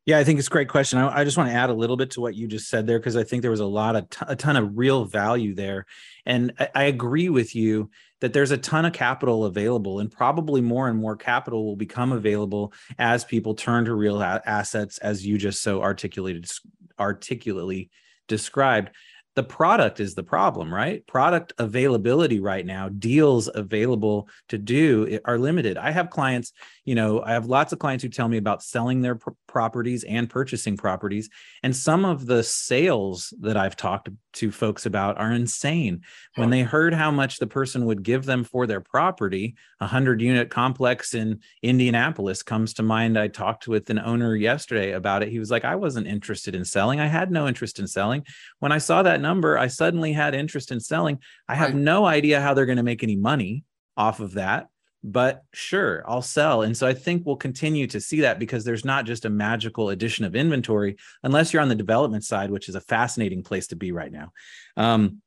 Yeah, 0.06 0.18
I 0.18 0.24
think 0.24 0.38
it's 0.38 0.46
a 0.46 0.52
great 0.52 0.68
question. 0.68 1.00
I, 1.00 1.18
I, 1.18 1.24
just 1.24 1.36
want 1.36 1.50
to 1.50 1.54
add 1.54 1.68
a 1.68 1.74
little 1.74 1.96
bit 1.96 2.12
to 2.12 2.20
what 2.20 2.36
you 2.36 2.46
just 2.46 2.68
said 2.68 2.86
there 2.86 3.00
because 3.00 3.16
I 3.16 3.24
think 3.24 3.42
there 3.42 3.50
was 3.50 3.58
a 3.58 3.66
lot 3.66 3.96
of 3.96 4.08
t- 4.08 4.24
a 4.28 4.36
ton 4.36 4.56
of 4.56 4.78
real 4.78 5.04
value 5.04 5.52
there, 5.52 5.84
and 6.24 6.52
I, 6.60 6.68
I, 6.76 6.84
agree 6.84 7.28
with 7.28 7.56
you 7.56 7.90
that 8.20 8.32
there's 8.32 8.52
a 8.52 8.56
ton 8.56 8.84
of 8.84 8.92
capital 8.92 9.44
available, 9.46 9.98
and 9.98 10.08
probably 10.10 10.60
more 10.60 10.88
and 10.88 10.96
more 10.96 11.16
capital 11.16 11.64
will 11.64 11.74
become 11.74 12.12
available 12.12 12.72
as 13.00 13.24
people 13.24 13.56
turn 13.56 13.84
to 13.86 13.94
real 13.94 14.22
a- 14.22 14.42
assets, 14.46 14.98
as 14.98 15.26
you 15.26 15.38
just 15.38 15.60
so 15.60 15.82
articulated 15.82 16.48
articulately 17.00 17.90
described. 18.28 18.90
the 19.34 19.42
product 19.42 20.00
is 20.00 20.14
the 20.14 20.22
problem, 20.22 20.72
right? 20.72 21.06
Product 21.06 21.52
availability 21.58 22.40
right 22.40 22.64
now, 22.64 22.88
deals 22.88 23.50
available 23.54 24.28
to 24.48 24.56
do 24.56 25.18
are 25.26 25.38
limited. 25.38 25.76
I 25.76 25.90
have 25.90 26.08
clients, 26.08 26.52
you 26.86 26.94
know, 26.94 27.20
I 27.20 27.32
have 27.32 27.46
lots 27.46 27.72
of 27.72 27.80
clients 27.80 28.02
who 28.02 28.08
tell 28.08 28.28
me 28.28 28.38
about 28.38 28.62
selling 28.62 29.02
their 29.02 29.16
pr- 29.16 29.30
properties 29.48 30.04
and 30.04 30.30
purchasing 30.30 30.76
properties. 30.76 31.28
And 31.64 31.74
some 31.74 32.04
of 32.04 32.26
the 32.26 32.42
sales 32.42 33.34
that 33.40 33.56
I've 33.56 33.76
talked 33.76 34.08
to 34.34 34.52
folks 34.52 34.86
about 34.86 35.18
are 35.18 35.32
insane. 35.32 36.02
When 36.36 36.50
they 36.50 36.62
heard 36.62 36.94
how 36.94 37.10
much 37.10 37.38
the 37.38 37.46
person 37.46 37.86
would 37.86 38.02
give 38.04 38.24
them 38.24 38.44
for 38.44 38.66
their 38.66 38.80
property, 38.80 39.56
a 39.80 39.86
hundred 39.86 40.22
unit 40.22 40.48
complex 40.48 41.12
in 41.12 41.40
Indianapolis 41.62 42.42
comes 42.42 42.74
to 42.74 42.82
mind. 42.82 43.18
I 43.18 43.28
talked 43.28 43.66
with 43.66 43.90
an 43.90 43.98
owner 43.98 44.36
yesterday 44.36 44.92
about 44.92 45.22
it. 45.22 45.30
He 45.30 45.40
was 45.40 45.50
like, 45.50 45.64
I 45.64 45.74
wasn't 45.74 46.06
interested 46.06 46.54
in 46.54 46.64
selling. 46.64 47.00
I 47.00 47.06
had 47.06 47.32
no 47.32 47.48
interest 47.48 47.80
in 47.80 47.88
selling. 47.88 48.24
When 48.60 48.70
I 48.70 48.78
saw 48.78 49.02
that 49.02 49.20
number, 49.20 49.58
I 49.58 49.66
suddenly 49.66 50.12
had 50.12 50.34
interest 50.34 50.70
in 50.70 50.78
selling. 50.78 51.18
I 51.48 51.56
have 51.56 51.70
right. 51.70 51.76
no 51.76 52.04
idea 52.04 52.40
how 52.40 52.54
they're 52.54 52.66
going 52.66 52.76
to 52.76 52.82
make 52.84 53.02
any 53.02 53.16
money 53.16 53.64
off 53.96 54.20
of 54.20 54.34
that, 54.34 54.68
but 55.06 55.44
sure, 55.54 56.02
I'll 56.08 56.20
sell. 56.20 56.62
And 56.62 56.76
so 56.76 56.84
I 56.84 56.92
think 56.92 57.24
we'll 57.24 57.36
continue 57.36 57.86
to 57.86 58.00
see 58.00 58.22
that 58.22 58.40
because 58.40 58.64
there's 58.64 58.84
not 58.84 59.06
just 59.06 59.24
a 59.24 59.30
magical 59.30 59.90
addition 59.90 60.24
of 60.24 60.34
inventory, 60.34 60.96
unless 61.22 61.52
you're 61.52 61.62
on 61.62 61.68
the 61.68 61.76
development 61.76 62.24
side, 62.24 62.50
which 62.50 62.68
is 62.68 62.74
a 62.74 62.80
fascinating 62.80 63.44
place 63.44 63.68
to 63.68 63.76
be 63.76 63.92
right 63.92 64.10
now. 64.10 64.32
Um, 64.76 65.22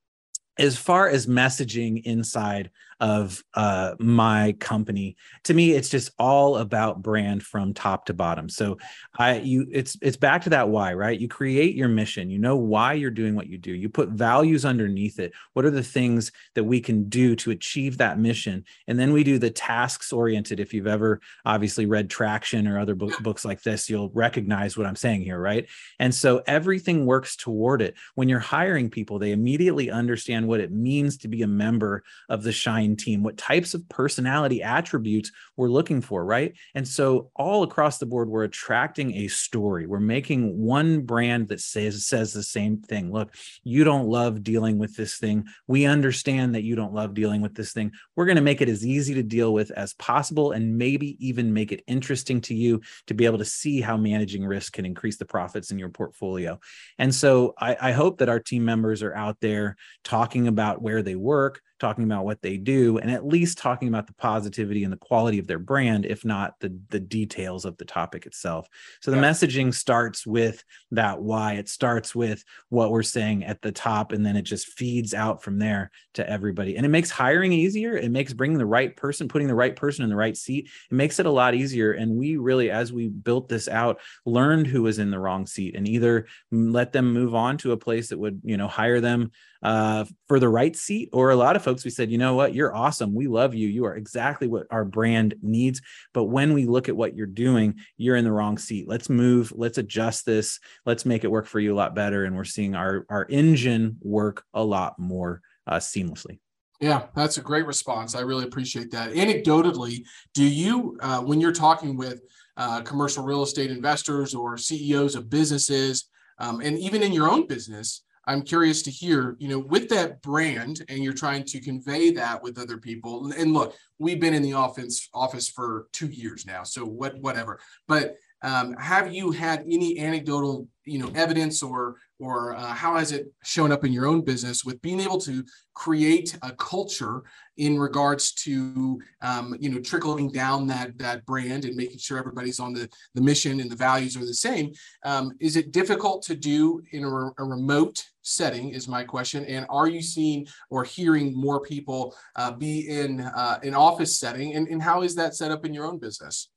as 0.58 0.76
far 0.76 1.08
as 1.08 1.28
messaging 1.28 2.04
inside 2.04 2.72
of 3.00 3.44
uh, 3.54 3.96
my 4.00 4.56
company. 4.60 5.16
To 5.46 5.54
me 5.54 5.72
it's 5.72 5.90
just 5.90 6.12
all 6.20 6.58
about 6.58 7.02
brand 7.02 7.44
from 7.44 7.74
top 7.74 8.06
to 8.06 8.14
bottom. 8.14 8.50
So 8.50 8.78
i 9.18 9.40
you 9.40 9.68
it's 9.72 9.98
it's 10.02 10.18
back 10.18 10.44
to 10.44 10.50
that 10.52 10.70
why 10.70 10.94
right? 10.94 11.20
You 11.20 11.28
create 11.28 11.76
your 11.76 11.88
mission. 11.88 12.30
You 12.30 12.40
know 12.40 12.56
why 12.58 12.94
you're 12.94 13.12
doing 13.12 13.36
what 13.36 13.48
you 13.48 13.58
do. 13.58 13.72
You 13.72 13.90
put 13.90 14.10
values 14.10 14.66
underneath 14.66 15.20
it. 15.20 15.34
What 15.54 15.66
are 15.66 15.72
the 15.72 15.84
things 15.84 16.32
that 16.56 16.64
we 16.64 16.82
can 16.82 17.10
do 17.10 17.36
to 17.38 17.52
achieve 17.52 17.98
that 17.98 18.20
mission? 18.20 18.66
And 18.88 19.00
then 19.00 19.14
we 19.14 19.24
do 19.24 19.40
the 19.40 19.50
tasks 19.50 20.12
oriented. 20.12 20.60
If 20.60 20.74
you've 20.74 20.88
ever 20.88 21.22
obviously 21.46 21.86
read 21.86 22.10
traction 22.10 22.68
or 22.68 22.80
other 22.80 22.96
book, 22.96 23.22
books 23.22 23.46
like 23.46 23.62
this 23.62 23.90
you'll 23.90 24.10
recognize 24.10 24.78
what 24.78 24.86
i'm 24.86 24.96
saying 24.96 25.22
here 25.22 25.40
right? 25.40 25.68
And 26.00 26.14
so 26.14 26.42
everything 26.48 27.06
works 27.06 27.36
toward 27.36 27.82
it. 27.82 27.96
When 28.16 28.30
you're 28.30 28.40
hiring 28.40 28.90
people 28.90 29.20
they 29.20 29.32
immediately 29.32 29.90
understand 29.90 30.48
what 30.48 30.60
it 30.60 30.72
means 30.72 31.18
to 31.18 31.28
be 31.28 31.42
a 31.42 31.48
member 31.48 32.04
of 32.28 32.44
the 32.44 32.52
shine 32.52 32.89
team, 32.96 33.24
what 33.24 33.38
types 33.38 33.74
of 33.74 33.88
personality 33.90 34.62
attributes 34.62 35.32
we're 35.56 35.70
looking 35.70 36.02
for, 36.02 36.24
right? 36.24 36.56
And 36.76 36.88
so 36.88 37.32
all 37.36 37.64
across 37.64 37.98
the 37.98 38.06
board, 38.06 38.30
we're 38.30 38.44
attracting 38.44 39.16
a 39.16 39.28
story. 39.28 39.86
We're 39.86 40.00
making 40.00 40.58
one 40.58 41.02
brand 41.02 41.50
that 41.50 41.62
says 41.62 42.06
says 42.06 42.34
the 42.34 42.44
same 42.44 42.82
thing. 42.82 43.12
Look, 43.12 43.36
you 43.64 43.84
don't 43.84 44.08
love 44.08 44.44
dealing 44.44 44.78
with 44.78 44.96
this 44.96 45.18
thing. 45.18 45.46
We 45.68 45.86
understand 45.86 46.56
that 46.56 46.64
you 46.64 46.76
don't 46.76 46.94
love 46.94 47.14
dealing 47.14 47.42
with 47.42 47.56
this 47.56 47.74
thing. 47.74 47.92
We're 48.16 48.26
going 48.26 48.36
to 48.36 48.42
make 48.42 48.62
it 48.62 48.70
as 48.70 48.86
easy 48.86 49.14
to 49.16 49.24
deal 49.24 49.54
with 49.54 49.72
as 49.72 49.94
possible 49.94 50.52
and 50.52 50.78
maybe 50.78 51.18
even 51.26 51.54
make 51.54 51.72
it 51.72 51.84
interesting 51.88 52.42
to 52.42 52.56
you 52.56 52.82
to 53.08 53.14
be 53.14 53.26
able 53.26 53.38
to 53.40 53.46
see 53.46 53.82
how 53.82 53.98
managing 53.98 54.46
risk 54.46 54.74
can 54.74 54.86
increase 54.86 55.18
the 55.18 55.26
profits 55.26 55.72
in 55.72 55.80
your 55.80 55.90
portfolio. 55.90 56.60
And 56.98 57.14
so 57.14 57.54
I, 57.58 57.78
I 57.80 57.92
hope 57.92 58.20
that 58.20 58.30
our 58.30 58.40
team 58.40 58.66
members 58.66 59.04
are 59.04 59.16
out 59.16 59.38
there 59.42 59.76
talking 60.04 60.48
about 60.48 60.82
where 60.82 61.02
they 61.02 61.16
work, 61.16 61.62
talking 61.80 62.04
about 62.04 62.26
what 62.26 62.42
they 62.42 62.58
do 62.58 62.98
and 62.98 63.10
at 63.10 63.26
least 63.26 63.58
talking 63.58 63.88
about 63.88 64.08
the 64.08 64.14
positivity 64.14 64.84
and 64.84 64.92
the 64.92 64.98
quality 64.98 65.40
of 65.40 65.48
their 65.48 65.60
brand 65.60 66.06
if 66.06 66.26
not 66.26 66.60
the 66.60 66.78
the 66.90 67.00
details 67.00 67.66
of 67.66 67.78
the 67.78 67.86
topic 67.86 68.26
itself. 68.26 68.68
So 69.02 69.12
the 69.12 69.18
yeah. 69.18 69.24
messaging 69.24 69.74
starts 69.74 70.28
with 70.28 70.64
that 70.92 71.22
why. 71.22 71.54
It 71.54 71.70
starts 71.70 72.14
with 72.14 72.44
what 72.70 72.92
we're 72.92 73.04
saying 73.04 73.46
at 73.46 73.62
the 73.62 73.72
top 73.72 74.12
and 74.12 74.26
then 74.26 74.36
it 74.36 74.44
just 74.44 74.68
feeds 74.68 75.14
out 75.14 75.42
from 75.42 75.60
there 75.60 75.92
to 76.16 76.30
everybody. 76.30 76.76
And 76.76 76.86
it 76.86 76.90
makes 76.90 77.10
hiring 77.10 77.54
easier. 77.54 77.96
It 77.96 78.12
makes 78.12 78.34
bringing 78.34 78.58
the 78.58 78.66
right 78.66 78.96
person 78.96 79.28
putting 79.28 79.48
the 79.48 79.56
right 79.56 79.76
person 79.76 80.04
in 80.04 80.10
the 80.10 80.16
right 80.16 80.36
seat 80.36 80.70
it 80.92 80.96
makes 80.96 81.20
it 81.20 81.26
a 81.26 81.32
lot 81.32 81.56
easier. 81.56 81.92
And 81.92 82.16
we 82.16 82.38
really 82.38 82.70
as 82.70 82.92
we 82.92 83.08
built 83.08 83.50
this 83.50 83.68
out 83.68 84.00
learned 84.26 84.68
who 84.68 84.84
was 84.84 85.00
in 85.00 85.12
the 85.12 85.20
wrong 85.20 85.46
seat 85.46 85.76
and 85.76 85.88
either 85.88 86.28
let 86.52 86.92
them 86.92 87.14
move 87.14 87.36
on 87.36 87.58
to 87.58 87.72
a 87.72 87.78
place 87.78 88.10
that 88.10 88.20
would 88.20 88.42
you 88.44 88.58
know 88.58 88.68
hire 88.68 89.02
them 89.02 89.32
uh, 89.62 90.06
for 90.28 90.40
the 90.40 90.50
right 90.50 90.76
seat 90.76 91.10
or 91.12 91.32
a 91.32 91.36
lot 91.36 91.56
of 91.56 91.64
folks 91.64 91.84
we 91.84 91.92
said 91.92 92.10
you 92.10 92.18
know 92.18 92.36
what? 92.36 92.54
You're 92.54 92.76
awesome. 92.76 93.14
We 93.14 93.28
love 93.28 93.54
you. 93.54 93.68
You 93.68 93.86
are 93.86 93.96
exactly 93.96 94.48
what 94.48 94.68
our 94.72 94.86
brand 94.86 95.36
needs. 95.42 95.82
But 96.14 96.26
when 96.26 96.54
we 96.54 96.66
look 96.66 96.90
at 96.90 96.96
what 96.96 97.16
you're 97.16 97.28
doing 97.28 97.76
you're 97.98 98.16
in 98.16 98.26
the 98.26 98.32
wrong 98.32 98.58
seat. 98.58 98.88
Let's 98.88 99.10
move. 99.10 99.52
Let's 99.56 99.78
adjust 99.78 100.26
this. 100.26 100.60
Let's 100.86 101.06
make 101.06 101.24
it 101.24 101.32
work 101.32 101.46
for 101.46 101.60
you 101.60 101.74
a 101.74 101.78
lot 101.78 101.96
better. 101.96 102.26
And 102.26 102.36
we're 102.36 102.44
seeing 102.44 102.76
our 102.76 103.06
our 103.10 103.26
engine 103.30 103.98
work 104.02 104.44
a 104.54 104.64
lot 104.64 104.98
more 105.00 105.42
uh, 105.68 105.78
seamlessly. 105.78 106.40
Yeah, 106.80 107.08
that's 107.14 107.38
a 107.38 107.42
great 107.42 107.66
response. 107.66 108.16
I 108.16 108.22
really 108.22 108.46
appreciate 108.46 108.90
that. 108.92 109.12
Anecdotally, 109.12 110.06
do 110.34 110.46
you, 110.46 110.98
uh, 111.02 111.20
when 111.20 111.42
you're 111.42 111.52
talking 111.52 111.98
with 111.98 112.22
uh, 112.56 112.82
commercial 112.82 113.26
real 113.26 113.44
estate 113.44 113.70
investors 113.70 114.34
or 114.34 114.56
CEOs 114.56 115.16
of 115.16 115.30
businesses, 115.30 116.10
um, 116.38 116.62
and 116.62 116.80
even 116.80 117.04
in 117.04 117.12
your 117.12 117.30
own 117.30 117.48
business, 117.48 118.04
I'm 118.30 118.44
curious 118.44 118.84
to 118.84 118.92
hear, 118.92 119.36
you 119.40 119.48
know, 119.48 119.58
with 119.58 119.90
that 119.90 120.22
brand 120.22 120.86
and 120.88 121.04
you're 121.04 121.14
trying 121.14 121.44
to 121.46 121.60
convey 121.60 122.12
that 122.12 122.44
with 122.44 122.60
other 122.60 122.78
people. 122.78 123.32
And 123.36 123.54
look, 123.54 123.76
we've 123.98 124.20
been 124.20 124.36
in 124.36 124.44
the 124.44 124.54
office 124.54 125.10
office 125.16 125.50
for 125.50 125.88
two 125.94 126.10
years 126.10 126.46
now, 126.46 126.62
so 126.62 126.86
what 126.86 127.20
whatever. 127.22 127.60
But 127.88 128.18
um, 128.42 128.74
have 128.74 129.14
you 129.14 129.32
had 129.32 129.62
any 129.62 130.00
anecdotal, 130.00 130.68
you 130.86 131.00
know, 131.00 131.12
evidence 131.16 131.62
or 131.62 131.96
or 132.20 132.54
uh, 132.56 132.74
how 132.74 132.98
has 132.98 133.12
it 133.12 133.32
shown 133.44 133.72
up 133.72 133.86
in 133.86 133.94
your 133.94 134.06
own 134.06 134.22
business 134.22 134.66
with 134.66 134.82
being 134.82 135.00
able 135.00 135.20
to 135.22 135.44
create 135.74 136.38
a 136.42 136.52
culture 136.52 137.24
in 137.58 137.80
regards 137.80 138.34
to, 138.34 139.00
um, 139.22 139.56
you 139.60 139.70
know, 139.70 139.80
trickling 139.80 140.32
down 140.32 140.68
that 140.68 140.98
that 140.98 141.26
brand 141.26 141.66
and 141.66 141.76
making 141.76 141.98
sure 141.98 142.18
everybody's 142.18 142.60
on 142.60 142.74
the 142.74 142.90
the 143.16 143.22
mission 143.22 143.60
and 143.60 143.70
the 143.72 143.76
values 143.76 144.16
are 144.16 144.26
the 144.26 144.34
same? 144.34 144.72
Um, 145.04 145.32
is 145.40 145.56
it 145.56 145.72
difficult 145.72 146.24
to 146.24 146.36
do 146.36 146.82
in 146.92 147.04
a, 147.04 147.10
a, 147.10 147.44
remote 147.44 148.04
setting? 148.30 148.70
Is 148.72 148.88
my 148.88 149.04
question. 149.04 149.46
And 149.46 149.66
are 149.70 149.88
you 149.88 150.02
seeing 150.02 150.48
or 150.70 150.84
hearing 150.84 151.36
more 151.36 151.62
people 151.62 152.16
uh, 152.36 152.52
be 152.52 152.90
in 152.90 153.22
uh, 153.22 153.60
an 153.64 153.74
office 153.74 154.18
setting? 154.20 154.56
And, 154.56 154.68
and 154.68 154.82
how 154.82 155.02
is 155.02 155.16
that 155.16 155.36
set 155.36 155.52
up 155.52 155.66
in 155.66 155.74
your 155.74 155.86
own 155.86 156.00
business? 156.00 156.50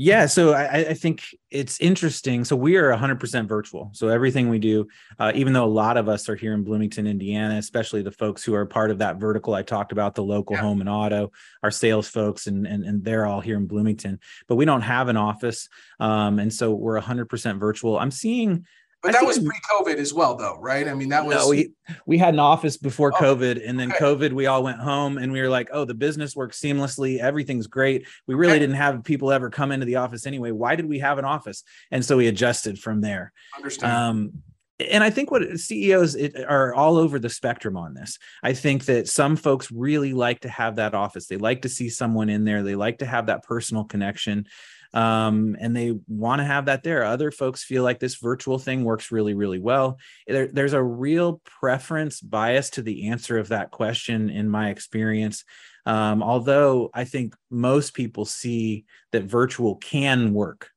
Yeah, 0.00 0.26
so 0.26 0.52
I, 0.52 0.90
I, 0.90 0.94
think 0.94 1.24
it's 1.50 1.80
interesting. 1.80 2.44
So 2.44 2.54
we 2.54 2.76
are 2.76 2.94
100% 2.94 3.48
virtual. 3.48 3.90
So 3.94 4.06
everything 4.08 4.48
we 4.48 4.60
do, 4.60 4.86
uh, 5.18 5.32
even 5.34 5.52
though 5.52 5.64
a 5.64 5.66
lot 5.66 5.96
of 5.96 6.08
us 6.08 6.28
are 6.28 6.36
here 6.36 6.52
in 6.52 6.62
Bloomington, 6.62 7.06
Indiana, 7.06 7.56
especially 7.56 8.02
the 8.02 8.12
folks 8.12 8.44
who 8.44 8.54
are 8.54 8.66
part 8.66 8.90
of 8.92 8.98
that 8.98 9.16
vertical 9.16 9.54
I 9.54 9.62
talked 9.62 9.90
about, 9.90 10.14
the 10.14 10.22
local 10.22 10.54
yeah. 10.54 10.62
home 10.62 10.80
and 10.80 10.88
auto, 10.88 11.32
our 11.62 11.72
sales 11.72 12.06
folks, 12.06 12.46
and, 12.46 12.66
and 12.66 12.84
and 12.84 13.02
they're 13.02 13.26
all 13.26 13.40
here 13.40 13.56
in 13.56 13.66
Bloomington. 13.66 14.20
But 14.46 14.54
we 14.54 14.66
don't 14.66 14.82
have 14.82 15.08
an 15.08 15.16
office, 15.16 15.68
um, 15.98 16.38
and 16.38 16.52
so 16.52 16.72
we're 16.72 17.00
100% 17.00 17.58
virtual. 17.58 17.98
I'm 17.98 18.12
seeing 18.12 18.66
but 19.02 19.10
I 19.14 19.20
that 19.20 19.26
was 19.26 19.38
pre-COVID 19.38 19.96
as 19.96 20.12
well, 20.12 20.34
though, 20.34 20.58
right? 20.58 20.88
I 20.88 20.94
mean, 20.94 21.10
that 21.10 21.24
was 21.24 21.36
no, 21.36 21.48
we 21.48 21.70
we 22.06 22.18
had 22.18 22.34
an 22.34 22.40
office 22.40 22.76
before 22.76 23.12
oh, 23.14 23.16
COVID, 23.16 23.66
and 23.66 23.78
then 23.78 23.92
okay. 23.92 24.04
COVID, 24.04 24.32
we 24.32 24.46
all 24.46 24.62
went 24.64 24.80
home, 24.80 25.18
and 25.18 25.32
we 25.32 25.40
were 25.40 25.48
like, 25.48 25.68
"Oh, 25.72 25.84
the 25.84 25.94
business 25.94 26.34
works 26.34 26.60
seamlessly. 26.60 27.18
Everything's 27.18 27.68
great." 27.68 28.08
We 28.26 28.34
really 28.34 28.54
okay. 28.54 28.60
didn't 28.60 28.76
have 28.76 29.04
people 29.04 29.30
ever 29.30 29.50
come 29.50 29.70
into 29.70 29.86
the 29.86 29.96
office 29.96 30.26
anyway. 30.26 30.50
Why 30.50 30.74
did 30.74 30.88
we 30.88 30.98
have 30.98 31.18
an 31.18 31.24
office? 31.24 31.62
And 31.92 32.04
so 32.04 32.16
we 32.16 32.26
adjusted 32.26 32.78
from 32.78 33.00
there. 33.00 33.32
Understand. 33.56 33.92
Um, 33.92 34.32
and 34.80 35.02
I 35.02 35.10
think 35.10 35.30
what 35.30 35.58
CEOs 35.58 36.16
are 36.46 36.74
all 36.74 36.98
over 36.98 37.18
the 37.18 37.28
spectrum 37.28 37.76
on 37.76 37.94
this. 37.94 38.18
I 38.42 38.52
think 38.52 38.84
that 38.84 39.08
some 39.08 39.34
folks 39.34 39.72
really 39.72 40.12
like 40.12 40.40
to 40.40 40.48
have 40.48 40.76
that 40.76 40.94
office. 40.94 41.26
They 41.26 41.36
like 41.36 41.62
to 41.62 41.68
see 41.68 41.88
someone 41.88 42.28
in 42.28 42.44
there. 42.44 42.62
They 42.62 42.76
like 42.76 42.98
to 42.98 43.06
have 43.06 43.26
that 43.26 43.42
personal 43.42 43.84
connection 43.84 44.46
um, 44.94 45.56
and 45.60 45.76
they 45.76 45.98
want 46.06 46.40
to 46.40 46.44
have 46.44 46.66
that 46.66 46.82
there. 46.82 47.04
Other 47.04 47.30
folks 47.30 47.64
feel 47.64 47.82
like 47.82 48.00
this 48.00 48.16
virtual 48.16 48.58
thing 48.58 48.84
works 48.84 49.12
really, 49.12 49.34
really 49.34 49.58
well. 49.58 49.98
There, 50.26 50.48
there's 50.48 50.72
a 50.72 50.82
real 50.82 51.40
preference 51.44 52.20
bias 52.20 52.70
to 52.70 52.82
the 52.82 53.08
answer 53.08 53.38
of 53.38 53.48
that 53.48 53.70
question, 53.70 54.30
in 54.30 54.48
my 54.48 54.70
experience. 54.70 55.44
Um, 55.86 56.22
although 56.22 56.90
I 56.92 57.04
think 57.04 57.34
most 57.50 57.94
people 57.94 58.24
see 58.24 58.84
that 59.12 59.24
virtual 59.24 59.76
can 59.76 60.34
work 60.34 60.70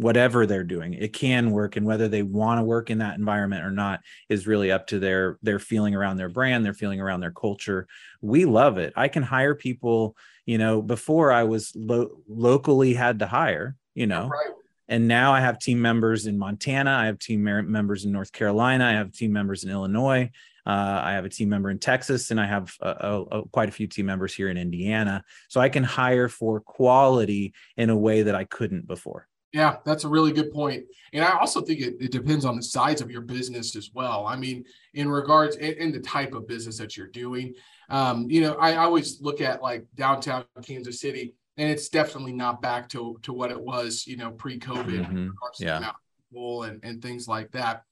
whatever 0.00 0.46
they're 0.46 0.64
doing 0.64 0.94
it 0.94 1.12
can 1.12 1.50
work 1.50 1.76
and 1.76 1.84
whether 1.84 2.08
they 2.08 2.22
want 2.22 2.58
to 2.58 2.64
work 2.64 2.88
in 2.88 2.98
that 2.98 3.18
environment 3.18 3.62
or 3.62 3.70
not 3.70 4.00
is 4.30 4.46
really 4.46 4.72
up 4.72 4.86
to 4.86 4.98
their 4.98 5.38
their 5.42 5.58
feeling 5.58 5.94
around 5.94 6.16
their 6.16 6.30
brand 6.30 6.64
their 6.64 6.72
feeling 6.72 7.02
around 7.02 7.20
their 7.20 7.30
culture 7.30 7.86
we 8.22 8.46
love 8.46 8.78
it 8.78 8.94
i 8.96 9.08
can 9.08 9.22
hire 9.22 9.54
people 9.54 10.16
you 10.46 10.56
know 10.56 10.80
before 10.80 11.30
i 11.30 11.44
was 11.44 11.72
lo- 11.76 12.22
locally 12.26 12.94
had 12.94 13.18
to 13.18 13.26
hire 13.26 13.76
you 13.94 14.06
know 14.06 14.28
right. 14.28 14.54
and 14.88 15.06
now 15.06 15.34
i 15.34 15.40
have 15.40 15.58
team 15.58 15.82
members 15.82 16.26
in 16.26 16.38
montana 16.38 16.92
i 16.92 17.04
have 17.04 17.18
team 17.18 17.42
members 17.42 18.06
in 18.06 18.10
north 18.10 18.32
carolina 18.32 18.86
i 18.86 18.92
have 18.92 19.12
team 19.12 19.32
members 19.32 19.64
in 19.64 19.70
illinois 19.70 20.30
uh, 20.66 21.00
I 21.02 21.12
have 21.12 21.24
a 21.24 21.30
team 21.30 21.48
member 21.48 21.70
in 21.70 21.78
Texas, 21.78 22.30
and 22.30 22.38
I 22.38 22.46
have 22.46 22.74
a, 22.82 22.88
a, 22.90 23.22
a, 23.22 23.48
quite 23.48 23.70
a 23.70 23.72
few 23.72 23.86
team 23.86 24.04
members 24.04 24.34
here 24.34 24.50
in 24.50 24.58
Indiana. 24.58 25.24
So 25.48 25.58
I 25.58 25.70
can 25.70 25.82
hire 25.82 26.28
for 26.28 26.60
quality 26.60 27.54
in 27.78 27.88
a 27.88 27.96
way 27.96 28.22
that 28.22 28.34
I 28.34 28.44
couldn't 28.44 28.86
before. 28.86 29.26
Yeah, 29.52 29.76
that's 29.84 30.04
a 30.04 30.08
really 30.08 30.32
good 30.32 30.52
point. 30.52 30.84
And 31.12 31.24
I 31.24 31.36
also 31.38 31.60
think 31.60 31.80
it, 31.80 31.96
it 32.00 32.12
depends 32.12 32.44
on 32.44 32.56
the 32.56 32.62
size 32.62 33.00
of 33.00 33.10
your 33.10 33.22
business 33.22 33.74
as 33.74 33.90
well. 33.92 34.26
I 34.26 34.36
mean, 34.36 34.64
in 34.94 35.10
regards 35.10 35.56
in, 35.56 35.74
in 35.74 35.92
the 35.92 36.00
type 36.00 36.34
of 36.34 36.46
business 36.46 36.78
that 36.78 36.96
you're 36.96 37.08
doing. 37.08 37.54
Um, 37.88 38.30
you 38.30 38.40
know, 38.42 38.54
I, 38.54 38.74
I 38.74 38.84
always 38.84 39.20
look 39.20 39.40
at 39.40 39.62
like 39.62 39.84
downtown 39.96 40.44
Kansas 40.64 41.00
City, 41.00 41.34
and 41.56 41.68
it's 41.68 41.88
definitely 41.88 42.32
not 42.32 42.62
back 42.62 42.88
to 42.90 43.18
to 43.22 43.32
what 43.32 43.50
it 43.50 43.60
was, 43.60 44.06
you 44.06 44.16
know, 44.16 44.30
pre-COVID. 44.30 45.10
Mhm. 45.10 45.30
Yeah. 45.58 45.92
And, 46.32 46.78
and 46.84 47.02
things 47.02 47.26
like 47.26 47.50
that 47.50 47.82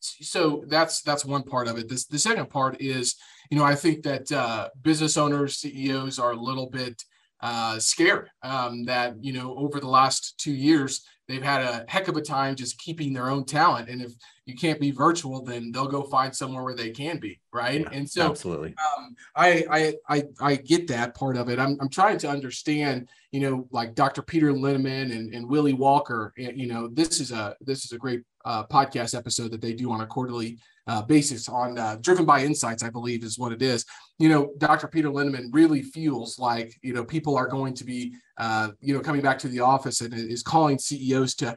so 0.00 0.64
that's 0.66 1.02
that's 1.02 1.24
one 1.24 1.42
part 1.42 1.68
of 1.68 1.78
it. 1.78 1.88
This 1.88 2.06
the 2.06 2.18
second 2.18 2.48
part 2.50 2.80
is, 2.80 3.16
you 3.50 3.58
know, 3.58 3.64
I 3.64 3.74
think 3.74 4.02
that 4.04 4.30
uh, 4.32 4.68
business 4.82 5.16
owners, 5.16 5.56
CEOs 5.58 6.18
are 6.18 6.32
a 6.32 6.36
little 6.36 6.68
bit 6.70 7.02
uh, 7.42 7.78
scared 7.78 8.30
um, 8.42 8.84
that 8.84 9.14
you 9.22 9.32
know 9.32 9.56
over 9.56 9.80
the 9.80 9.88
last 9.88 10.38
two 10.38 10.52
years 10.52 11.04
they've 11.28 11.42
had 11.42 11.62
a 11.62 11.84
heck 11.86 12.08
of 12.08 12.16
a 12.16 12.20
time 12.20 12.56
just 12.56 12.76
keeping 12.78 13.12
their 13.12 13.30
own 13.30 13.44
talent, 13.44 13.88
and 13.88 14.02
if 14.02 14.12
you 14.46 14.56
can't 14.56 14.80
be 14.80 14.90
virtual, 14.90 15.42
then 15.44 15.70
they'll 15.70 15.86
go 15.86 16.02
find 16.02 16.34
somewhere 16.34 16.64
where 16.64 16.74
they 16.74 16.90
can 16.90 17.18
be, 17.18 17.40
right? 17.52 17.82
Yeah, 17.82 17.88
and 17.92 18.08
so 18.10 18.28
absolutely. 18.28 18.74
um, 18.98 19.14
I, 19.36 19.64
I 19.70 19.94
I 20.16 20.24
I 20.40 20.56
get 20.56 20.88
that 20.88 21.14
part 21.14 21.36
of 21.36 21.48
it. 21.48 21.58
I'm 21.58 21.78
I'm 21.80 21.88
trying 21.88 22.18
to 22.18 22.28
understand, 22.28 23.08
you 23.30 23.40
know, 23.40 23.68
like 23.70 23.94
Dr. 23.94 24.22
Peter 24.22 24.52
Linneman 24.52 25.12
and, 25.16 25.32
and 25.32 25.48
Willy 25.48 25.72
Walker. 25.72 26.32
eh, 26.36 26.50
You 26.54 26.66
know, 26.66 26.88
this 26.88 27.20
is 27.20 27.30
a 27.30 27.54
this 27.60 27.84
is 27.84 27.92
a 27.92 27.98
great 27.98 28.22
uh, 28.44 28.66
podcast 28.66 29.16
episode 29.16 29.52
that 29.52 29.60
they 29.60 29.72
do 29.72 29.92
on 29.92 30.00
a 30.00 30.06
quarterly 30.06 30.58
uh, 30.90 31.02
basis 31.02 31.48
on 31.48 31.78
uh, 31.78 31.96
driven 32.00 32.24
by 32.24 32.42
insights, 32.42 32.82
I 32.82 32.90
believe 32.90 33.22
is 33.22 33.38
what 33.38 33.52
it 33.52 33.62
is. 33.62 33.84
You 34.18 34.28
know, 34.28 34.52
Dr. 34.58 34.88
Peter 34.88 35.08
Linneman 35.08 35.50
really 35.52 35.82
feels 35.82 36.36
like 36.36 36.76
you 36.82 36.92
know 36.92 37.04
people 37.04 37.36
are 37.36 37.46
going 37.46 37.74
to 37.74 37.84
be 37.84 38.12
uh, 38.38 38.70
you 38.80 38.92
know 38.92 39.00
coming 39.00 39.22
back 39.22 39.38
to 39.40 39.48
the 39.48 39.60
office 39.60 40.00
and 40.00 40.12
is 40.12 40.42
calling 40.42 40.80
CEOs 40.80 41.36
to 41.36 41.56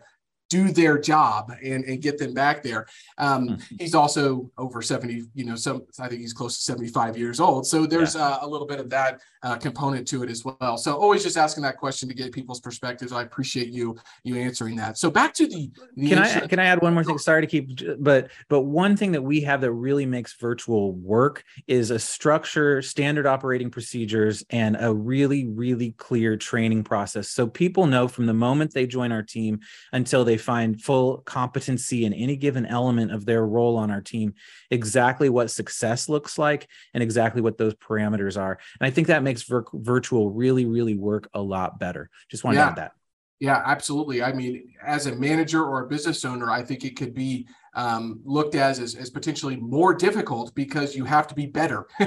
do 0.53 0.71
their 0.71 0.99
job 0.99 1.51
and, 1.63 1.83
and 1.85 1.99
get 1.99 2.19
them 2.19 2.33
back 2.33 2.61
there. 2.61 2.85
Um, 3.17 3.43
Mhm. 3.43 3.61
He's 3.79 3.95
also 3.95 4.51
over 4.57 4.81
70, 4.81 5.23
you 5.33 5.45
know, 5.45 5.55
some 5.55 5.83
I 5.99 6.07
think 6.07 6.21
he's 6.21 6.33
close 6.33 6.55
to 6.57 6.61
75 6.61 7.17
years 7.17 7.39
old. 7.39 7.65
So 7.65 7.85
there's 7.85 8.15
uh, 8.15 8.37
a 8.41 8.47
little 8.47 8.67
bit 8.67 8.79
of 8.79 8.89
that 8.91 9.21
uh, 9.41 9.57
component 9.57 10.07
to 10.09 10.23
it 10.23 10.29
as 10.29 10.45
well. 10.45 10.77
So 10.77 10.95
always 10.95 11.23
just 11.23 11.37
asking 11.37 11.63
that 11.63 11.77
question 11.77 12.07
to 12.09 12.15
get 12.15 12.31
people's 12.31 12.61
perspectives. 12.61 13.11
I 13.11 13.23
appreciate 13.23 13.69
you 13.69 13.97
you 14.23 14.37
answering 14.37 14.75
that. 14.77 14.97
So 14.97 15.09
back 15.09 15.33
to 15.39 15.47
the, 15.47 15.71
the 15.95 16.09
can 16.09 16.19
I 16.19 16.47
can 16.47 16.59
I 16.59 16.65
add 16.65 16.81
one 16.81 16.93
more 16.93 17.03
thing? 17.03 17.17
Sorry 17.17 17.41
to 17.41 17.47
keep, 17.47 17.65
but 17.99 18.29
but 18.47 18.61
one 18.61 18.95
thing 18.95 19.11
that 19.13 19.21
we 19.21 19.41
have 19.41 19.61
that 19.61 19.71
really 19.71 20.05
makes 20.05 20.33
virtual 20.39 20.93
work 20.93 21.43
is 21.67 21.91
a 21.91 21.99
structure, 21.99 22.81
standard 22.81 23.25
operating 23.25 23.69
procedures, 23.71 24.43
and 24.49 24.77
a 24.79 24.93
really 24.93 25.45
really 25.45 25.91
clear 25.93 26.37
training 26.37 26.83
process. 26.83 27.29
So 27.29 27.47
people 27.47 27.87
know 27.87 28.07
from 28.07 28.27
the 28.27 28.33
moment 28.33 28.73
they 28.73 28.85
join 28.87 29.11
our 29.11 29.23
team 29.23 29.59
until 29.91 30.23
they 30.23 30.37
find 30.43 30.81
full 30.81 31.19
competency 31.19 32.05
in 32.05 32.13
any 32.13 32.35
given 32.35 32.65
element 32.65 33.11
of 33.11 33.25
their 33.25 33.45
role 33.45 33.77
on 33.77 33.89
our 33.89 34.01
team, 34.01 34.33
exactly 34.69 35.29
what 35.29 35.49
success 35.49 36.09
looks 36.09 36.37
like 36.37 36.67
and 36.93 37.01
exactly 37.01 37.41
what 37.41 37.57
those 37.57 37.73
parameters 37.75 38.39
are. 38.39 38.59
And 38.79 38.87
I 38.87 38.91
think 38.91 39.07
that 39.07 39.23
makes 39.23 39.43
vir- 39.43 39.65
virtual 39.73 40.29
really 40.29 40.65
really 40.65 40.95
work 40.95 41.29
a 41.33 41.41
lot 41.41 41.79
better. 41.79 42.09
Just 42.29 42.43
want 42.43 42.55
Yeah. 42.55 42.65
to 42.65 42.69
add 42.71 42.75
that. 42.77 42.91
Yeah, 43.39 43.61
absolutely. 43.65 44.23
I 44.23 44.31
mean, 44.31 44.73
as 44.85 45.05
a 45.07 45.15
manager 45.15 45.65
or 45.65 45.83
a 45.83 45.87
business 45.87 46.23
owner, 46.23 46.49
I 46.49 46.63
think 46.63 46.85
it 46.85 46.95
could 46.95 47.13
be 47.13 47.47
um, 47.75 48.19
looked 48.23 48.55
as, 48.55 48.79
as 48.79 48.95
as 48.95 49.09
potentially 49.09 49.55
more 49.57 49.93
difficult 49.93 50.53
because 50.55 50.95
you 50.95 51.05
have 51.05 51.27
to 51.27 51.35
be 51.35 51.45
better. 51.45 51.87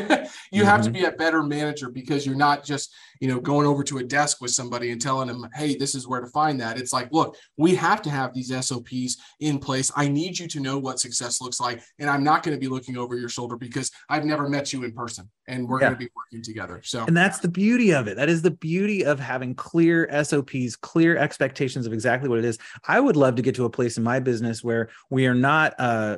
you 0.52 0.64
have 0.64 0.82
to 0.82 0.90
Mhm. 0.90 0.94
be 0.94 1.04
a 1.04 1.12
better 1.12 1.42
manager 1.42 1.90
because 1.90 2.24
you're 2.26 2.36
not 2.36 2.64
just 2.64 2.94
you 3.20 3.28
know 3.28 3.40
going 3.40 3.66
over 3.66 3.82
to 3.84 3.98
a 3.98 4.04
desk 4.04 4.40
with 4.40 4.50
somebody 4.50 4.90
and 4.92 5.00
telling 5.00 5.28
them, 5.28 5.48
"Hey, 5.54 5.76
this 5.76 5.94
is 5.94 6.06
where 6.06 6.20
to 6.20 6.26
find 6.28 6.60
that." 6.60 6.78
It's 6.78 6.92
like, 6.92 7.08
look, 7.12 7.36
we 7.56 7.74
have 7.74 8.02
to 8.02 8.10
have 8.10 8.34
these 8.34 8.50
SOPs 8.52 9.16
in 9.40 9.58
place. 9.58 9.90
I 9.96 10.08
need 10.08 10.38
you 10.38 10.46
to 10.48 10.60
know 10.60 10.78
what 10.78 11.00
success 11.00 11.40
looks 11.40 11.58
like, 11.60 11.82
and 11.98 12.08
I'm 12.10 12.22
not 12.22 12.42
going 12.42 12.56
to 12.56 12.60
be 12.60 12.68
looking 12.68 12.96
over 12.96 13.16
your 13.16 13.28
shoulder 13.28 13.56
because 13.56 13.90
I've 14.08 14.24
never 14.24 14.48
met 14.48 14.72
you 14.72 14.84
in 14.84 14.92
person, 14.92 15.30
and 15.48 15.66
we're 15.68 15.80
Yeah. 15.80 15.86
going 15.88 15.98
to 15.98 16.04
be 16.06 16.10
working 16.14 16.42
together. 16.42 16.80
So 16.84 17.04
And 17.06 17.16
that's 17.16 17.38
the 17.40 17.48
beauty 17.48 17.92
of 17.92 18.06
it. 18.06 18.16
That 18.16 18.28
is 18.28 18.42
the 18.42 18.50
beauty 18.50 19.04
of 19.04 19.18
having 19.18 19.54
clear 19.54 20.06
SOPs, 20.10 20.76
clear 20.76 21.16
expectations 21.16 21.86
of 21.86 21.92
exactly 21.92 22.28
what 22.28 22.38
it 22.38 22.44
is. 22.44 22.58
I 22.86 23.00
would 23.00 23.16
love 23.16 23.34
to 23.36 23.42
get 23.42 23.54
to 23.56 23.64
a 23.64 23.70
place 23.70 23.96
in 23.96 24.04
my 24.04 24.20
business 24.20 24.62
where 24.62 24.90
we 25.10 25.26
are 25.26 25.34
not 25.34 25.55
uh, 25.78 26.16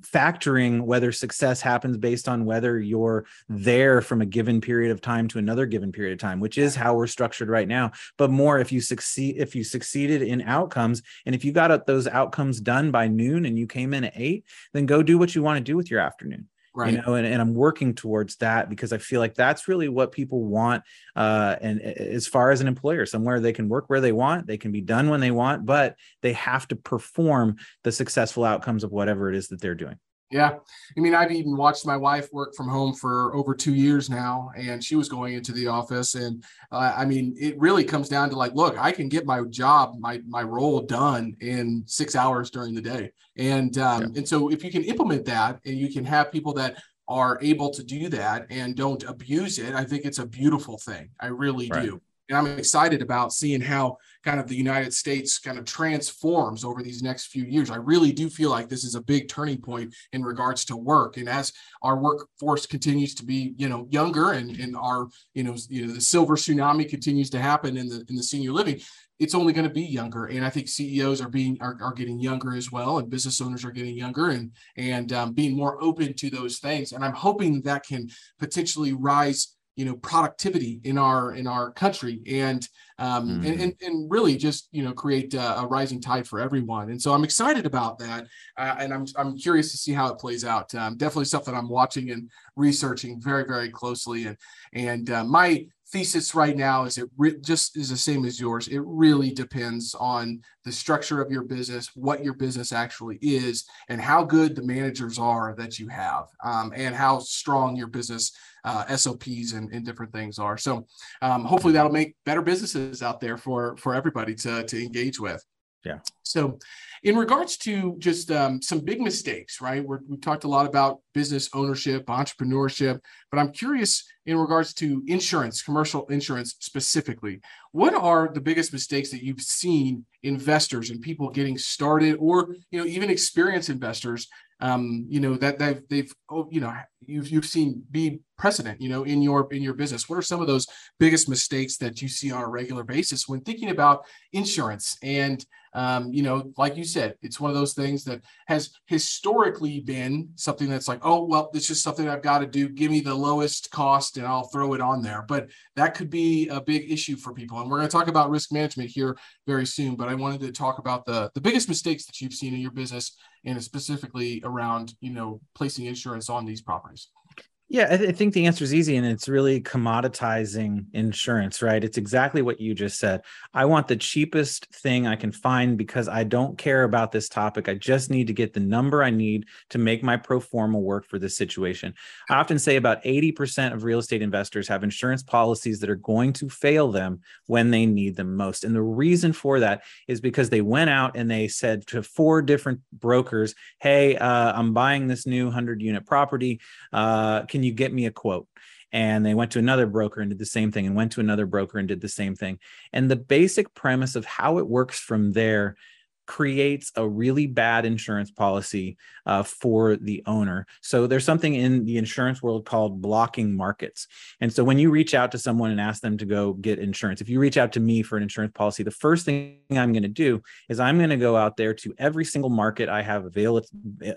factoring 0.00 0.80
whether 0.82 1.12
success 1.12 1.60
happens 1.60 1.96
based 1.96 2.28
on 2.28 2.44
whether 2.44 2.78
you're 2.80 3.26
there 3.48 4.00
from 4.00 4.22
a 4.22 4.26
given 4.26 4.60
period 4.60 4.90
of 4.90 5.00
time 5.00 5.28
to 5.28 5.38
another 5.38 5.66
given 5.66 5.92
period 5.92 6.12
of 6.12 6.18
time, 6.18 6.40
which 6.40 6.58
is 6.58 6.74
how 6.74 6.94
we're 6.94 7.06
structured 7.06 7.48
right 7.48 7.68
now. 7.68 7.92
But 8.16 8.30
more 8.30 8.58
if 8.58 8.72
you 8.72 8.80
succeed, 8.80 9.36
if 9.38 9.54
you 9.54 9.64
succeeded 9.64 10.22
in 10.22 10.42
outcomes, 10.42 11.02
and 11.24 11.34
if 11.34 11.44
you 11.44 11.52
got 11.52 11.86
those 11.86 12.06
outcomes 12.06 12.60
done 12.60 12.90
by 12.90 13.08
noon 13.08 13.44
and 13.44 13.58
you 13.58 13.66
came 13.66 13.92
in 13.92 14.04
at 14.04 14.12
eight, 14.16 14.44
then 14.72 14.86
go 14.86 15.02
do 15.02 15.18
what 15.18 15.34
you 15.34 15.42
want 15.42 15.58
to 15.58 15.64
do 15.64 15.76
with 15.76 15.90
your 15.90 16.00
afternoon 16.00 16.48
right. 16.76 16.92
you 16.92 17.02
know 17.02 17.14
and, 17.14 17.26
and 17.26 17.40
i'm 17.40 17.54
working 17.54 17.94
towards 17.94 18.36
that 18.36 18.68
because 18.68 18.92
i 18.92 18.98
feel 18.98 19.20
like 19.20 19.34
that's 19.34 19.66
really 19.66 19.88
what 19.88 20.12
people 20.12 20.44
want 20.44 20.82
uh 21.16 21.56
and 21.60 21.80
as 21.80 22.26
far 22.26 22.50
as 22.50 22.60
an 22.60 22.68
employer 22.68 23.06
somewhere 23.06 23.40
they 23.40 23.52
can 23.52 23.68
work 23.68 23.88
where 23.88 24.00
they 24.00 24.12
want 24.12 24.46
they 24.46 24.58
can 24.58 24.70
be 24.70 24.80
done 24.80 25.08
when 25.08 25.20
they 25.20 25.30
want 25.30 25.64
but 25.64 25.96
they 26.22 26.32
have 26.34 26.68
to 26.68 26.76
perform 26.76 27.56
the 27.82 27.92
successful 27.92 28.44
outcomes 28.44 28.84
of 28.84 28.92
whatever 28.92 29.30
it 29.30 29.36
is 29.36 29.48
that 29.48 29.60
they're 29.60 29.74
doing 29.74 29.96
Yeah. 30.30 30.56
I 30.96 31.00
mean, 31.00 31.14
I've 31.14 31.30
even 31.30 31.56
watched 31.56 31.86
my 31.86 31.96
wife 31.96 32.28
work 32.32 32.54
from 32.56 32.68
home 32.68 32.94
for 32.94 33.34
over 33.34 33.54
two 33.54 33.74
years 33.74 34.10
now, 34.10 34.50
and 34.56 34.82
she 34.82 34.96
was 34.96 35.08
going 35.08 35.34
into 35.34 35.52
the 35.52 35.68
office. 35.68 36.16
And 36.16 36.42
uh, 36.72 36.92
I 36.96 37.04
mean, 37.04 37.36
it 37.38 37.58
really 37.60 37.84
comes 37.84 38.08
down 38.08 38.30
to 38.30 38.36
like, 38.36 38.52
look, 38.54 38.76
I 38.76 38.90
can 38.90 39.08
get 39.08 39.24
my 39.24 39.42
job, 39.50 39.94
my 40.00 40.20
my 40.26 40.42
role 40.42 40.80
done 40.80 41.36
in 41.40 41.84
six 41.86 42.16
hours 42.16 42.50
during 42.50 42.74
the 42.74 42.82
day. 42.82 43.12
And 43.36 43.78
um, 43.78 44.02
and 44.16 44.26
so 44.26 44.48
if 44.50 44.64
you 44.64 44.70
can 44.72 44.82
implement 44.82 45.24
that 45.26 45.60
and 45.64 45.76
you 45.78 45.92
can 45.92 46.04
have 46.04 46.32
people 46.32 46.52
that 46.54 46.82
are 47.08 47.38
able 47.40 47.70
to 47.70 47.84
do 47.84 48.08
that 48.08 48.46
and 48.50 48.74
don't 48.74 49.04
abuse 49.04 49.60
it, 49.60 49.74
I 49.74 49.84
think 49.84 50.04
it's 50.04 50.18
a 50.18 50.26
beautiful 50.26 50.76
thing. 50.78 51.10
I 51.20 51.28
really 51.28 51.68
Right. 51.70 51.84
do. 51.84 52.02
And 52.28 52.36
I'm 52.36 52.58
excited 52.58 53.02
about 53.02 53.32
seeing 53.32 53.60
how 53.60 53.98
kind 54.24 54.40
of 54.40 54.48
the 54.48 54.56
United 54.56 54.92
States 54.92 55.38
kind 55.38 55.58
of 55.58 55.64
transforms 55.64 56.64
over 56.64 56.82
these 56.82 57.02
next 57.02 57.26
few 57.26 57.44
years. 57.44 57.70
I 57.70 57.76
really 57.76 58.12
do 58.12 58.28
feel 58.28 58.50
like 58.50 58.68
this 58.68 58.82
is 58.82 58.96
a 58.96 59.00
big 59.00 59.28
turning 59.28 59.58
point 59.58 59.94
in 60.12 60.24
regards 60.24 60.64
to 60.66 60.76
work. 60.76 61.16
And 61.16 61.28
as 61.28 61.52
our 61.82 61.96
workforce 61.96 62.66
continues 62.66 63.14
to 63.16 63.24
be, 63.24 63.54
you 63.56 63.68
know, 63.68 63.86
younger 63.90 64.32
and, 64.32 64.58
and 64.58 64.76
our, 64.76 65.06
you 65.34 65.44
know, 65.44 65.54
you 65.68 65.86
know, 65.86 65.92
the 65.92 66.00
silver 66.00 66.34
tsunami 66.34 66.88
continues 66.88 67.30
to 67.30 67.38
happen 67.38 67.76
in 67.76 67.88
the 67.88 68.04
in 68.08 68.16
the 68.16 68.22
senior 68.22 68.52
living, 68.52 68.80
it's 69.18 69.34
only 69.34 69.52
going 69.52 69.66
to 69.66 69.72
be 69.72 69.82
younger. 69.82 70.26
And 70.26 70.44
I 70.44 70.50
think 70.50 70.68
CEOs 70.68 71.20
are 71.20 71.28
being 71.28 71.56
are, 71.60 71.76
are 71.80 71.92
getting 71.92 72.18
younger 72.18 72.54
as 72.54 72.70
well, 72.70 72.98
and 72.98 73.08
business 73.08 73.40
owners 73.40 73.64
are 73.64 73.70
getting 73.70 73.96
younger 73.96 74.30
and 74.30 74.50
and 74.76 75.12
um, 75.12 75.32
being 75.32 75.56
more 75.56 75.82
open 75.82 76.14
to 76.14 76.30
those 76.30 76.58
things. 76.58 76.92
And 76.92 77.04
I'm 77.04 77.14
hoping 77.14 77.62
that 77.62 77.86
can 77.86 78.08
potentially 78.38 78.92
rise 78.92 79.55
you 79.76 79.84
know 79.84 79.94
productivity 79.96 80.80
in 80.84 80.98
our 80.98 81.34
in 81.34 81.46
our 81.46 81.70
country. 81.70 82.22
And 82.26 82.66
um 82.98 83.44
and, 83.44 83.60
and 83.60 83.74
and 83.82 84.10
really 84.10 84.36
just 84.36 84.68
you 84.72 84.82
know 84.82 84.92
create 84.92 85.34
a, 85.34 85.60
a 85.60 85.66
rising 85.66 86.00
tide 86.00 86.26
for 86.26 86.40
everyone. 86.40 86.90
And 86.90 87.00
so 87.00 87.12
i'm 87.12 87.24
excited 87.24 87.66
about 87.66 87.98
that. 87.98 88.26
Uh, 88.56 88.74
and 88.78 88.92
i'm 88.92 89.06
i'm 89.16 89.36
curious 89.36 89.70
to 89.72 89.76
see 89.76 89.92
how 89.92 90.08
it 90.08 90.18
plays 90.18 90.44
out. 90.44 90.74
Um, 90.74 90.96
definitely 90.96 91.26
something 91.26 91.54
i'm 91.54 91.68
watching 91.68 92.10
and 92.10 92.30
researching 92.56 93.20
very 93.20 93.44
very 93.44 93.68
closely. 93.68 94.24
And 94.24 94.36
and 94.72 95.10
uh, 95.10 95.24
my 95.24 95.66
thesis 95.90 96.34
right 96.34 96.56
now 96.56 96.84
is 96.84 96.98
it 96.98 97.08
re- 97.16 97.38
just 97.40 97.76
is 97.76 97.90
the 97.90 97.96
same 97.96 98.24
as 98.24 98.40
yours 98.40 98.66
it 98.68 98.82
really 98.84 99.30
depends 99.30 99.94
on 99.94 100.40
the 100.64 100.72
structure 100.72 101.22
of 101.22 101.30
your 101.30 101.44
business 101.44 101.90
what 101.94 102.24
your 102.24 102.34
business 102.34 102.72
actually 102.72 103.18
is 103.22 103.64
and 103.88 104.00
how 104.00 104.24
good 104.24 104.56
the 104.56 104.62
managers 104.62 105.18
are 105.18 105.54
that 105.56 105.78
you 105.78 105.86
have 105.86 106.26
um, 106.44 106.72
and 106.74 106.94
how 106.94 107.18
strong 107.20 107.76
your 107.76 107.86
business 107.86 108.32
uh, 108.66 108.96
SOPs 108.96 109.52
and, 109.52 109.72
and 109.72 109.86
different 109.86 110.12
things 110.12 110.38
are. 110.38 110.58
So 110.58 110.86
um, 111.22 111.44
hopefully 111.44 111.72
that'll 111.72 111.92
make 111.92 112.16
better 112.26 112.42
businesses 112.42 113.00
out 113.00 113.20
there 113.20 113.38
for 113.38 113.76
for 113.76 113.94
everybody 113.94 114.34
to 114.34 114.64
to 114.64 114.82
engage 114.84 115.18
with. 115.18 115.42
Yeah. 115.86 115.98
So, 116.24 116.58
in 117.04 117.16
regards 117.16 117.56
to 117.58 117.94
just 117.98 118.32
um, 118.32 118.60
some 118.60 118.80
big 118.80 119.00
mistakes, 119.00 119.60
right? 119.60 119.84
We're, 119.86 120.00
we've 120.08 120.20
talked 120.20 120.42
a 120.42 120.48
lot 120.48 120.66
about 120.66 120.98
business 121.14 121.48
ownership, 121.54 122.06
entrepreneurship, 122.06 122.98
but 123.30 123.38
I'm 123.38 123.52
curious 123.52 124.04
in 124.24 124.36
regards 124.36 124.74
to 124.74 125.04
insurance, 125.06 125.62
commercial 125.62 126.04
insurance 126.06 126.56
specifically. 126.58 127.40
What 127.70 127.94
are 127.94 128.28
the 128.32 128.40
biggest 128.40 128.72
mistakes 128.72 129.10
that 129.10 129.22
you've 129.22 129.40
seen 129.40 130.04
investors 130.24 130.90
and 130.90 131.00
people 131.00 131.30
getting 131.30 131.56
started, 131.56 132.16
or 132.18 132.56
you 132.72 132.80
know 132.80 132.86
even 132.86 133.10
experienced 133.10 133.70
investors 133.70 134.26
um, 134.60 135.06
you 135.08 135.20
know 135.20 135.36
that 135.36 135.58
they've 135.58 135.82
they've 135.88 136.12
oh, 136.30 136.48
you 136.50 136.60
know 136.60 136.74
you've 137.08 137.28
you've 137.28 137.46
seen 137.46 137.82
be 137.90 138.20
precedent 138.38 138.80
you 138.80 138.88
know 138.88 139.04
in 139.04 139.22
your 139.22 139.52
in 139.52 139.62
your 139.62 139.74
business. 139.74 140.08
What 140.08 140.18
are 140.18 140.22
some 140.22 140.40
of 140.40 140.46
those 140.46 140.66
biggest 140.98 141.28
mistakes 141.28 141.76
that 141.78 142.02
you 142.02 142.08
see 142.08 142.30
on 142.30 142.42
a 142.42 142.48
regular 142.48 142.84
basis 142.84 143.28
when 143.28 143.40
thinking 143.40 143.70
about 143.70 144.04
insurance? 144.32 144.96
And 145.02 145.44
um, 145.74 146.10
you 146.10 146.22
know 146.22 146.52
like 146.56 146.76
you 146.76 146.84
said 146.84 147.16
it's 147.20 147.38
one 147.38 147.50
of 147.50 147.56
those 147.56 147.74
things 147.74 148.02
that 148.04 148.22
has 148.46 148.70
historically 148.86 149.80
been 149.80 150.30
something 150.36 150.70
that's 150.70 150.88
like 150.88 151.00
oh 151.02 151.26
well 151.26 151.50
it's 151.52 151.66
just 151.66 151.82
something 151.82 152.08
i've 152.08 152.22
got 152.22 152.38
to 152.38 152.46
do. 152.46 152.68
Give 152.68 152.90
me 152.90 153.00
the 153.00 153.14
lowest 153.14 153.70
cost 153.70 154.16
and 154.16 154.26
i'll 154.26 154.48
throw 154.48 154.74
it 154.74 154.80
on 154.80 155.02
there. 155.02 155.24
But 155.28 155.50
that 155.74 155.94
could 155.94 156.10
be 156.10 156.48
a 156.48 156.60
big 156.60 156.90
issue 156.90 157.16
for 157.16 157.34
people. 157.34 157.60
And 157.60 157.70
we're 157.70 157.78
going 157.78 157.88
to 157.88 157.96
talk 157.96 158.08
about 158.08 158.30
risk 158.30 158.52
management 158.52 158.90
here 158.90 159.16
very 159.46 159.66
soon 159.66 159.96
but 159.96 160.08
i 160.08 160.14
wanted 160.14 160.40
to 160.40 160.52
talk 160.52 160.78
about 160.78 161.04
the 161.04 161.30
the 161.34 161.40
biggest 161.40 161.68
mistakes 161.68 162.06
that 162.06 162.20
you've 162.20 162.32
seen 162.32 162.54
in 162.54 162.60
your 162.60 162.70
business 162.70 163.16
and 163.44 163.62
specifically 163.62 164.40
around 164.44 164.94
you 165.00 165.12
know 165.12 165.40
placing 165.54 165.86
insurance 165.86 166.28
on 166.28 166.44
these 166.44 166.62
properties 166.62 166.95
times 167.04 167.25
yeah, 167.68 167.88
I, 167.90 167.96
th- 167.96 168.10
I, 168.10 168.12
think 168.12 168.32
the 168.32 168.46
answer 168.46 168.62
is 168.62 168.72
easy, 168.72 168.96
and 168.96 169.04
it's 169.04 169.28
really 169.28 169.60
commoditizing 169.60 170.86
insurance, 170.92 171.62
right? 171.62 171.82
It's 171.82 171.98
exactly 171.98 172.40
what 172.40 172.60
you 172.60 172.74
just 172.74 173.00
said. 173.00 173.22
I 173.52 173.64
want 173.64 173.88
the 173.88 173.96
cheapest 173.96 174.66
thing 174.66 175.08
I 175.08 175.16
can 175.16 175.32
find 175.32 175.76
because 175.76 176.06
I 176.06 176.22
don't 176.22 176.56
care 176.56 176.84
about 176.84 177.10
this 177.10 177.28
topic. 177.28 177.68
I 177.68 177.74
just 177.74 178.08
need 178.08 178.28
to 178.28 178.32
get 178.32 178.52
the 178.52 178.60
number 178.60 179.02
I 179.02 179.10
need 179.10 179.46
to 179.70 179.78
make 179.78 180.04
my 180.04 180.16
pro 180.16 180.38
forma 180.38 180.78
work 180.78 181.06
for 181.06 181.18
this 181.18 181.36
situation. 181.36 181.92
I 182.30 182.36
often 182.36 182.60
say 182.60 182.76
about 182.76 183.02
80% 183.02 183.72
of 183.72 183.82
real 183.82 183.98
estate 183.98 184.22
investors 184.22 184.68
have 184.68 184.84
insurance 184.84 185.24
policies 185.24 185.80
that 185.80 185.90
are 185.90 185.96
going 185.96 186.34
to 186.34 186.48
fail 186.48 186.92
them 186.92 187.20
when 187.46 187.72
they 187.72 187.84
need 187.84 188.14
them 188.14 188.36
most. 188.36 188.62
And 188.62 188.76
the 188.76 188.82
reason 188.82 189.32
for 189.32 189.58
that 189.58 189.82
is 190.06 190.20
because 190.20 190.50
they 190.50 190.60
went 190.60 190.90
out 190.90 191.16
and 191.16 191.28
they 191.28 191.48
said 191.48 191.84
to 191.88 192.04
four 192.04 192.42
different 192.42 192.78
brokers, 192.92 193.56
Hey, 193.80 194.16
uh, 194.16 194.52
I'm 194.52 194.72
buying 194.72 195.08
this 195.08 195.26
new 195.26 195.46
100 195.46 195.82
unit 195.82 196.06
property. 196.06 196.60
Uh, 196.92 197.42
can 197.56 197.62
you 197.62 197.72
get 197.72 197.92
me 197.92 198.04
a 198.04 198.10
quote? 198.10 198.46
And 198.92 199.24
they 199.24 199.34
went 199.34 199.52
to 199.52 199.58
another 199.58 199.86
broker 199.86 200.20
and 200.20 200.30
did 200.30 200.38
the 200.38 200.46
same 200.46 200.70
thing, 200.70 200.86
and 200.86 200.94
went 200.94 201.12
to 201.12 201.20
another 201.20 201.46
broker 201.46 201.78
and 201.78 201.88
did 201.88 202.02
the 202.02 202.08
same 202.08 202.36
thing. 202.36 202.58
And 202.92 203.10
the 203.10 203.16
basic 203.16 203.74
premise 203.74 204.14
of 204.14 204.26
how 204.26 204.58
it 204.58 204.68
works 204.68 204.98
from 204.98 205.32
there 205.32 205.76
creates 206.26 206.92
a 206.96 207.06
really 207.06 207.46
bad 207.46 207.86
insurance 207.86 208.30
policy 208.30 208.96
uh, 209.26 209.42
for 209.42 209.96
the 209.96 210.22
owner. 210.26 210.66
So 210.82 211.06
there's 211.06 211.24
something 211.24 211.54
in 211.54 211.84
the 211.84 211.98
insurance 211.98 212.42
world 212.42 212.64
called 212.64 213.00
blocking 213.00 213.56
markets. 213.56 214.06
And 214.40 214.52
so 214.52 214.62
when 214.64 214.78
you 214.78 214.90
reach 214.90 215.14
out 215.14 215.32
to 215.32 215.38
someone 215.38 215.70
and 215.70 215.80
ask 215.80 216.02
them 216.02 216.16
to 216.18 216.24
go 216.24 216.52
get 216.54 216.78
insurance, 216.78 217.20
if 217.20 217.28
you 217.28 217.40
reach 217.40 217.56
out 217.56 217.72
to 217.72 217.80
me 217.80 218.02
for 218.02 218.16
an 218.16 218.22
insurance 218.22 218.52
policy, 218.54 218.82
the 218.82 218.90
first 218.90 219.24
thing 219.24 219.58
I'm 219.70 219.92
going 219.92 220.02
to 220.02 220.08
do 220.08 220.42
is 220.68 220.80
I'm 220.80 220.98
going 220.98 221.10
to 221.10 221.16
go 221.16 221.36
out 221.36 221.56
there 221.56 221.74
to 221.74 221.94
every 221.98 222.24
single 222.24 222.50
market 222.50 222.88
I 222.88 223.02
have 223.02 223.24
avail- 223.24 223.62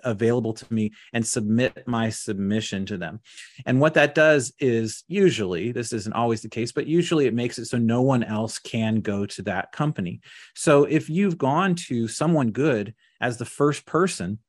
available 0.04 0.54
to 0.54 0.74
me 0.74 0.92
and 1.14 1.26
submit 1.26 1.88
my 1.88 2.10
submission 2.10 2.86
to 2.88 2.98
them. 2.98 3.20
And 3.66 3.80
what 3.80 3.94
that 3.96 4.16
does 4.16 4.54
is 4.60 5.04
usually, 5.08 5.72
this 5.72 5.94
isn't 5.94 6.14
always 6.14 6.42
the 6.42 6.50
case, 6.50 6.72
but 6.72 6.88
usually 6.88 7.26
it 7.26 7.34
makes 7.34 7.58
it 7.58 7.66
so 7.66 7.78
no 7.78 8.02
one 8.02 8.24
else 8.24 8.60
can 8.60 9.02
go 9.02 9.26
to 9.26 9.42
that 9.44 9.72
company. 9.72 10.22
So 10.56 10.84
if 10.84 11.10
you've 11.10 11.38
gone 11.38 11.76
to 11.76 11.99
someone 12.08 12.52
good 12.52 12.94
as 13.22 13.38
the 13.38 13.46
first 13.46 13.86
person 13.86 14.40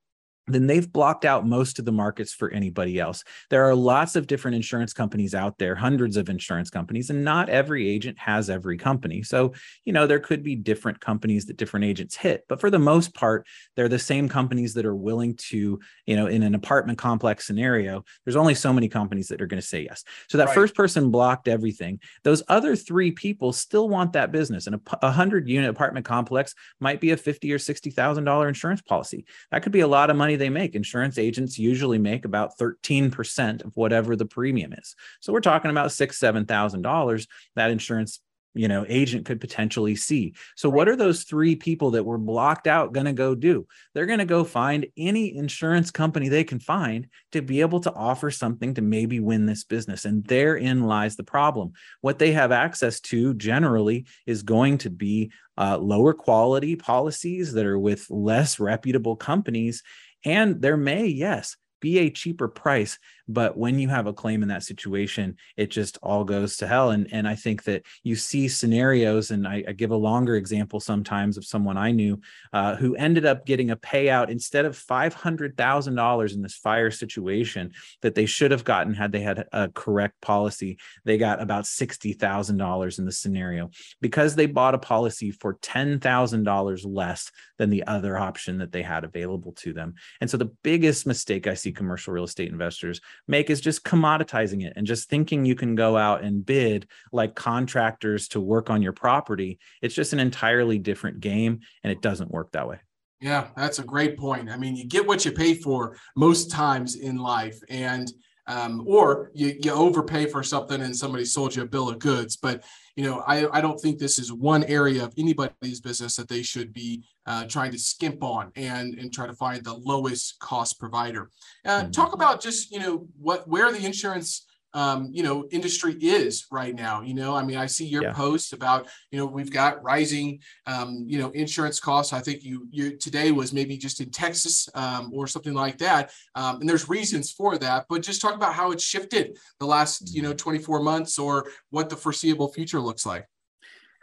then 0.54 0.66
they've 0.66 0.90
blocked 0.90 1.24
out 1.24 1.46
most 1.46 1.78
of 1.78 1.84
the 1.84 1.92
markets 1.92 2.32
for 2.32 2.50
anybody 2.50 2.98
else. 2.98 3.24
There 3.50 3.68
are 3.68 3.74
lots 3.74 4.16
of 4.16 4.26
different 4.26 4.54
insurance 4.54 4.92
companies 4.92 5.34
out 5.34 5.58
there, 5.58 5.74
hundreds 5.74 6.16
of 6.16 6.28
insurance 6.28 6.70
companies, 6.70 7.10
and 7.10 7.24
not 7.24 7.48
every 7.48 7.88
agent 7.88 8.18
has 8.18 8.50
every 8.50 8.76
company. 8.76 9.22
So, 9.22 9.52
you 9.84 9.92
know, 9.92 10.06
there 10.06 10.20
could 10.20 10.42
be 10.42 10.56
different 10.56 11.00
companies 11.00 11.46
that 11.46 11.56
different 11.56 11.84
agents 11.84 12.16
hit, 12.16 12.44
but 12.48 12.60
for 12.60 12.70
the 12.70 12.78
most 12.78 13.14
part, 13.14 13.46
they're 13.76 13.88
the 13.88 13.98
same 13.98 14.28
companies 14.28 14.74
that 14.74 14.86
are 14.86 14.96
willing 14.96 15.36
to, 15.36 15.78
you 16.06 16.16
know, 16.16 16.26
in 16.26 16.42
an 16.42 16.54
apartment 16.54 16.98
complex 16.98 17.46
scenario, 17.46 18.04
there's 18.24 18.36
only 18.36 18.54
so 18.54 18.72
many 18.72 18.88
companies 18.88 19.28
that 19.28 19.40
are 19.40 19.46
going 19.46 19.60
to 19.60 19.66
say 19.66 19.82
yes. 19.82 20.04
So 20.28 20.38
that 20.38 20.46
right. 20.46 20.54
first 20.54 20.74
person 20.74 21.10
blocked 21.10 21.48
everything. 21.48 22.00
Those 22.24 22.42
other 22.48 22.76
three 22.76 23.12
people 23.12 23.52
still 23.52 23.88
want 23.88 24.12
that 24.14 24.32
business. 24.32 24.66
And 24.66 24.80
a, 25.02 25.10
hundred 25.10 25.48
unit 25.48 25.68
apartment 25.68 26.06
complex 26.06 26.54
might 26.78 27.00
be 27.00 27.10
a 27.10 27.16
fifty 27.16 27.52
or 27.52 27.58
sixty 27.58 27.90
thousand 27.90 28.24
dollar 28.24 28.48
insurance 28.48 28.80
policy. 28.80 29.26
That 29.50 29.62
could 29.62 29.72
be 29.72 29.80
a 29.80 29.86
lot 29.86 30.08
of 30.08 30.16
money 30.16 30.36
they 30.40 30.50
make. 30.50 30.74
Insurance 30.74 31.18
agents 31.18 31.58
usually 31.58 31.98
make 31.98 32.24
about 32.24 32.58
13% 32.58 33.64
of 33.64 33.76
whatever 33.76 34.16
the 34.16 34.26
premium 34.26 34.72
is. 34.72 34.96
So 35.20 35.32
we're 35.32 35.40
talking 35.40 35.70
about 35.70 35.92
six, 35.92 36.18
seven 36.18 36.46
thousand 36.46 36.82
dollars 36.82 37.28
that 37.54 37.70
insurance 37.70 38.20
you 38.54 38.68
know 38.68 38.84
agent 38.88 39.26
could 39.26 39.40
potentially 39.40 39.94
see. 39.94 40.34
So 40.56 40.68
what 40.68 40.88
are 40.88 40.96
those 40.96 41.24
three 41.24 41.56
people 41.56 41.92
that 41.92 42.04
were 42.04 42.18
blocked 42.18 42.66
out 42.66 42.92
going 42.92 43.06
to 43.06 43.12
go 43.12 43.34
do? 43.34 43.66
They're 43.94 44.06
going 44.06 44.18
to 44.18 44.24
go 44.24 44.44
find 44.44 44.86
any 44.96 45.36
insurance 45.36 45.90
company 45.90 46.28
they 46.28 46.44
can 46.44 46.58
find 46.58 47.08
to 47.32 47.42
be 47.42 47.60
able 47.60 47.80
to 47.80 47.92
offer 47.92 48.30
something 48.30 48.74
to 48.74 48.82
maybe 48.82 49.20
win 49.20 49.46
this 49.46 49.64
business. 49.64 50.04
And 50.04 50.24
therein 50.24 50.84
lies 50.84 51.16
the 51.16 51.24
problem. 51.24 51.72
What 52.00 52.18
they 52.18 52.32
have 52.32 52.52
access 52.52 53.00
to 53.00 53.34
generally 53.34 54.06
is 54.26 54.42
going 54.42 54.78
to 54.78 54.90
be 54.90 55.30
uh, 55.56 55.78
lower 55.78 56.14
quality 56.14 56.74
policies 56.74 57.52
that 57.52 57.66
are 57.66 57.78
with 57.78 58.06
less 58.10 58.58
reputable 58.58 59.14
companies 59.14 59.82
and 60.24 60.60
there 60.62 60.76
may, 60.76 61.06
yes, 61.06 61.56
be 61.80 61.98
a 61.98 62.10
cheaper 62.10 62.48
price 62.48 62.98
but 63.32 63.56
when 63.56 63.78
you 63.78 63.88
have 63.88 64.06
a 64.06 64.12
claim 64.12 64.42
in 64.42 64.48
that 64.48 64.62
situation 64.62 65.36
it 65.56 65.70
just 65.70 65.98
all 66.02 66.24
goes 66.24 66.56
to 66.56 66.66
hell. 66.66 66.90
And 66.90 67.08
and 67.12 67.26
i 67.28 67.34
think 67.34 67.64
that 67.64 67.82
you 68.02 68.16
see 68.16 68.48
scenarios 68.48 69.30
and 69.30 69.46
i, 69.46 69.64
I 69.66 69.72
give 69.72 69.90
a 69.90 69.96
longer 69.96 70.36
example 70.36 70.80
sometimes 70.80 71.36
of 71.36 71.44
someone 71.44 71.76
i 71.76 71.90
knew 71.90 72.20
uh, 72.52 72.76
who 72.76 72.94
ended 72.96 73.24
up 73.24 73.46
getting 73.46 73.70
a 73.70 73.76
payout 73.76 74.30
instead 74.30 74.64
of 74.64 74.76
$500000 74.76 76.34
in 76.34 76.42
this 76.42 76.54
fire 76.54 76.90
situation 76.90 77.72
that 78.02 78.14
they 78.14 78.26
should 78.26 78.50
have 78.50 78.64
gotten 78.64 78.94
had 78.94 79.12
they 79.12 79.20
had 79.20 79.46
a 79.52 79.68
correct 79.68 80.20
policy. 80.20 80.78
They 81.04 81.18
got 81.18 81.40
about 81.40 81.64
$60000 81.64 82.98
in 82.98 83.04
the 83.04 83.12
scenario 83.12 83.70
because 84.00 84.34
they 84.34 84.46
bought 84.46 84.74
a 84.74 84.78
policy 84.78 85.30
for 85.30 85.54
$10000 85.54 86.80
less 86.84 87.30
than 87.58 87.70
the 87.70 87.86
other 87.86 88.18
option 88.18 88.58
that 88.58 88.72
they 88.72 88.82
had 88.82 89.04
available 89.04 89.52
to 89.52 89.72
them. 89.72 89.94
And 90.20 90.30
so 90.30 90.36
the 90.36 90.52
biggest 90.62 91.06
mistake 91.06 91.46
i 91.46 91.54
see 91.54 91.72
commercial 91.72 92.12
real 92.12 92.24
estate 92.24 92.50
investors 92.50 93.00
make 93.28 93.50
is 93.50 93.60
just 93.60 93.84
commoditizing 93.84 94.64
it 94.64 94.72
and 94.76 94.86
just 94.86 95.08
thinking 95.08 95.44
you 95.44 95.54
can 95.54 95.74
go 95.74 95.96
out 95.96 96.22
and 96.22 96.44
bid 96.44 96.86
like 97.12 97.34
contractors 97.34 98.28
to 98.28 98.40
work 98.40 98.70
on 98.70 98.82
your 98.82 98.92
property. 98.92 99.58
It's 99.82 99.94
just 99.94 100.12
an 100.12 100.20
entirely 100.20 100.78
different 100.78 101.20
game 101.20 101.60
and 101.82 101.92
it 101.92 102.02
doesn't 102.02 102.30
work 102.30 102.52
that 102.52 102.68
way. 102.68 102.78
Yeah, 103.20 103.48
that's 103.54 103.78
a 103.78 103.84
great 103.84 104.16
point. 104.16 104.48
I 104.48 104.56
mean, 104.56 104.76
you 104.76 104.86
get 104.86 105.06
what 105.06 105.24
you 105.24 105.32
pay 105.32 105.54
for 105.54 105.96
most 106.16 106.50
times 106.50 106.96
in 106.96 107.18
life. 107.18 107.58
And 107.68 108.10
um, 108.46 108.82
or 108.86 109.30
you, 109.32 109.56
you 109.62 109.70
overpay 109.70 110.26
for 110.26 110.42
something 110.42 110.80
and 110.80 110.96
somebody 110.96 111.24
sold 111.24 111.54
you 111.54 111.62
a 111.62 111.66
bill 111.66 111.88
of 111.88 111.98
goods. 111.98 112.36
But 112.36 112.64
you 113.00 113.06
know, 113.06 113.24
I, 113.26 113.48
I 113.56 113.62
don't 113.62 113.80
think 113.80 113.98
this 113.98 114.18
is 114.18 114.30
one 114.30 114.62
area 114.64 115.02
of 115.02 115.14
anybody's 115.16 115.80
business 115.80 116.16
that 116.16 116.28
they 116.28 116.42
should 116.42 116.74
be 116.74 117.02
uh, 117.24 117.46
trying 117.46 117.72
to 117.72 117.78
skimp 117.78 118.22
on 118.22 118.52
and 118.56 118.98
and 118.98 119.10
try 119.10 119.26
to 119.26 119.32
find 119.32 119.64
the 119.64 119.72
lowest 119.72 120.38
cost 120.38 120.78
provider. 120.78 121.30
Uh, 121.64 121.80
mm-hmm. 121.80 121.92
Talk 121.92 122.12
about 122.12 122.42
just 122.42 122.70
you 122.70 122.78
know 122.78 123.08
what 123.18 123.48
where 123.48 123.72
the 123.72 123.86
insurance 123.86 124.44
um, 124.74 125.08
you 125.12 125.22
know, 125.22 125.46
industry 125.50 125.94
is 125.94 126.46
right 126.50 126.74
now. 126.74 127.02
You 127.02 127.14
know, 127.14 127.34
I 127.34 127.42
mean, 127.44 127.56
I 127.56 127.66
see 127.66 127.86
your 127.86 128.02
yeah. 128.02 128.12
post 128.12 128.52
about, 128.52 128.88
you 129.10 129.18
know, 129.18 129.26
we've 129.26 129.52
got 129.52 129.82
rising, 129.82 130.40
um, 130.66 131.04
you 131.06 131.18
know, 131.18 131.30
insurance 131.30 131.80
costs. 131.80 132.12
I 132.12 132.20
think 132.20 132.44
you, 132.44 132.66
you 132.70 132.96
today 132.96 133.32
was 133.32 133.52
maybe 133.52 133.76
just 133.76 134.00
in 134.00 134.10
Texas 134.10 134.68
um, 134.74 135.10
or 135.12 135.26
something 135.26 135.54
like 135.54 135.78
that. 135.78 136.12
Um, 136.34 136.60
and 136.60 136.68
there's 136.68 136.88
reasons 136.88 137.32
for 137.32 137.58
that, 137.58 137.86
but 137.88 138.02
just 138.02 138.20
talk 138.20 138.34
about 138.34 138.54
how 138.54 138.70
it's 138.70 138.84
shifted 138.84 139.38
the 139.58 139.66
last, 139.66 140.14
you 140.14 140.22
know, 140.22 140.32
24 140.32 140.80
months 140.82 141.18
or 141.18 141.48
what 141.70 141.88
the 141.88 141.96
foreseeable 141.96 142.52
future 142.52 142.80
looks 142.80 143.04
like. 143.04 143.26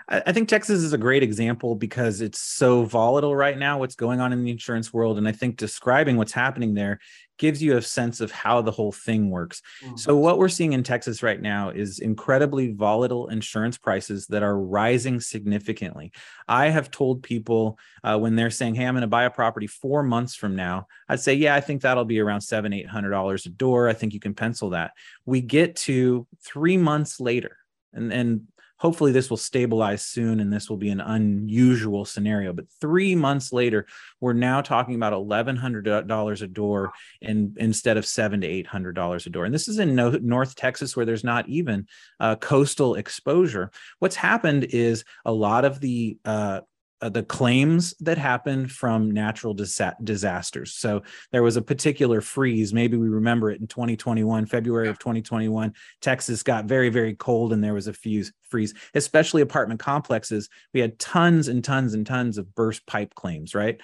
I 0.09 0.31
think 0.31 0.47
Texas 0.47 0.83
is 0.83 0.93
a 0.93 0.97
great 0.97 1.21
example 1.21 1.75
because 1.75 2.21
it's 2.21 2.39
so 2.39 2.85
volatile 2.85 3.35
right 3.35 3.57
now, 3.57 3.79
what's 3.79 3.95
going 3.95 4.21
on 4.21 4.31
in 4.31 4.41
the 4.41 4.51
insurance 4.51 4.93
world. 4.93 5.17
And 5.17 5.27
I 5.27 5.33
think 5.33 5.57
describing 5.57 6.15
what's 6.15 6.31
happening 6.31 6.73
there 6.73 6.99
gives 7.37 7.61
you 7.61 7.75
a 7.75 7.81
sense 7.81 8.21
of 8.21 8.31
how 8.31 8.61
the 8.61 8.71
whole 8.71 8.93
thing 8.93 9.29
works. 9.29 9.61
Mm-hmm. 9.83 9.97
So, 9.97 10.15
what 10.15 10.37
we're 10.37 10.47
seeing 10.47 10.71
in 10.71 10.83
Texas 10.83 11.21
right 11.21 11.41
now 11.41 11.71
is 11.71 11.99
incredibly 11.99 12.71
volatile 12.71 13.27
insurance 13.27 13.77
prices 13.77 14.27
that 14.27 14.43
are 14.43 14.57
rising 14.57 15.19
significantly. 15.19 16.13
I 16.47 16.69
have 16.69 16.89
told 16.89 17.21
people 17.21 17.77
uh, 18.01 18.17
when 18.17 18.37
they're 18.37 18.49
saying, 18.49 18.75
Hey, 18.75 18.85
I'm 18.85 18.93
going 18.93 19.01
to 19.01 19.07
buy 19.07 19.25
a 19.25 19.29
property 19.29 19.67
four 19.67 20.03
months 20.03 20.35
from 20.35 20.55
now, 20.55 20.87
I'd 21.09 21.19
say, 21.19 21.33
Yeah, 21.33 21.53
I 21.53 21.59
think 21.59 21.81
that'll 21.81 22.05
be 22.05 22.21
around 22.21 22.41
seven, 22.41 22.71
eight 22.71 22.87
hundred 22.87 23.11
dollars 23.11 23.45
a 23.45 23.49
door. 23.49 23.89
I 23.89 23.93
think 23.93 24.13
you 24.13 24.21
can 24.21 24.33
pencil 24.33 24.69
that. 24.69 24.91
We 25.25 25.41
get 25.41 25.75
to 25.77 26.25
three 26.41 26.77
months 26.77 27.19
later. 27.19 27.57
And, 27.93 28.13
and 28.13 28.47
hopefully 28.77 29.11
this 29.11 29.29
will 29.29 29.37
stabilize 29.37 30.03
soon 30.03 30.39
and 30.39 30.51
this 30.51 30.69
will 30.69 30.77
be 30.77 30.89
an 30.89 31.01
unusual 31.01 32.05
scenario 32.05 32.53
but 32.53 32.65
three 32.79 33.15
months 33.15 33.51
later 33.51 33.85
we're 34.19 34.33
now 34.33 34.61
talking 34.61 34.95
about 34.95 35.13
$1100 35.13 36.41
a 36.41 36.47
door 36.47 36.91
in, 37.21 37.53
instead 37.57 37.97
of 37.97 38.05
seven 38.05 38.41
to 38.41 38.47
eight 38.47 38.67
hundred 38.67 38.93
dollars 38.93 39.25
a 39.25 39.29
door. 39.29 39.45
And 39.45 39.53
this 39.53 39.67
is 39.67 39.79
in 39.79 39.95
no, 39.95 40.11
north 40.11 40.55
texas 40.55 40.95
where 40.95 41.05
there's 41.05 41.23
not 41.23 41.47
even 41.47 41.87
uh, 42.19 42.35
coastal 42.35 42.95
exposure. 42.95 43.71
What's 43.99 44.15
happened 44.15 44.65
is 44.65 45.03
a 45.25 45.31
lot 45.31 45.65
of 45.65 45.79
the 45.79 46.17
uh, 46.25 46.61
uh, 47.01 47.09
the 47.09 47.23
claims 47.23 47.93
that 47.99 48.17
happened 48.17 48.71
from 48.71 49.11
natural 49.11 49.53
disa- 49.53 49.95
disasters. 50.03 50.73
So 50.73 51.03
there 51.31 51.43
was 51.43 51.55
a 51.55 51.61
particular 51.61 52.21
freeze. 52.21 52.73
Maybe 52.73 52.97
we 52.97 53.07
remember 53.07 53.51
it 53.51 53.61
in 53.61 53.67
2021, 53.67 54.45
February 54.47 54.87
of 54.87 54.97
2021. 54.99 55.73
Texas 56.01 56.43
got 56.43 56.65
very, 56.65 56.89
very 56.89 57.13
cold, 57.15 57.53
and 57.53 57.63
there 57.63 57.73
was 57.73 57.87
a 57.87 57.93
fuse 57.93 58.31
freeze, 58.49 58.73
especially 58.93 59.41
apartment 59.41 59.79
complexes. 59.79 60.49
We 60.73 60.79
had 60.79 60.97
tons 60.99 61.47
and 61.47 61.63
tons 61.63 61.93
and 61.93 62.05
tons 62.05 62.37
of 62.37 62.55
burst 62.55 62.85
pipe 62.87 63.13
claims, 63.13 63.53
right? 63.53 63.79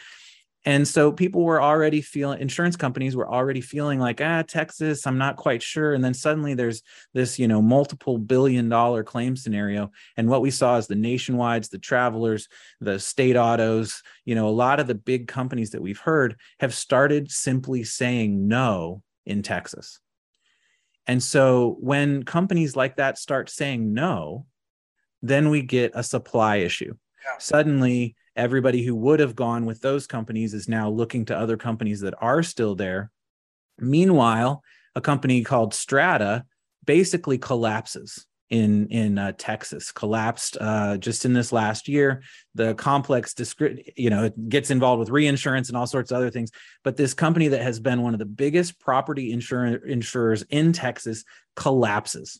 And 0.65 0.87
so 0.87 1.11
people 1.11 1.43
were 1.43 1.61
already 1.61 2.01
feeling 2.01 2.39
insurance 2.39 2.77
companies 2.77 3.15
were 3.15 3.29
already 3.29 3.59
feeling 3.59 3.99
like 3.99 4.21
ah 4.21 4.43
texas 4.47 5.05
i'm 5.05 5.17
not 5.17 5.35
quite 5.35 5.61
sure. 5.61 5.93
And 5.93 6.03
then 6.03 6.13
suddenly 6.13 6.53
there's 6.53 6.81
this 7.13 7.37
you 7.37 7.47
know 7.47 7.61
multiple 7.61 8.17
billion 8.17 8.69
dollar 8.69 9.03
claim 9.03 9.35
scenario. 9.35 9.91
And 10.17 10.29
what 10.29 10.41
we 10.41 10.51
saw 10.51 10.77
is 10.77 10.87
the 10.87 10.95
nationwides 10.95 11.69
the 11.69 11.79
travelers 11.79 12.47
the 12.79 12.99
state 12.99 13.35
autos 13.35 14.01
you 14.25 14.35
know 14.35 14.47
a 14.47 14.49
lot 14.49 14.79
of 14.79 14.87
the 14.87 14.95
big 14.95 15.27
companies 15.27 15.71
that 15.71 15.81
we've 15.81 15.99
heard 15.99 16.37
have 16.59 16.73
started 16.73 17.31
simply 17.31 17.83
saying 17.83 18.47
no 18.47 19.03
in 19.25 19.41
texas. 19.41 19.99
And 21.05 21.21
so 21.21 21.75
when 21.81 22.23
companies 22.23 22.75
like 22.75 22.95
that 22.97 23.17
start 23.17 23.49
saying 23.49 23.93
no 23.93 24.45
then 25.21 25.49
we 25.49 25.61
get 25.61 25.91
a 25.95 26.03
supply 26.03 26.57
issue. 26.57 26.93
Yeah. 27.25 27.37
suddenly 27.39 28.15
everybody 28.35 28.83
who 28.83 28.95
would 28.95 29.19
have 29.19 29.35
gone 29.35 29.65
with 29.65 29.81
those 29.81 30.07
companies 30.07 30.53
is 30.53 30.67
now 30.67 30.89
looking 30.89 31.25
to 31.25 31.37
other 31.37 31.57
companies 31.57 32.01
that 32.01 32.15
are 32.19 32.43
still 32.43 32.75
there. 32.75 33.11
Meanwhile, 33.79 34.63
a 34.95 35.01
company 35.01 35.43
called 35.43 35.73
Strata 35.73 36.45
basically 36.85 37.37
collapses 37.37 38.25
in 38.49 38.87
in 38.89 39.17
uh, 39.17 39.31
Texas 39.37 39.91
collapsed 39.91 40.57
uh, 40.61 40.97
just 40.97 41.25
in 41.25 41.33
this 41.33 41.51
last 41.51 41.87
year. 41.87 42.21
The 42.53 42.75
complex, 42.75 43.33
discrete, 43.33 43.93
you 43.97 44.11
know, 44.11 44.25
it 44.25 44.49
gets 44.49 44.69
involved 44.69 44.99
with 44.99 45.09
reinsurance 45.09 45.69
and 45.69 45.77
all 45.77 45.87
sorts 45.87 46.11
of 46.11 46.17
other 46.17 46.29
things. 46.29 46.51
But 46.83 46.95
this 46.95 47.15
company 47.15 47.47
that 47.47 47.63
has 47.63 47.79
been 47.79 48.03
one 48.03 48.13
of 48.13 48.19
the 48.19 48.25
biggest 48.25 48.79
property 48.79 49.31
insurance 49.31 49.83
insurers 49.87 50.43
in 50.43 50.71
Texas 50.71 51.23
collapses. 51.55 52.39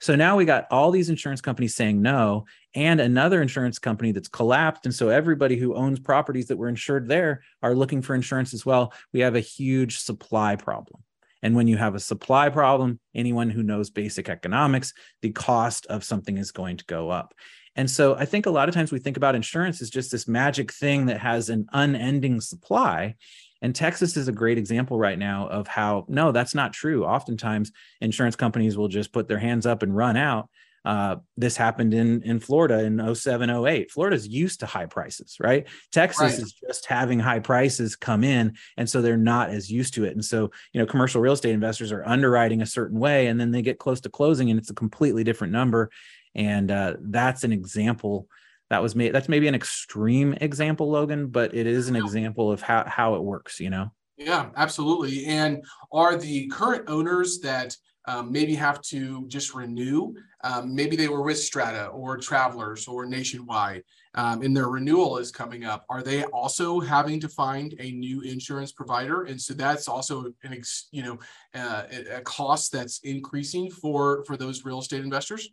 So 0.00 0.14
now 0.14 0.36
we 0.36 0.44
got 0.44 0.66
all 0.70 0.90
these 0.90 1.10
insurance 1.10 1.40
companies 1.40 1.74
saying 1.74 2.00
no, 2.00 2.44
and 2.74 3.00
another 3.00 3.42
insurance 3.42 3.78
company 3.78 4.12
that's 4.12 4.28
collapsed. 4.28 4.86
And 4.86 4.94
so 4.94 5.08
everybody 5.08 5.56
who 5.56 5.74
owns 5.74 5.98
properties 5.98 6.46
that 6.48 6.58
were 6.58 6.68
insured 6.68 7.08
there 7.08 7.42
are 7.62 7.74
looking 7.74 8.02
for 8.02 8.14
insurance 8.14 8.54
as 8.54 8.64
well. 8.64 8.92
We 9.12 9.20
have 9.20 9.34
a 9.34 9.40
huge 9.40 9.98
supply 9.98 10.56
problem. 10.56 11.02
And 11.42 11.54
when 11.54 11.68
you 11.68 11.76
have 11.76 11.94
a 11.94 12.00
supply 12.00 12.48
problem, 12.48 12.98
anyone 13.14 13.50
who 13.50 13.62
knows 13.62 13.90
basic 13.90 14.28
economics, 14.28 14.92
the 15.22 15.30
cost 15.30 15.86
of 15.86 16.04
something 16.04 16.36
is 16.36 16.50
going 16.50 16.78
to 16.78 16.84
go 16.86 17.10
up. 17.10 17.34
And 17.76 17.88
so 17.88 18.16
I 18.16 18.24
think 18.24 18.46
a 18.46 18.50
lot 18.50 18.68
of 18.68 18.74
times 18.74 18.90
we 18.90 18.98
think 18.98 19.16
about 19.16 19.36
insurance 19.36 19.80
as 19.80 19.88
just 19.88 20.10
this 20.10 20.26
magic 20.26 20.72
thing 20.72 21.06
that 21.06 21.20
has 21.20 21.48
an 21.48 21.66
unending 21.72 22.40
supply. 22.40 23.14
And 23.62 23.74
Texas 23.74 24.16
is 24.16 24.28
a 24.28 24.32
great 24.32 24.58
example 24.58 24.98
right 24.98 25.18
now 25.18 25.48
of 25.48 25.66
how, 25.66 26.04
no, 26.08 26.32
that's 26.32 26.54
not 26.54 26.72
true. 26.72 27.04
Oftentimes, 27.04 27.72
insurance 28.00 28.36
companies 28.36 28.76
will 28.76 28.88
just 28.88 29.12
put 29.12 29.28
their 29.28 29.38
hands 29.38 29.66
up 29.66 29.82
and 29.82 29.96
run 29.96 30.16
out. 30.16 30.48
Uh, 30.84 31.16
this 31.36 31.56
happened 31.56 31.92
in 31.92 32.22
in 32.22 32.38
Florida 32.40 32.84
in 32.84 33.14
07, 33.14 33.50
08. 33.50 33.90
Florida's 33.90 34.26
used 34.26 34.60
to 34.60 34.66
high 34.66 34.86
prices, 34.86 35.36
right? 35.40 35.66
Texas 35.92 36.20
right. 36.20 36.38
is 36.38 36.52
just 36.52 36.86
having 36.86 37.18
high 37.18 37.40
prices 37.40 37.96
come 37.96 38.22
in, 38.24 38.56
and 38.76 38.88
so 38.88 39.02
they're 39.02 39.16
not 39.16 39.50
as 39.50 39.70
used 39.70 39.94
to 39.94 40.04
it. 40.04 40.12
And 40.14 40.24
so, 40.24 40.50
you 40.72 40.80
know, 40.80 40.86
commercial 40.86 41.20
real 41.20 41.32
estate 41.32 41.52
investors 41.52 41.92
are 41.92 42.06
underwriting 42.06 42.62
a 42.62 42.66
certain 42.66 42.98
way, 42.98 43.26
and 43.26 43.40
then 43.40 43.50
they 43.50 43.60
get 43.60 43.78
close 43.78 44.00
to 44.02 44.08
closing, 44.08 44.50
and 44.50 44.58
it's 44.58 44.70
a 44.70 44.74
completely 44.74 45.24
different 45.24 45.52
number. 45.52 45.90
And 46.34 46.70
uh, 46.70 46.94
that's 47.00 47.44
an 47.44 47.52
example 47.52 48.28
that 48.70 48.82
was 48.82 48.94
me. 48.94 49.08
that's 49.10 49.28
maybe 49.28 49.48
an 49.48 49.54
extreme 49.54 50.34
example 50.40 50.90
logan 50.90 51.28
but 51.28 51.54
it 51.54 51.66
is 51.66 51.88
an 51.88 51.96
example 51.96 52.50
of 52.50 52.60
how 52.60 52.84
how 52.86 53.14
it 53.14 53.22
works 53.22 53.60
you 53.60 53.70
know? 53.70 53.90
Yeah 54.16 54.50
absolutely 54.56 55.26
and 55.26 55.64
are 55.92 56.16
the 56.16 56.48
current 56.48 56.88
owners 56.88 57.40
that 57.40 57.76
um, 58.06 58.32
maybe 58.32 58.54
have 58.54 58.80
to 58.82 59.26
just 59.28 59.54
renew 59.54 60.14
um, 60.44 60.74
maybe 60.74 60.96
they 60.96 61.08
were 61.08 61.22
with 61.22 61.38
strata 61.38 61.86
or 61.86 62.16
travelers 62.16 62.88
or 62.88 63.04
nationwide 63.04 63.82
um, 64.14 64.42
and 64.42 64.56
their 64.56 64.68
renewal 64.68 65.18
is 65.18 65.30
coming 65.30 65.64
up 65.64 65.84
are 65.90 66.02
they 66.02 66.24
also 66.24 66.80
having 66.80 67.20
to 67.20 67.28
find 67.28 67.74
a 67.78 67.92
new 67.92 68.22
insurance 68.22 68.72
provider? 68.72 69.24
And 69.24 69.40
so 69.40 69.54
that's 69.54 69.88
also 69.88 70.32
an 70.42 70.52
ex, 70.52 70.88
you 70.90 71.02
know 71.02 71.18
uh, 71.54 71.84
a 72.12 72.20
cost 72.22 72.72
that's 72.72 73.00
increasing 73.00 73.70
for 73.70 74.24
for 74.24 74.36
those 74.36 74.64
real 74.64 74.80
estate 74.80 75.02
investors 75.04 75.50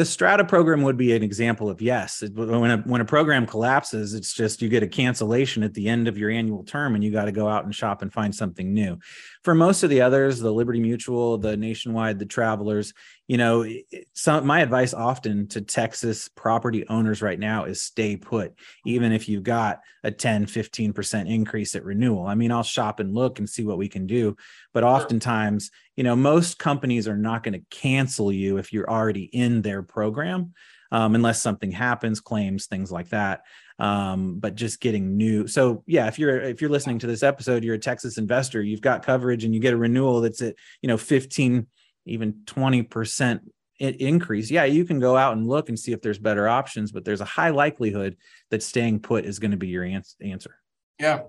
the 0.00 0.06
strata 0.06 0.42
program 0.42 0.80
would 0.80 0.96
be 0.96 1.14
an 1.14 1.22
example 1.22 1.68
of 1.68 1.82
yes 1.82 2.24
when 2.32 2.70
a, 2.70 2.78
when 2.78 3.02
a 3.02 3.04
program 3.04 3.44
collapses 3.44 4.14
it's 4.14 4.32
just 4.32 4.62
you 4.62 4.68
get 4.70 4.82
a 4.82 4.88
cancellation 4.88 5.62
at 5.62 5.74
the 5.74 5.90
end 5.90 6.08
of 6.08 6.16
your 6.16 6.30
annual 6.30 6.64
term 6.64 6.94
and 6.94 7.04
you 7.04 7.10
got 7.10 7.26
to 7.26 7.32
go 7.32 7.46
out 7.46 7.66
and 7.66 7.74
shop 7.74 8.00
and 8.00 8.10
find 8.10 8.34
something 8.34 8.72
new. 8.72 8.98
For 9.44 9.54
most 9.54 9.82
of 9.82 9.90
the 9.90 10.00
others 10.00 10.38
the 10.38 10.50
liberty 10.50 10.80
mutual 10.80 11.36
the 11.36 11.54
nationwide 11.54 12.18
the 12.18 12.24
travelers 12.24 12.94
you 13.30 13.36
know 13.36 13.64
some 14.12 14.44
my 14.44 14.58
advice 14.58 14.92
often 14.92 15.46
to 15.46 15.60
texas 15.60 16.26
property 16.26 16.84
owners 16.88 17.22
right 17.22 17.38
now 17.38 17.62
is 17.62 17.80
stay 17.80 18.16
put 18.16 18.52
even 18.84 19.12
if 19.12 19.28
you've 19.28 19.44
got 19.44 19.78
a 20.02 20.10
10 20.10 20.46
15% 20.46 21.30
increase 21.32 21.76
at 21.76 21.84
renewal. 21.84 22.26
I 22.26 22.34
mean 22.34 22.50
i'll 22.50 22.64
shop 22.64 22.98
and 22.98 23.14
look 23.14 23.38
and 23.38 23.48
see 23.48 23.64
what 23.64 23.78
we 23.78 23.88
can 23.88 24.08
do 24.08 24.36
but 24.74 24.82
oftentimes 24.82 25.70
you 25.94 26.02
know 26.02 26.16
most 26.16 26.58
companies 26.58 27.06
are 27.06 27.16
not 27.16 27.44
going 27.44 27.54
to 27.54 27.64
cancel 27.70 28.32
you 28.32 28.56
if 28.56 28.72
you're 28.72 28.90
already 28.90 29.30
in 29.32 29.62
their 29.62 29.84
program 29.84 30.52
um, 30.90 31.14
unless 31.14 31.40
something 31.40 31.70
happens 31.70 32.18
claims 32.18 32.66
things 32.66 32.90
like 32.90 33.10
that 33.10 33.42
um, 33.78 34.40
but 34.40 34.56
just 34.56 34.80
getting 34.80 35.16
new 35.16 35.46
so 35.46 35.84
yeah 35.86 36.08
if 36.08 36.18
you're 36.18 36.40
if 36.40 36.60
you're 36.60 36.68
listening 36.68 36.98
to 36.98 37.06
this 37.06 37.22
episode 37.22 37.62
you're 37.62 37.76
a 37.76 37.78
texas 37.78 38.18
investor 38.18 38.60
you've 38.60 38.80
got 38.80 39.06
coverage 39.06 39.44
and 39.44 39.54
you 39.54 39.60
get 39.60 39.72
a 39.72 39.76
renewal 39.76 40.20
that's 40.20 40.42
at 40.42 40.56
you 40.82 40.88
know 40.88 40.96
15 40.96 41.68
even 42.06 42.32
20% 42.46 43.40
increase. 43.78 44.50
Yeah 44.50 44.64
you 44.64 44.84
can 44.84 45.00
go 45.00 45.16
out 45.16 45.36
and 45.36 45.46
look 45.46 45.68
and 45.68 45.78
see 45.78 45.92
if 45.92 46.02
there's 46.02 46.18
better 46.18 46.48
options 46.48 46.92
but 46.92 47.04
there's 47.04 47.22
a 47.22 47.26
high 47.26 47.50
likelihood 47.50 48.16
that 48.50 48.62
staying 48.62 49.00
put 49.00 49.24
is 49.24 49.38
going 49.38 49.52
to 49.52 49.56
be 49.56 49.68
your 49.68 49.84
answer. 49.84 50.56
Yeah. 50.98 51.20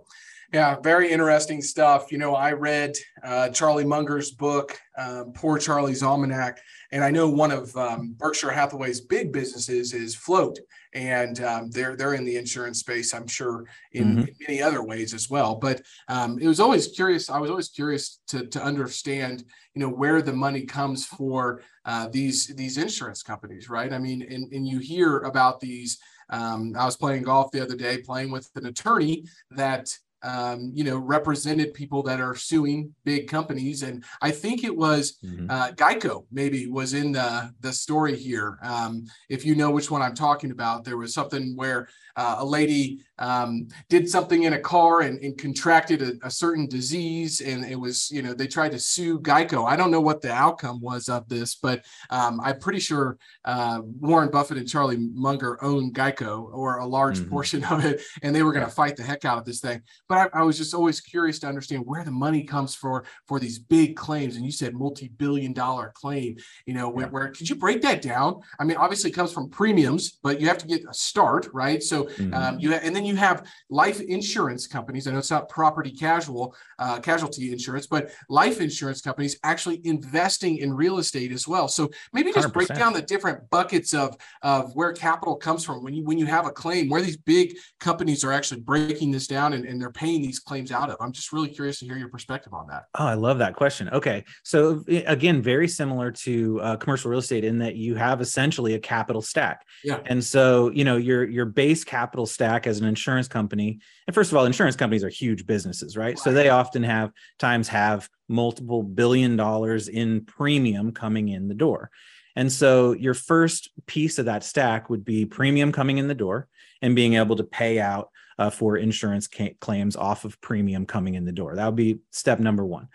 Yeah, 0.53 0.75
very 0.81 1.09
interesting 1.09 1.61
stuff. 1.61 2.11
You 2.11 2.17
know, 2.17 2.35
I 2.35 2.51
read 2.51 2.97
uh, 3.23 3.49
Charlie 3.49 3.85
Munger's 3.85 4.31
book, 4.31 4.77
um, 4.97 5.31
Poor 5.33 5.57
Charlie's 5.57 6.03
Almanac, 6.03 6.59
and 6.91 7.03
I 7.03 7.11
know 7.11 7.29
one 7.29 7.51
of 7.51 7.75
um, 7.77 8.15
Berkshire 8.17 8.51
Hathaway's 8.51 8.99
big 8.99 9.31
businesses 9.31 9.93
is 9.93 10.13
Float, 10.13 10.59
and 10.93 11.41
um, 11.41 11.71
they're 11.71 11.95
they're 11.95 12.15
in 12.15 12.25
the 12.25 12.35
insurance 12.35 12.79
space. 12.79 13.13
I'm 13.13 13.27
sure 13.27 13.65
in, 13.93 14.03
mm-hmm. 14.03 14.19
in 14.19 14.35
many 14.47 14.61
other 14.61 14.83
ways 14.83 15.13
as 15.13 15.29
well. 15.29 15.55
But 15.55 15.81
um, 16.09 16.37
it 16.39 16.47
was 16.47 16.59
always 16.59 16.87
curious. 16.87 17.29
I 17.29 17.39
was 17.39 17.49
always 17.49 17.69
curious 17.69 18.19
to 18.27 18.45
to 18.47 18.61
understand, 18.61 19.43
you 19.73 19.81
know, 19.81 19.89
where 19.89 20.21
the 20.21 20.33
money 20.33 20.65
comes 20.65 21.05
for 21.05 21.61
uh, 21.85 22.09
these 22.09 22.47
these 22.47 22.77
insurance 22.77 23.23
companies, 23.23 23.69
right? 23.69 23.93
I 23.93 23.97
mean, 23.97 24.21
and 24.23 24.51
and 24.51 24.67
you 24.67 24.79
hear 24.79 25.19
about 25.19 25.59
these. 25.59 25.97
Um, 26.29 26.73
I 26.77 26.85
was 26.85 26.95
playing 26.95 27.23
golf 27.23 27.51
the 27.51 27.61
other 27.61 27.75
day, 27.75 27.97
playing 27.97 28.31
with 28.31 28.49
an 28.55 28.65
attorney 28.65 29.25
that 29.51 29.93
um, 30.23 30.71
you 30.73 30.83
know, 30.83 30.97
represented 30.97 31.73
people 31.73 32.03
that 32.03 32.19
are 32.19 32.35
suing 32.35 32.93
big 33.03 33.27
companies. 33.27 33.83
And 33.83 34.03
I 34.21 34.31
think 34.31 34.63
it 34.63 34.75
was 34.75 35.17
mm-hmm. 35.23 35.49
uh, 35.49 35.71
Geico 35.71 36.25
maybe 36.31 36.67
was 36.67 36.93
in 36.93 37.11
the, 37.11 37.51
the 37.59 37.73
story 37.73 38.15
here. 38.15 38.57
Um, 38.61 39.05
if 39.29 39.45
you 39.45 39.55
know 39.55 39.71
which 39.71 39.89
one 39.89 40.01
I'm 40.01 40.15
talking 40.15 40.51
about, 40.51 40.83
there 40.83 40.97
was 40.97 41.13
something 41.13 41.55
where 41.55 41.87
uh, 42.15 42.37
a 42.39 42.45
lady 42.45 43.01
um, 43.19 43.67
did 43.89 44.09
something 44.09 44.43
in 44.43 44.53
a 44.53 44.59
car 44.59 45.01
and, 45.01 45.19
and 45.19 45.37
contracted 45.37 46.01
a, 46.01 46.13
a, 46.27 46.31
certain 46.31 46.67
disease 46.67 47.41
and 47.41 47.63
it 47.65 47.75
was 47.75 48.09
you 48.09 48.21
know 48.21 48.33
they 48.33 48.47
tried 48.47 48.71
to 48.71 48.79
sue 48.79 49.19
geico 49.19 49.67
i 49.67 49.75
don't 49.75 49.91
know 49.91 50.01
what 50.01 50.21
the 50.21 50.31
outcome 50.31 50.81
was 50.81 51.07
of 51.07 51.27
this 51.29 51.55
but 51.55 51.85
um, 52.09 52.39
i'm 52.41 52.57
pretty 52.59 52.79
sure 52.79 53.17
uh, 53.45 53.79
warren 53.99 54.29
buffett 54.29 54.57
and 54.57 54.67
charlie 54.67 54.97
munger 54.97 55.63
own 55.63 55.93
geico 55.93 56.51
or 56.51 56.79
a 56.79 56.85
large 56.85 57.19
mm-hmm. 57.19 57.29
portion 57.29 57.63
of 57.65 57.85
it 57.85 58.01
and 58.23 58.33
they 58.33 58.41
were 58.41 58.53
going 58.53 58.65
to 58.65 58.71
fight 58.71 58.95
the 58.95 59.03
heck 59.03 59.23
out 59.23 59.37
of 59.37 59.45
this 59.45 59.59
thing 59.59 59.81
but 60.11 60.31
I, 60.33 60.41
I, 60.41 60.43
was 60.43 60.57
just 60.57 60.73
always 60.73 60.99
curious 60.99 61.39
to 61.39 61.47
understand 61.47 61.83
where 61.85 62.03
the 62.03 62.11
money 62.11 62.43
comes 62.43 62.75
for 62.75 63.05
for 63.27 63.39
these 63.39 63.57
big 63.57 63.95
claims 63.95 64.35
and 64.35 64.45
you 64.45 64.51
said 64.51 64.73
multi-billion 64.73 65.53
dollar 65.53 65.93
claim 65.95 66.35
you 66.65 66.73
know 66.73 66.89
where, 66.89 67.05
yeah. 67.05 67.11
where 67.11 67.27
could 67.29 67.49
you 67.49 67.55
break 67.55 67.81
that 67.81 68.01
down 68.01 68.41
i 68.59 68.65
mean 68.65 68.75
obviously 68.75 69.09
it 69.09 69.13
comes 69.13 69.31
from 69.31 69.49
premiums 69.49 70.19
but 70.21 70.41
you 70.41 70.47
have 70.47 70.57
to 70.57 70.67
get 70.67 70.83
a 70.89 70.93
start 70.93 71.47
right 71.53 71.81
so 71.81 72.03
mm-hmm. 72.03 72.33
um, 72.33 72.59
you 72.59 72.73
and 72.73 72.95
then 72.95 73.05
you 73.05 73.15
have 73.15 73.47
life 73.69 74.01
insurance 74.01 74.67
companies. 74.67 75.07
I 75.07 75.11
know 75.11 75.19
it's 75.19 75.31
not 75.31 75.49
property 75.49 75.91
casual 75.91 76.55
uh, 76.79 76.99
casualty 76.99 77.51
insurance, 77.51 77.87
but 77.87 78.11
life 78.29 78.59
insurance 78.59 79.01
companies 79.01 79.37
actually 79.43 79.81
investing 79.85 80.57
in 80.57 80.73
real 80.73 80.97
estate 80.97 81.31
as 81.31 81.47
well. 81.47 81.67
So 81.67 81.89
maybe 82.13 82.31
just 82.33 82.49
100%. 82.49 82.53
break 82.53 82.67
down 82.69 82.93
the 82.93 83.01
different 83.01 83.49
buckets 83.49 83.93
of 83.93 84.17
of 84.41 84.73
where 84.75 84.93
capital 84.93 85.35
comes 85.35 85.63
from 85.63 85.83
when 85.83 85.93
you 85.93 86.03
when 86.03 86.17
you 86.17 86.25
have 86.25 86.45
a 86.45 86.51
claim, 86.51 86.89
where 86.89 87.01
these 87.01 87.17
big 87.17 87.55
companies 87.79 88.23
are 88.23 88.31
actually 88.31 88.61
breaking 88.61 89.11
this 89.11 89.27
down 89.27 89.53
and, 89.53 89.65
and 89.65 89.81
they're 89.81 89.91
paying 90.01 90.21
these 90.23 90.39
claims 90.39 90.71
out 90.71 90.89
of. 90.89 90.97
I'm 90.99 91.11
just 91.11 91.31
really 91.31 91.47
curious 91.47 91.77
to 91.79 91.85
hear 91.85 91.95
your 91.95 92.09
perspective 92.09 92.55
on 92.55 92.67
that. 92.69 92.85
Oh, 92.95 93.05
I 93.05 93.13
love 93.13 93.37
that 93.37 93.55
question. 93.55 93.87
Okay, 93.89 94.23
so 94.43 94.83
again, 94.87 95.43
very 95.43 95.67
similar 95.67 96.11
to 96.11 96.59
uh, 96.59 96.77
commercial 96.77 97.11
real 97.11 97.19
estate 97.19 97.43
in 97.43 97.59
that 97.59 97.75
you 97.75 97.93
have 97.93 98.19
essentially 98.19 98.73
a 98.73 98.79
capital 98.79 99.21
stack. 99.21 99.63
Yeah. 99.83 99.99
And 100.07 100.23
so 100.23 100.71
you 100.71 100.83
know 100.83 100.97
your 100.97 101.23
your 101.23 101.45
base 101.45 101.83
capital 101.83 102.25
stack 102.25 102.65
as 102.65 102.79
an 102.79 102.87
insurance 102.87 103.27
company. 103.27 103.79
And 104.07 104.15
first 104.15 104.31
of 104.31 104.37
all, 104.37 104.45
insurance 104.45 104.75
companies 104.75 105.03
are 105.03 105.09
huge 105.09 105.45
businesses, 105.45 105.95
right? 105.95 106.05
right. 106.05 106.19
So 106.19 106.33
they 106.33 106.49
often 106.49 106.81
have 106.81 107.11
times 107.37 107.67
have 107.67 108.09
multiple 108.27 108.81
billion 108.81 109.35
dollars 109.35 109.87
in 109.87 110.25
premium 110.25 110.93
coming 110.93 111.29
in 111.29 111.47
the 111.47 111.53
door. 111.53 111.91
And 112.35 112.51
so 112.51 112.93
your 112.93 113.13
first 113.13 113.69
piece 113.85 114.17
of 114.17 114.25
that 114.25 114.43
stack 114.43 114.89
would 114.89 115.05
be 115.05 115.25
premium 115.25 115.71
coming 115.71 115.99
in 115.99 116.07
the 116.07 116.15
door. 116.15 116.47
and 116.83 116.95
being 116.95 117.13
able 117.13 117.35
to 117.35 117.43
pay 117.43 117.79
out 117.79 118.09
uh, 118.37 118.49
for 118.49 118.77
insurance 118.77 119.27
ca- 119.27 119.55
claims 119.59 119.95
off 119.95 120.25
of 120.25 120.39
premium 120.41 120.85
coming 120.85 121.15
in 121.15 121.25
the 121.25 121.31
door. 121.31 121.55
That 121.55 121.65
would 121.65 121.75
be 121.75 121.99
step 122.11 122.39
number 122.39 122.65
one. 122.65 122.87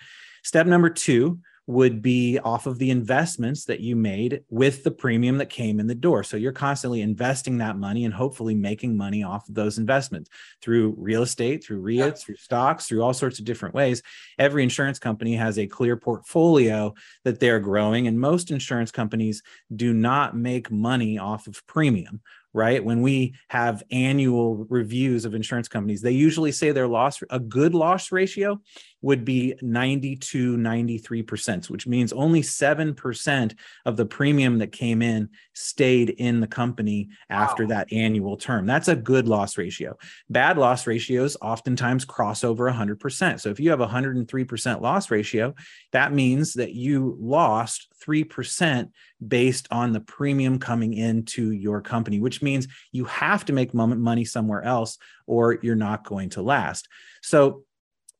Step 0.42 0.66
number 0.66 0.90
two 0.90 1.40
would 1.68 2.00
be 2.00 2.38
off 2.38 2.66
of 2.66 2.78
the 2.78 2.90
investments 2.90 3.64
that 3.64 3.80
you 3.80 3.96
made 3.96 4.42
with 4.48 4.84
the 4.84 4.90
premium 4.90 5.38
that 5.38 5.50
came 5.50 5.80
in 5.80 5.88
the 5.88 5.94
door. 5.94 6.22
So 6.22 6.36
you're 6.36 6.52
constantly 6.52 7.00
investing 7.00 7.58
that 7.58 7.76
money 7.76 8.04
and 8.04 8.14
hopefully 8.14 8.54
making 8.54 8.96
money 8.96 9.24
off 9.24 9.48
of 9.48 9.54
those 9.54 9.78
investments 9.78 10.30
through 10.62 10.94
real 10.96 11.22
estate, 11.22 11.64
through 11.64 11.82
REITs, 11.82 11.98
yeah. 11.98 12.10
through 12.12 12.36
stocks, 12.36 12.86
through 12.86 13.02
all 13.02 13.12
sorts 13.12 13.40
of 13.40 13.44
different 13.44 13.74
ways. 13.74 14.02
Every 14.38 14.62
insurance 14.62 15.00
company 15.00 15.34
has 15.34 15.58
a 15.58 15.66
clear 15.66 15.96
portfolio 15.96 16.94
that 17.24 17.40
they're 17.40 17.60
growing, 17.60 18.06
and 18.06 18.20
most 18.20 18.52
insurance 18.52 18.92
companies 18.92 19.42
do 19.74 19.92
not 19.92 20.36
make 20.36 20.70
money 20.70 21.18
off 21.18 21.48
of 21.48 21.66
premium 21.66 22.20
right? 22.56 22.82
When 22.82 23.02
we 23.02 23.34
have 23.48 23.82
annual 23.90 24.66
reviews 24.70 25.26
of 25.26 25.34
insurance 25.34 25.68
companies, 25.68 26.00
they 26.00 26.12
usually 26.12 26.52
say 26.52 26.72
their 26.72 26.88
loss, 26.88 27.22
a 27.28 27.38
good 27.38 27.74
loss 27.74 28.10
ratio 28.10 28.62
would 29.02 29.24
be 29.24 29.54
92, 29.60 30.56
93%, 30.56 31.70
which 31.70 31.86
means 31.86 32.12
only 32.12 32.42
7% 32.42 33.54
of 33.84 33.96
the 33.96 34.06
premium 34.06 34.58
that 34.58 34.72
came 34.72 35.02
in 35.02 35.28
stayed 35.54 36.10
in 36.10 36.40
the 36.40 36.46
company 36.46 37.08
after 37.28 37.64
wow. 37.64 37.68
that 37.68 37.92
annual 37.92 38.36
term. 38.36 38.66
That's 38.66 38.88
a 38.88 38.96
good 38.96 39.28
loss 39.28 39.58
ratio. 39.58 39.96
Bad 40.30 40.58
loss 40.58 40.86
ratios 40.86 41.36
oftentimes 41.40 42.04
cross 42.04 42.42
over 42.42 42.70
100%. 42.70 43.40
So 43.40 43.50
if 43.50 43.60
you 43.60 43.70
have 43.70 43.80
a 43.80 43.86
103% 43.86 44.80
loss 44.80 45.10
ratio, 45.10 45.54
that 45.92 46.12
means 46.12 46.54
that 46.54 46.72
you 46.72 47.16
lost 47.20 47.88
3% 48.04 48.90
based 49.26 49.68
on 49.70 49.92
the 49.92 50.00
premium 50.00 50.58
coming 50.58 50.94
into 50.94 51.52
your 51.52 51.80
company, 51.80 52.20
which 52.20 52.42
means 52.42 52.66
you 52.92 53.04
have 53.04 53.44
to 53.44 53.52
make 53.52 53.74
money 53.74 54.24
somewhere 54.24 54.62
else 54.62 54.98
or 55.26 55.58
you're 55.62 55.74
not 55.74 56.04
going 56.04 56.30
to 56.30 56.42
last. 56.42 56.88
So 57.22 57.64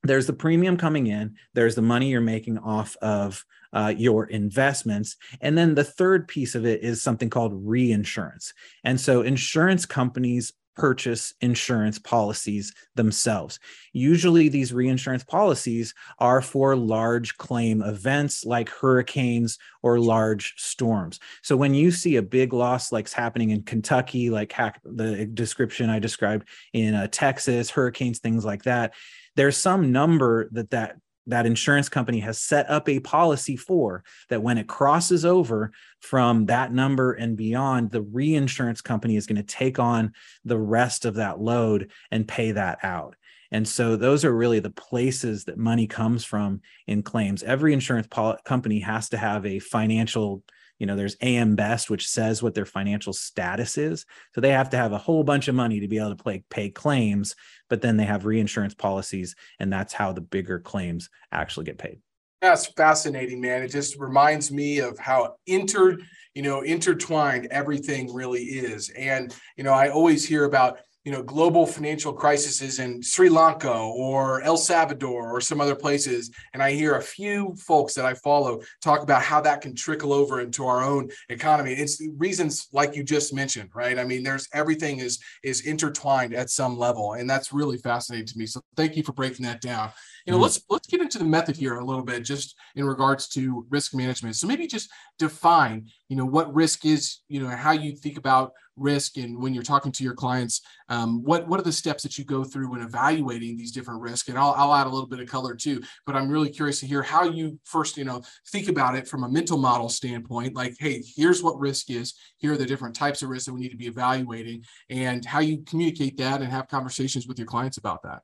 there's 0.09 0.26
the 0.26 0.32
premium 0.32 0.76
coming 0.76 1.07
in, 1.07 1.36
there's 1.54 1.74
the 1.74 1.82
money 1.82 2.11
you're 2.11 2.20
making 2.20 2.59
off 2.59 2.96
of 3.02 3.44
uh, 3.72 3.92
your 3.96 4.26
investments. 4.26 5.16
And 5.40 5.57
then 5.57 5.74
the 5.74 5.84
third 5.84 6.28
piece 6.28 6.54
of 6.54 6.64
it 6.64 6.82
is 6.82 7.02
something 7.02 7.30
called 7.30 7.52
reinsurance. 7.54 8.52
And 8.84 9.00
so 9.00 9.22
insurance 9.22 9.84
companies 9.84 10.52
purchase 10.76 11.34
insurance 11.40 11.98
policies 11.98 12.72
themselves. 12.94 13.59
Usually, 13.92 14.48
these 14.48 14.72
reinsurance 14.72 15.24
policies 15.24 15.94
are 16.18 16.42
for 16.42 16.76
large 16.76 17.36
claim 17.38 17.82
events 17.82 18.44
like 18.44 18.68
hurricanes 18.68 19.59
or 19.82 19.98
large 19.98 20.54
storms. 20.57 21.18
So, 21.42 21.57
when 21.57 21.74
you 21.74 21.90
see 21.90 22.16
a 22.16 22.22
big 22.22 22.52
loss 22.52 22.92
like's 22.92 23.12
happening 23.12 23.50
in 23.50 23.62
Kentucky, 23.62 24.30
like 24.30 24.54
the 24.84 25.26
description 25.26 25.90
I 25.90 25.98
described 25.98 26.46
in 26.72 26.94
uh, 26.94 27.09
Texas, 27.11 27.70
hurricanes, 27.70 28.18
things 28.18 28.44
like 28.44 28.64
that, 28.64 28.94
there's 29.37 29.57
some 29.57 29.93
number 29.93 30.49
that 30.53 30.70
that 30.70 30.97
that 31.28 31.47
insurance 31.47 31.89
company 31.89 32.20
has 32.20 32.39
set 32.41 32.70
up 32.70 32.89
a 32.89 33.01
policy 33.01 33.57
for 33.57 34.05
that 34.28 34.43
when 34.43 34.59
it 34.59 34.68
crosses 34.68 35.24
over 35.24 35.72
from 36.01 36.47
that 36.47 36.72
number 36.72 37.12
and 37.12 37.37
beyond 37.37 37.91
the 37.91 38.03
reinsurance 38.03 38.80
company 38.80 39.16
is 39.16 39.26
going 39.26 39.37
to 39.37 39.43
take 39.43 39.78
on 39.78 40.12
the 40.45 40.59
rest 40.59 41.05
of 41.05 41.14
that 41.14 41.41
load 41.41 41.91
and 42.11 42.28
pay 42.28 42.53
that 42.53 42.78
out. 42.84 43.16
And 43.51 43.66
so 43.66 43.97
those 43.97 44.24
are 44.24 44.34
really 44.34 44.61
the 44.61 44.70
places 44.70 45.45
that 45.45 45.59
money 45.59 45.87
comes 45.87 46.24
from 46.24 46.61
in 46.87 47.03
claims. 47.03 47.43
Every 47.43 47.72
insurance 47.72 48.07
pol- 48.09 48.39
company 48.45 48.80
has 48.80 49.09
to 49.11 49.16
have 49.16 49.47
a 49.47 49.59
financial 49.59 50.43
you 50.79 50.87
know 50.87 50.97
there's 50.97 51.16
AM 51.20 51.57
Best 51.57 51.91
which 51.91 52.09
says 52.09 52.43
what 52.43 52.55
their 52.55 52.66
financial 52.66 53.12
status 53.12 53.79
is. 53.79 54.07
So 54.35 54.41
they 54.41 54.53
have 54.53 54.70
to 54.70 54.77
have 54.77 54.93
a 54.93 54.99
whole 54.99 55.24
bunch 55.24 55.49
of 55.49 55.55
money 55.55 55.81
to 55.81 55.89
be 55.89 55.99
able 55.99 56.11
to 56.11 56.22
play, 56.22 56.45
pay 56.51 56.70
claims 56.70 57.35
but 57.68 57.81
then 57.83 57.97
they 57.97 58.05
have 58.05 58.27
reinsurance 58.27 58.74
policies 58.74 59.35
and 59.59 59.72
that's 59.72 59.93
how 59.93 60.12
the 60.12 60.20
bigger 60.20 60.59
claims 60.59 61.11
actually 61.33 61.66
get 61.66 61.79
paid. 61.79 61.99
That's 62.43 62.66
fascinating 62.66 63.41
man. 63.41 63.62
It 63.62 63.68
just 63.68 63.99
reminds 63.99 64.53
me 64.53 64.79
of 64.79 64.99
how 64.99 65.37
inter 65.47 65.99
you 66.35 66.43
know 66.43 66.61
intertwined 66.61 67.49
everything 67.51 68.12
really 68.12 68.43
is. 68.43 68.91
And 68.91 69.35
you 69.57 69.64
know 69.64 69.72
i 69.72 69.89
always 69.89 70.27
hear 70.27 70.45
about 70.45 70.79
you 71.07 71.12
know 71.12 71.22
global 71.22 71.64
financial 71.64 72.12
crises 72.12 72.80
in 72.80 73.00
Sri 73.00 73.28
Lanka 73.28 73.72
or 73.72 74.42
El 74.42 74.57
Salvador 74.57 75.30
or 75.30 75.40
some 75.40 75.61
other 75.61 75.76
places. 75.76 76.32
And 76.52 76.61
I 76.61 76.72
hear 76.72 76.96
a 76.96 77.02
few 77.02 77.54
folks 77.54 77.94
that 77.94 78.04
I 78.04 78.14
follow 78.14 78.61
talk 78.82 79.04
about 79.04 79.22
how 79.22 79.40
that 79.42 79.61
can 79.61 79.76
trickle 79.76 80.12
over 80.12 80.40
into 80.40 80.66
our 80.66 80.82
own 80.82 81.09
economy. 81.28 81.74
It's 81.74 82.02
reasons 82.16 82.66
like 82.72 82.96
you 82.96 83.04
just 83.04 83.32
mentioned 83.32 83.70
right? 83.72 84.00
I 84.00 84.04
mean 84.04 84.24
there's 84.24 84.48
everything 84.52 84.98
is 84.98 85.20
is 85.44 85.61
intertwined 85.61 86.34
at 86.34 86.50
some 86.50 86.76
level 86.76 87.12
and 87.12 87.30
that's 87.30 87.52
really 87.52 87.78
fascinating 87.78 88.26
to 88.26 88.38
me. 88.38 88.46
So 88.46 88.61
thank 88.76 88.96
you 88.96 89.04
for 89.04 89.12
breaking 89.12 89.46
that 89.46 89.61
down 89.61 89.92
you 90.27 90.33
know 90.33 90.37
mm-hmm. 90.37 90.43
let's 90.43 90.62
let's 90.68 90.87
get 90.89 91.01
into 91.01 91.18
the 91.18 91.24
method 91.24 91.57
here 91.57 91.77
a 91.77 91.85
little 91.85 92.03
bit 92.03 92.24
just 92.24 92.57
in 92.74 92.85
regards 92.85 93.29
to 93.29 93.66
risk 93.70 93.95
management. 93.95 94.37
So 94.37 94.47
maybe 94.47 94.66
just 94.66 94.91
define 95.18 95.87
you 96.09 96.16
know 96.16 96.27
what 96.27 96.55
risk 96.55 96.85
is 96.85 97.20
you 97.29 97.41
know 97.41 97.49
how 97.49 97.72
you 97.72 97.95
think 97.97 98.18
about 98.18 98.53
risk 98.77 99.16
and 99.16 99.41
when 99.41 99.55
you're 99.55 99.62
talking 99.62 99.91
to 99.91 100.05
your 100.05 100.12
clients 100.12 100.61
um, 100.91 101.24
what 101.24 101.49
what 101.49 101.59
are 101.59 101.62
the 101.62 101.72
steps 101.72 102.03
that 102.03 102.18
you 102.18 102.24
go 102.24 102.45
through 102.45 102.70
when 102.70 102.83
evaluating 102.83 103.57
these 103.57 103.72
different 103.72 104.03
risks? 104.03 104.29
And 104.29 104.39
I'll, 104.39 104.53
I'll 104.53 104.74
add 104.74 104.87
a 104.87 104.91
little 104.91 105.09
bit 105.09 105.20
of 105.20 105.29
color 105.29 105.55
too 105.55 105.83
but 106.05 106.14
i'm 106.14 106.29
really 106.29 106.51
curious 106.51 106.81
to 106.81 106.87
hear 106.87 107.03
how 107.03 107.24
you 107.24 107.59
first 107.64 107.97
you 107.97 108.05
know 108.05 108.22
think 108.49 108.68
about 108.68 108.95
it 108.95 109.09
from 109.09 109.24
a 109.24 109.29
mental 109.29 109.57
model 109.57 109.89
standpoint 109.89 110.55
like 110.55 110.77
hey 110.79 111.03
here's 111.16 111.43
what 111.43 111.59
risk 111.59 111.91
is 111.91 112.14
here 112.37 112.53
are 112.53 112.57
the 112.59 112.66
different 112.66 112.95
types 112.95 113.22
of 113.22 113.31
risks 113.31 113.47
that 113.47 113.55
we 113.55 113.61
need 113.61 113.70
to 113.70 113.77
be 113.77 113.87
evaluating 113.87 114.62
and 114.91 115.24
how 115.24 115.41
you 115.41 115.62
communicate 115.66 116.16
that 116.18 116.43
and 116.43 116.51
have 116.51 116.68
conversations 116.68 117.27
with 117.27 117.39
your 117.39 117.47
clients 117.47 117.79
about 117.79 118.03
that. 118.03 118.22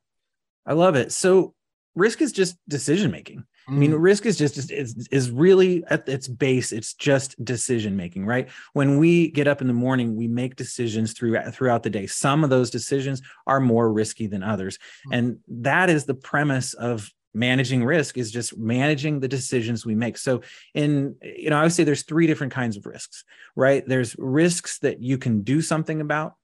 I 0.66 0.74
love 0.74 0.94
it. 0.94 1.12
So 1.12 1.54
risk 1.94 2.22
is 2.22 2.32
just 2.32 2.56
decision 2.68 3.10
making 3.10 3.44
I 3.68 3.72
mean, 3.72 3.92
mm. 3.92 4.02
risk 4.02 4.26
is 4.26 4.36
just 4.36 4.70
is, 4.70 5.08
is 5.10 5.30
really 5.30 5.84
at 5.88 6.08
its 6.08 6.26
base. 6.26 6.72
It's 6.72 6.94
just 6.94 7.42
decision 7.44 7.96
making, 7.96 8.26
right? 8.26 8.48
When 8.72 8.98
we 8.98 9.30
get 9.30 9.46
up 9.46 9.60
in 9.60 9.68
the 9.68 9.72
morning, 9.72 10.16
we 10.16 10.26
make 10.26 10.56
decisions 10.56 11.12
throughout 11.12 11.54
throughout 11.54 11.84
the 11.84 11.90
day. 11.90 12.06
Some 12.06 12.42
of 12.42 12.50
those 12.50 12.70
decisions 12.70 13.22
are 13.46 13.60
more 13.60 13.92
risky 13.92 14.26
than 14.26 14.42
others, 14.42 14.78
mm. 15.06 15.16
and 15.16 15.38
that 15.48 15.90
is 15.90 16.04
the 16.04 16.14
premise 16.14 16.74
of 16.74 17.10
managing 17.34 17.84
risk 17.84 18.18
is 18.18 18.30
just 18.30 18.58
managing 18.58 19.20
the 19.20 19.28
decisions 19.28 19.86
we 19.86 19.94
make 19.94 20.18
so 20.18 20.42
in 20.74 21.16
you 21.22 21.48
know 21.48 21.56
i 21.56 21.62
would 21.62 21.72
say 21.72 21.82
there's 21.82 22.02
three 22.02 22.26
different 22.26 22.52
kinds 22.52 22.76
of 22.76 22.84
risks 22.84 23.24
right 23.56 23.88
there's 23.88 24.14
risks 24.18 24.80
that 24.80 25.00
you 25.00 25.16
can 25.16 25.40
do 25.40 25.62
something 25.62 26.02
about 26.02 26.34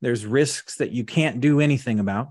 there's 0.00 0.24
risks 0.24 0.76
that 0.76 0.90
you 0.90 1.04
can't 1.04 1.42
do 1.42 1.60
anything 1.60 2.00
about 2.00 2.30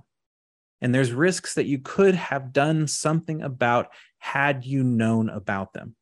and 0.81 0.93
there's 0.93 1.11
risks 1.11 1.53
that 1.53 1.67
you 1.67 1.79
could 1.79 2.15
have 2.15 2.51
done 2.51 2.87
something 2.87 3.41
about 3.41 3.89
had 4.17 4.65
you 4.65 4.83
known 4.83 5.29
about 5.29 5.73
them. 5.73 5.95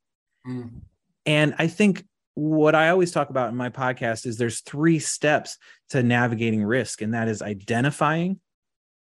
Mm. 0.47 0.81
And 1.25 1.53
I 1.57 1.67
think 1.67 2.05
what 2.35 2.75
I 2.75 2.89
always 2.89 3.11
talk 3.11 3.29
about 3.29 3.49
in 3.49 3.55
my 3.55 3.69
podcast 3.69 4.25
is 4.25 4.37
there's 4.37 4.61
three 4.61 4.99
steps 4.99 5.57
to 5.89 6.01
navigating 6.01 6.63
risk, 6.63 7.01
and 7.01 7.13
that 7.13 7.27
is 7.27 7.41
identifying, 7.41 8.39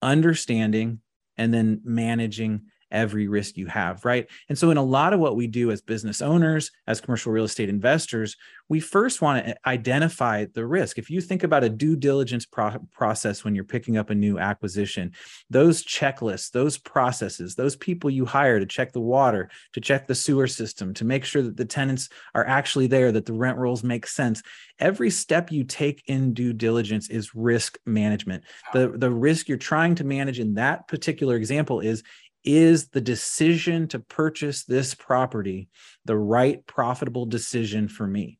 understanding, 0.01 0.99
and 1.37 1.53
then 1.53 1.81
managing 1.83 2.63
every 2.93 3.27
risk 3.27 3.57
you 3.57 3.65
have, 3.67 4.05
right? 4.05 4.27
And 4.47 4.57
so, 4.57 4.71
in 4.71 4.77
a 4.77 4.83
lot 4.83 5.13
of 5.13 5.19
what 5.19 5.35
we 5.35 5.47
do 5.47 5.71
as 5.71 5.81
business 5.81 6.21
owners, 6.21 6.71
as 6.87 7.01
commercial 7.01 7.31
real 7.31 7.43
estate 7.43 7.69
investors, 7.69 8.37
we 8.69 8.79
first 8.79 9.21
want 9.21 9.45
to 9.45 9.55
identify 9.67 10.45
the 10.53 10.65
risk. 10.65 10.97
If 10.97 11.09
you 11.09 11.19
think 11.21 11.43
about 11.43 11.63
a 11.63 11.69
due 11.69 11.95
diligence 11.95 12.45
pro- 12.45 12.79
process 12.91 13.43
when 13.43 13.55
you're 13.55 13.63
picking 13.63 13.97
up 13.97 14.09
a 14.09 14.15
new 14.15 14.39
acquisition, 14.39 15.11
those 15.49 15.83
checklists, 15.83 16.51
those 16.51 16.77
processes, 16.77 17.55
those 17.55 17.75
people 17.75 18.09
you 18.09 18.25
hire 18.25 18.59
to 18.59 18.65
check 18.65 18.93
the 18.93 19.01
water, 19.01 19.49
to 19.73 19.81
check 19.81 20.07
the 20.07 20.15
sewer 20.15 20.47
system, 20.47 20.93
to 20.93 21.05
make 21.05 21.25
sure 21.25 21.41
that 21.41 21.57
the 21.57 21.65
tenants 21.65 22.09
are 22.33 22.45
actually 22.47 22.87
there, 22.87 23.11
that 23.11 23.25
the 23.25 23.33
rent 23.33 23.57
rolls 23.57 23.83
make 23.83 24.07
sense. 24.07 24.41
Every 24.79 25.09
step 25.09 25.51
you 25.51 25.63
take 25.63 26.03
in 26.07 26.33
due 26.33 26.53
diligence 26.53 27.09
is 27.09 27.35
risk 27.35 27.77
management. 27.85 28.43
The, 28.73 28.89
the 28.89 29.11
risk 29.11 29.47
you're 29.47 29.57
trying 29.57 29.95
to 29.95 30.03
manage 30.03 30.39
in 30.39 30.55
that 30.55 30.87
particular 30.87 31.35
example 31.35 31.79
is 31.79 32.03
is 32.43 32.89
the 32.89 33.01
decision 33.01 33.87
to 33.89 33.99
purchase 33.99 34.63
this 34.63 34.93
property 34.93 35.69
the 36.05 36.17
right 36.17 36.65
profitable 36.65 37.25
decision 37.25 37.87
for 37.87 38.05
me? 38.05 38.39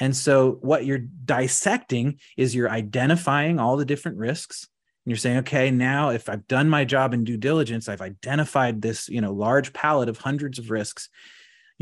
And 0.00 0.16
so, 0.16 0.58
what 0.62 0.84
you're 0.84 0.98
dissecting 0.98 2.18
is 2.36 2.54
you're 2.54 2.70
identifying 2.70 3.60
all 3.60 3.76
the 3.76 3.84
different 3.84 4.18
risks. 4.18 4.68
And 5.04 5.10
you're 5.10 5.18
saying, 5.18 5.38
okay, 5.38 5.70
now 5.70 6.10
if 6.10 6.28
I've 6.28 6.46
done 6.46 6.68
my 6.68 6.84
job 6.84 7.12
in 7.12 7.24
due 7.24 7.36
diligence, 7.36 7.88
I've 7.88 8.00
identified 8.00 8.82
this, 8.82 9.08
you 9.08 9.20
know, 9.20 9.32
large 9.32 9.72
palette 9.72 10.08
of 10.08 10.18
hundreds 10.18 10.58
of 10.58 10.70
risks 10.70 11.08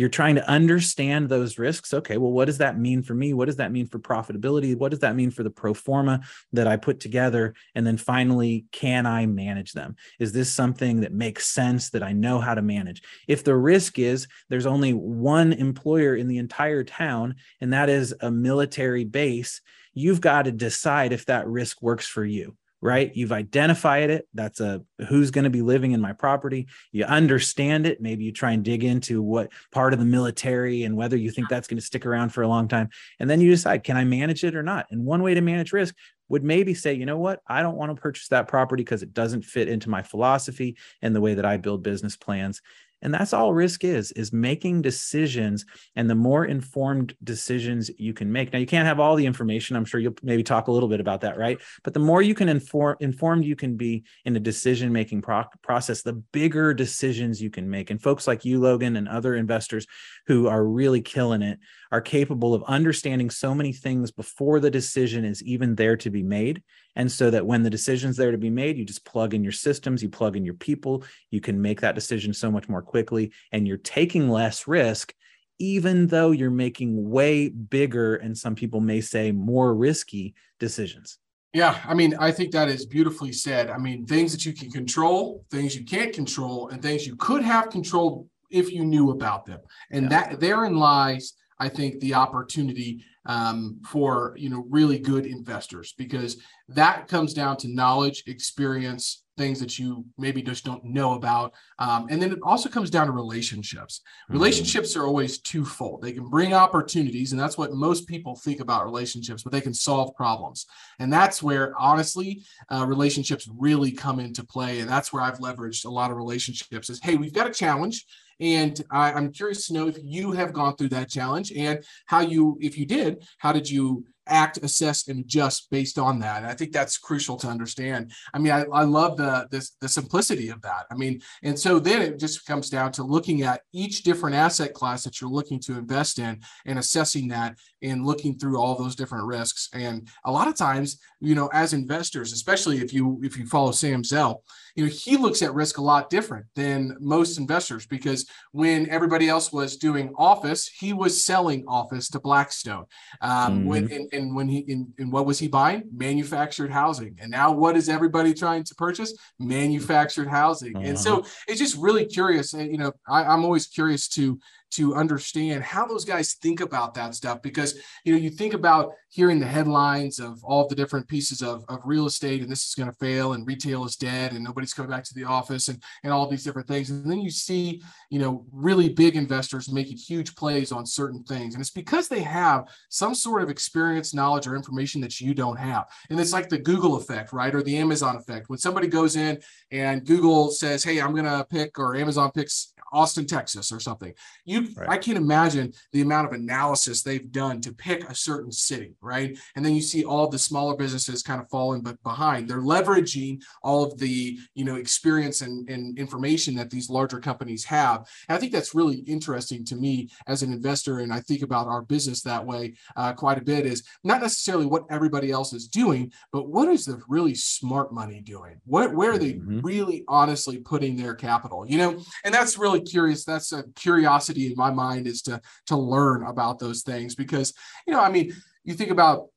you're 0.01 0.09
trying 0.09 0.34
to 0.34 0.48
understand 0.48 1.28
those 1.28 1.59
risks. 1.59 1.92
Okay 1.92 2.16
well 2.16 2.32
what 2.32 2.46
does 2.46 2.57
that 2.57 2.78
mean 2.78 3.03
for 3.03 3.12
me? 3.12 3.34
What 3.34 3.44
does 3.44 3.57
that 3.57 3.70
mean 3.70 3.86
for 3.86 3.98
profitability? 3.98 4.74
What 4.74 4.92
does 4.92 5.01
that 5.01 5.14
mean 5.14 5.30
for 5.30 5.42
the 5.42 5.51
pro 5.51 5.74
forma 5.74 6.22
that 6.55 6.66
i 6.66 6.78
put 6.78 7.01
together? 7.01 7.53
And 7.74 7.86
then 7.86 7.98
finally 7.98 8.64
can 8.72 9.05
i 9.05 9.26
manage 9.26 9.72
them? 9.74 9.96
Is 10.18 10.32
this 10.32 10.51
something 10.51 11.03
that 11.03 11.12
makes 11.12 11.48
sense 11.48 11.90
that 11.90 12.03
i 12.03 12.12
know 12.12 12.40
how 12.40 12.55
to 12.55 12.62
manage? 12.62 13.03
If 13.28 13.44
the 13.44 13.55
risk 13.55 13.98
is 13.98 14.26
there's 14.48 14.64
only 14.64 14.94
one 14.94 15.53
employer 15.53 16.16
in 16.16 16.28
the 16.28 16.38
entire 16.38 16.82
town 16.82 17.34
and 17.61 17.74
that 17.74 17.90
is 17.90 18.14
a 18.22 18.30
military 18.30 19.05
base 19.05 19.61
you've 19.92 20.22
got 20.22 20.46
to 20.46 20.53
decide 20.53 21.12
if 21.12 21.26
that 21.26 21.46
risk 21.46 21.82
works 21.82 22.07
for 22.07 22.24
you 22.24 22.57
right? 22.83 23.14
You've 23.14 23.33
identified 23.33 24.11
it. 24.11 24.26
That's 24.33 24.61
a 24.61 24.83
who's 25.09 25.31
going 25.31 25.45
to 25.45 25.51
be 25.51 25.62
living 25.62 25.93
in 25.93 26.01
my 26.01 26.12
property. 26.12 26.68
You 26.93 27.05
understand 27.05 27.87
it. 27.87 28.01
Maybe 28.01 28.24
you 28.24 28.33
try 28.33 28.53
and 28.53 28.64
dig 28.64 28.85
into 28.85 29.22
what 29.22 29.53
part 29.70 29.93
of 29.93 29.99
the 29.99 30.05
military 30.05 30.85
and 30.85 30.97
whether 30.97 31.16
you 31.16 31.31
think 31.31 31.49
that's 31.49 31.68
going 31.68 31.78
to 31.78 31.85
stick 31.85 32.07
around 32.07 32.31
for 32.31 32.43
a 32.43 32.49
long 32.49 32.68
time. 32.68 32.89
And 33.18 33.28
then 33.28 33.41
you 33.41 33.51
decide, 33.51 33.85
can 33.85 33.97
I 33.97 34.05
manage 34.05 34.45
it 34.45 34.55
or 34.55 34.62
not? 34.62 34.87
And 34.91 35.05
one 35.05 35.22
way 35.22 35.35
to 35.35 35.41
manage 35.41 35.72
risk 35.72 35.95
would 36.28 36.45
maybe 36.45 36.74
say, 36.74 36.95
you 36.95 37.05
know 37.05 37.18
what, 37.18 37.41
I 37.47 37.61
don't 37.61 37.76
want 37.76 37.95
to 37.95 38.01
purchase 38.01 38.28
that 38.28 38.49
property 38.49 38.85
because 38.85 39.03
it 39.03 39.12
doesn't 39.12 39.45
fit 39.45 39.68
into 39.68 39.91
my 39.91 40.03
philosophy 40.03 40.76
and 41.03 41.14
the 41.14 41.20
way 41.20 41.35
that 41.35 41.45
I 41.45 41.57
build 41.57 41.83
business 41.83 42.16
plans 42.16 42.62
and 43.03 43.12
that's 43.12 43.32
all 43.32 43.53
risk 43.53 43.84
is 43.84 44.12
is 44.12 44.32
making 44.32 44.82
decisions 44.82 45.64
and 45.96 46.09
the 46.09 46.14
more 46.14 46.44
informed 46.44 47.14
decisions 47.24 47.90
you 47.98 48.12
can 48.12 48.30
make. 48.30 48.53
Now 48.53 48.59
you 48.59 48.66
can't 48.66 48.86
have 48.86 49.01
all 49.01 49.16
the 49.16 49.26
information. 49.26 49.76
I'm 49.76 49.84
sure 49.84 50.01
you'll 50.01 50.16
maybe 50.22 50.42
talk 50.42 50.68
a 50.68 50.72
little 50.72 50.88
bit 50.88 51.01
about 51.01 51.22
that 51.22 51.38
right? 51.38 51.59
But 51.82 51.94
the 51.94 52.01
more 52.01 52.22
you 52.22 52.34
can 52.34 52.48
inform 52.48 52.96
informed 53.01 53.44
you 53.44 53.57
can 53.57 53.76
be 53.76 54.05
in 54.24 54.36
a 54.36 54.40
decision 54.40 54.92
making 54.92 55.22
pro- 55.22 55.44
process 55.62 56.03
the 56.03 56.12
bigger 56.12 56.74
decisions 56.74 57.40
you 57.40 57.51
can 57.51 57.68
make. 57.68 57.90
And 57.90 58.03
folks 58.03 58.26
like 58.26 58.44
you 58.44 58.61
logan 58.61 58.96
and 58.96 59.09
other 59.09 59.34
investors 59.34 59.86
who 60.26 60.48
are 60.48 60.64
really 60.64 61.01
killing 61.01 61.42
it 61.42 61.59
are 61.90 62.01
capable 62.01 62.55
of 62.55 62.62
understanding 62.64 63.30
so 63.30 63.55
many 63.55 63.72
things 63.72 64.11
before 64.11 64.61
the 64.61 64.70
decision 64.70 65.24
is 65.24 65.42
even 65.42 65.74
there 65.74 65.96
to 65.96 66.11
be 66.11 66.22
made 66.22 66.62
and 66.97 67.11
so 67.11 67.30
that 67.30 67.47
when 67.47 67.62
the 67.62 67.70
decision's 67.70 68.16
there 68.16 68.32
to 68.32 68.38
be 68.38 68.51
made, 68.51 68.76
you 68.76 68.84
just 68.84 69.05
plug 69.05 69.34
in 69.34 69.43
your 69.43 69.53
systems, 69.53 70.03
you 70.03 70.09
plug 70.09 70.36
in 70.36 70.45
your 70.45 70.55
people, 70.55 71.05
you 71.30 71.41
can 71.41 71.61
make 71.61 71.80
that 71.80 71.95
decision 71.95 72.32
so 72.32 72.51
much 72.51 72.68
more 72.68 72.82
quickly, 72.82 73.32
and 73.53 73.66
you're 73.66 73.76
taking 73.76 74.28
less 74.28 74.66
risk, 74.66 75.14
even 75.59 76.07
though 76.07 76.30
you're 76.30 76.51
making 76.51 77.09
way 77.11 77.49
bigger 77.49 78.16
and 78.16 78.36
some 78.36 78.55
people 78.55 78.80
may 78.80 79.01
say 79.01 79.30
more 79.30 79.74
risky 79.74 80.34
decisions. 80.59 81.18
Yeah, 81.53 81.80
I 81.84 81.95
mean, 81.95 82.14
I 82.18 82.30
think 82.30 82.53
that 82.53 82.68
is 82.68 82.86
beautifully 82.86 83.32
said. 83.32 83.70
I 83.70 83.78
mean, 83.78 84.07
things 84.07 84.30
that 84.32 84.47
you 84.47 84.53
can 84.53 84.70
control, 84.70 85.45
things 85.51 85.74
you 85.74 85.84
can't 85.84 86.12
control, 86.14 86.68
and 86.68 86.80
things 86.80 87.07
you 87.07 87.16
could 87.16 87.43
have 87.43 87.70
controlled 87.70 88.28
if 88.51 88.70
you 88.70 88.84
knew 88.84 89.11
about 89.11 89.47
them. 89.47 89.61
And 89.91 90.05
yeah. 90.05 90.09
that 90.28 90.41
therein 90.41 90.76
lies, 90.76 91.34
I 91.59 91.68
think, 91.68 91.99
the 92.01 92.14
opportunity 92.14 93.05
um, 93.27 93.81
for 93.87 94.35
you 94.37 94.49
know 94.49 94.64
really 94.68 94.99
good 94.99 95.27
investors 95.27 95.95
because 95.97 96.39
that 96.68 97.09
comes 97.09 97.35
down 97.35 97.57
to 97.59 97.68
knowledge, 97.68 98.25
experience, 98.27 99.25
things 99.37 99.59
that 99.61 99.79
you 99.79 100.05
maybe 100.18 100.43
just 100.43 100.64
don't 100.64 100.85
know 100.85 101.14
about, 101.14 101.53
um, 101.79 102.07
and 102.11 102.23
then 102.23 102.33
it 102.33 102.39
also 102.43 102.68
comes 102.68 102.91
down 102.91 103.07
to 103.07 103.12
relationships. 103.12 104.01
Mm-hmm. 104.01 104.35
Relationships 104.35 104.97
are 104.97 105.05
always 105.05 105.39
twofold. 105.39 106.03
They 106.03 106.12
can 106.12 106.29
bring 106.29 106.55
opportunities, 106.55 107.33
and 107.33 107.41
that's 107.41 107.59
what 107.59 107.73
most 107.73 108.07
people 108.07 108.37
think 108.37 108.61
about 108.61 108.85
relationships. 108.85 109.43
But 109.43 109.53
they 109.53 109.61
can 109.61 109.75
solve 109.75 110.14
problems, 110.16 110.66
and 110.99 111.12
that's 111.12 111.43
where 111.43 111.75
honestly 111.79 112.43
uh, 112.71 112.87
relationships 112.87 113.49
really 113.59 113.93
come 113.93 114.21
into 114.21 114.45
play. 114.45 114.81
And 114.81 114.89
that's 114.89 115.12
where 115.12 115.23
I've 115.23 115.39
leveraged 115.39 115.85
a 115.85 115.91
lot 115.91 116.11
of 116.11 116.16
relationships. 116.16 116.89
Is 116.89 117.01
hey, 117.03 117.16
we've 117.16 117.35
got 117.35 117.47
a 117.49 117.53
challenge 117.53 118.07
and 118.41 118.82
I, 118.91 119.12
I'm 119.12 119.32
curious 119.32 119.66
to 119.66 119.74
know 119.74 119.88
if 119.88 119.99
you 120.03 120.32
have 120.32 120.53
gone 120.53 120.76
through 120.76 120.88
that 120.91 121.11
challenge 121.11 121.53
and 121.53 121.84
how 122.07 122.20
you, 122.20 122.59
if 122.61 122.78
you 122.78 122.86
did, 122.86 123.24
how 123.38 123.53
did 123.53 123.68
you 123.68 124.07
act, 124.31 124.59
assess, 124.62 125.09
and 125.09 125.20
adjust 125.20 125.70
based 125.70 125.99
on 125.99 126.18
that. 126.20 126.39
And 126.39 126.47
I 126.47 126.55
think 126.55 126.72
that's 126.72 126.97
crucial 126.97 127.37
to 127.39 127.49
understand. 127.49 128.12
I 128.33 128.39
mean, 128.39 128.53
I, 128.53 128.64
I 128.72 128.85
love 128.85 129.16
the 129.16 129.49
this, 129.51 129.72
the 129.81 129.89
simplicity 129.89 130.49
of 130.49 130.62
that. 130.62 130.87
I 130.91 130.95
mean, 130.95 131.20
and 131.43 131.59
so 131.59 131.78
then 131.78 132.03
it 132.03 132.18
just 132.18 132.47
comes 132.47 132.70
down 132.70 132.93
to 132.93 133.03
looking 133.03 133.43
at 133.43 133.62
each 133.72 134.03
different 134.03 134.37
asset 134.37 134.74
class 134.74 135.05
that 135.05 135.20
you're 135.20 135.31
looking 135.31 135.61
to 135.61 135.78
invest 135.78 136.18
in 136.18 136.41
and 136.66 136.78
assessing 136.78 137.28
that 137.28 137.57
and 137.83 138.07
looking 138.07 138.39
through 138.39 138.59
all 138.59 138.74
those 138.74 138.95
different 138.95 139.26
risks. 139.26 139.68
And 139.72 140.09
a 140.24 140.33
lot 140.33 140.49
of 140.49 140.57
times, 140.57 140.99
you 141.20 141.35
know, 141.35 141.49
as 141.53 141.72
investors, 141.72 142.33
especially 142.33 142.78
if 142.78 142.93
you 142.93 143.20
if 143.22 143.37
you 143.37 143.47
follow 143.47 143.72
Sam 143.72 144.05
Zell, 144.05 144.45
you 144.76 144.85
know, 144.85 144.91
he 144.91 145.16
looks 145.16 145.43
at 145.43 145.55
risk 145.55 145.78
a 145.78 145.83
lot 145.83 146.11
different 146.11 146.47
than 146.55 146.97
most 147.01 147.39
investors 147.39 147.87
because 147.87 148.26
when 148.53 148.89
everybody 148.89 149.28
else 149.28 149.53
was 149.53 149.76
doing 149.76 150.12
office, 150.16 150.68
he 150.68 150.93
was 150.93 151.24
selling 151.24 151.64
office 151.66 152.09
to 152.11 152.20
Blackstone. 152.20 152.85
Um, 153.20 153.31
mm-hmm. 153.31 153.66
when 153.66 153.93
and, 153.93 154.09
and 154.12 154.20
when 154.35 154.49
he 154.49 154.59
in, 154.59 154.93
and 154.99 155.12
what 155.12 155.27
was 155.27 155.39
he 155.39 155.49
buying? 155.49 155.85
Manufactured 155.93 156.71
housing. 156.71 157.18
And 157.21 157.31
now 157.31 157.53
what 157.53 157.77
is 157.77 157.89
everybody 157.89 158.35
trying 158.35 158.64
to 158.64 158.75
purchase? 158.75 159.12
Manufactured 159.39 160.29
housing. 160.29 160.77
Uh-huh. 160.77 160.87
And 160.87 160.99
so 160.99 161.25
it's 161.49 161.59
just 161.59 161.77
really 161.77 162.07
curious. 162.07 162.55
And 162.55 162.71
you 162.71 162.79
know, 162.79 162.93
I, 163.09 163.25
I'm 163.25 163.45
always 163.45 163.66
curious 163.66 164.09
to 164.09 164.39
to 164.71 164.95
understand 164.95 165.62
how 165.62 165.87
those 165.87 166.05
guys 166.05 166.35
think 166.35 166.61
about 166.61 166.95
that 166.95 167.14
stuff 167.14 167.43
because 167.43 167.79
you 168.05 168.12
know 168.12 168.18
you 168.18 168.31
think 168.31 168.55
about 168.55 168.93
hearing 169.11 169.41
the 169.41 169.47
headlines 169.47 170.21
of 170.21 170.43
all 170.45 170.68
the 170.68 170.75
different 170.75 171.07
pieces 171.09 171.43
of, 171.43 171.64
of 171.68 171.81
real 171.85 172.07
estate 172.07 172.43
and 172.43 172.51
this 172.51 172.64
is 172.66 172.75
going 172.75 172.89
to 172.89 172.97
fail 172.97 173.33
and 173.33 173.47
retail 173.47 173.85
is 173.85 173.97
dead 173.97 174.33
and 174.33 174.45
nobody's 174.45 174.73
coming 174.73 174.91
back 174.91 175.03
to 175.03 175.14
the 175.14 175.25
office 175.25 175.66
and, 175.68 175.83
and 176.05 176.12
all 176.12 176.29
these 176.29 176.45
different 176.45 176.68
things. 176.68 176.91
And 176.91 177.11
then 177.11 177.21
you 177.21 177.31
see 177.31 177.83
you 178.11 178.18
know 178.18 178.47
really 178.53 178.89
big 178.89 179.16
investors 179.16 179.71
making 179.71 179.97
huge 179.97 180.35
plays 180.37 180.71
on 180.71 180.87
certain 180.87 181.25
things. 181.25 181.55
And 181.55 181.61
it's 181.61 181.71
because 181.71 182.09
they 182.09 182.23
have 182.23 182.68
some 182.89 183.14
sort 183.14 183.43
of 183.43 183.51
experience 183.51 184.14
knowledge 184.14 184.47
or 184.47 184.55
information 184.55 185.01
that 185.01 185.21
you 185.21 185.35
don't 185.35 185.59
have. 185.59 185.87
And 186.09 186.21
it's 186.21 186.33
like 186.33 186.49
the 186.49 186.59
google 186.59 186.97
effect 186.97 187.33
right 187.33 187.55
or 187.55 187.62
the 187.62 187.79
amazon 187.79 188.16
effect. 188.16 188.49
When 188.49 188.59
somebody 188.59 188.87
goes 188.87 189.16
in 189.16 189.41
and 189.73 190.07
google 190.07 190.51
says 190.51 190.85
hey 190.85 191.01
i'm 191.01 191.12
going 191.12 191.25
to 191.25 191.45
pick 191.51 191.79
or 191.79 191.97
amazon 191.97 192.31
picks 192.33 192.73
Austin, 192.93 193.26
Texas, 193.26 193.72
or 193.72 193.80
something. 193.80 194.12
You, 194.45 194.68
right. 194.76 194.88
I 194.88 194.99
can't 194.99 195.18
imagine 195.18 195.72
the 195.93 196.03
amount 196.03 196.26
of 196.26 196.32
analysis 196.32 197.03
they've 197.03 197.30
done 197.30 197.61
to 197.62 197.72
pick 197.72 198.09
a 198.09 198.14
certain 198.14 198.53
city, 198.53 198.95
right? 199.01 199.38
And 199.57 199.64
then 199.64 199.74
you 199.74 199.82
see 199.82 200.05
all 200.05 200.28
the 200.28 200.38
smaller 200.38 200.76
businesses 200.76 201.22
kind 201.22 201.41
of 201.41 201.49
falling 201.49 201.82
but 201.82 202.03
behind. 202.03 202.49
They're 202.49 202.61
leveraging 202.61 203.43
all 203.62 203.84
of 203.84 203.99
the 203.99 204.38
you 204.55 204.64
know 204.64 204.76
experience 204.76 205.41
and, 205.41 205.68
and 205.68 205.99
information 205.99 206.55
that 206.57 206.70
these 206.70 206.91
larger 206.91 207.20
companies 207.20 207.64
have. 207.64 208.09
And 208.28 208.36
I 208.36 208.38
think 208.38 208.53
that's 208.53 208.74
really 208.74 208.99
interesting 208.99 209.64
to 209.66 209.76
me 209.76 210.11
as 210.26 210.43
an 210.43 210.53
investor, 210.53 211.01
and 211.01 211.12
I 211.12 211.20
think 211.20 211.43
about 211.43 211.66
our 211.66 211.82
business 211.82 212.22
that 212.22 212.45
way 212.45 212.74
uh, 212.97 213.12
quite 213.12 213.38
a 213.38 213.45
bit. 213.45 213.66
Is 213.66 213.82
not 214.05 214.20
necessarily 214.20 214.66
what 214.66 214.84
everybody 214.91 215.30
else 215.30 215.53
is 215.53 215.68
doing, 215.68 216.12
but 216.32 216.49
what 216.49 216.68
is 216.68 216.84
the 216.84 217.01
really 217.09 217.34
smart 217.34 217.93
money 217.93 218.20
doing? 218.20 218.61
What 218.64 218.95
where 218.95 219.12
are 219.12 219.18
they 219.18 219.34
mm-hmm. 219.34 219.61
really 219.61 220.05
honestly 220.09 220.59
putting 220.59 220.97
their 220.97 221.14
capital? 221.14 221.66
You 221.66 221.78
know, 221.78 222.03
and 222.24 222.34
that's 222.34 222.59
really 222.59 222.80
really 222.81 222.91
curious. 222.91 223.24
That's 223.24 223.53
a 223.53 223.64
curiosity 223.74 224.49
in 224.49 224.55
my 224.57 224.70
mind 224.70 225.07
is 225.07 225.22
to 225.22 225.41
to 225.66 225.76
learn 225.76 226.24
about 226.24 226.59
those 226.59 226.83
things 226.83 227.14
because 227.14 227.53
you 227.87 227.93
know, 227.93 228.01
I 228.01 228.11
mean, 228.11 228.33
you 228.64 228.74
think 228.74 228.91
about 228.91 229.28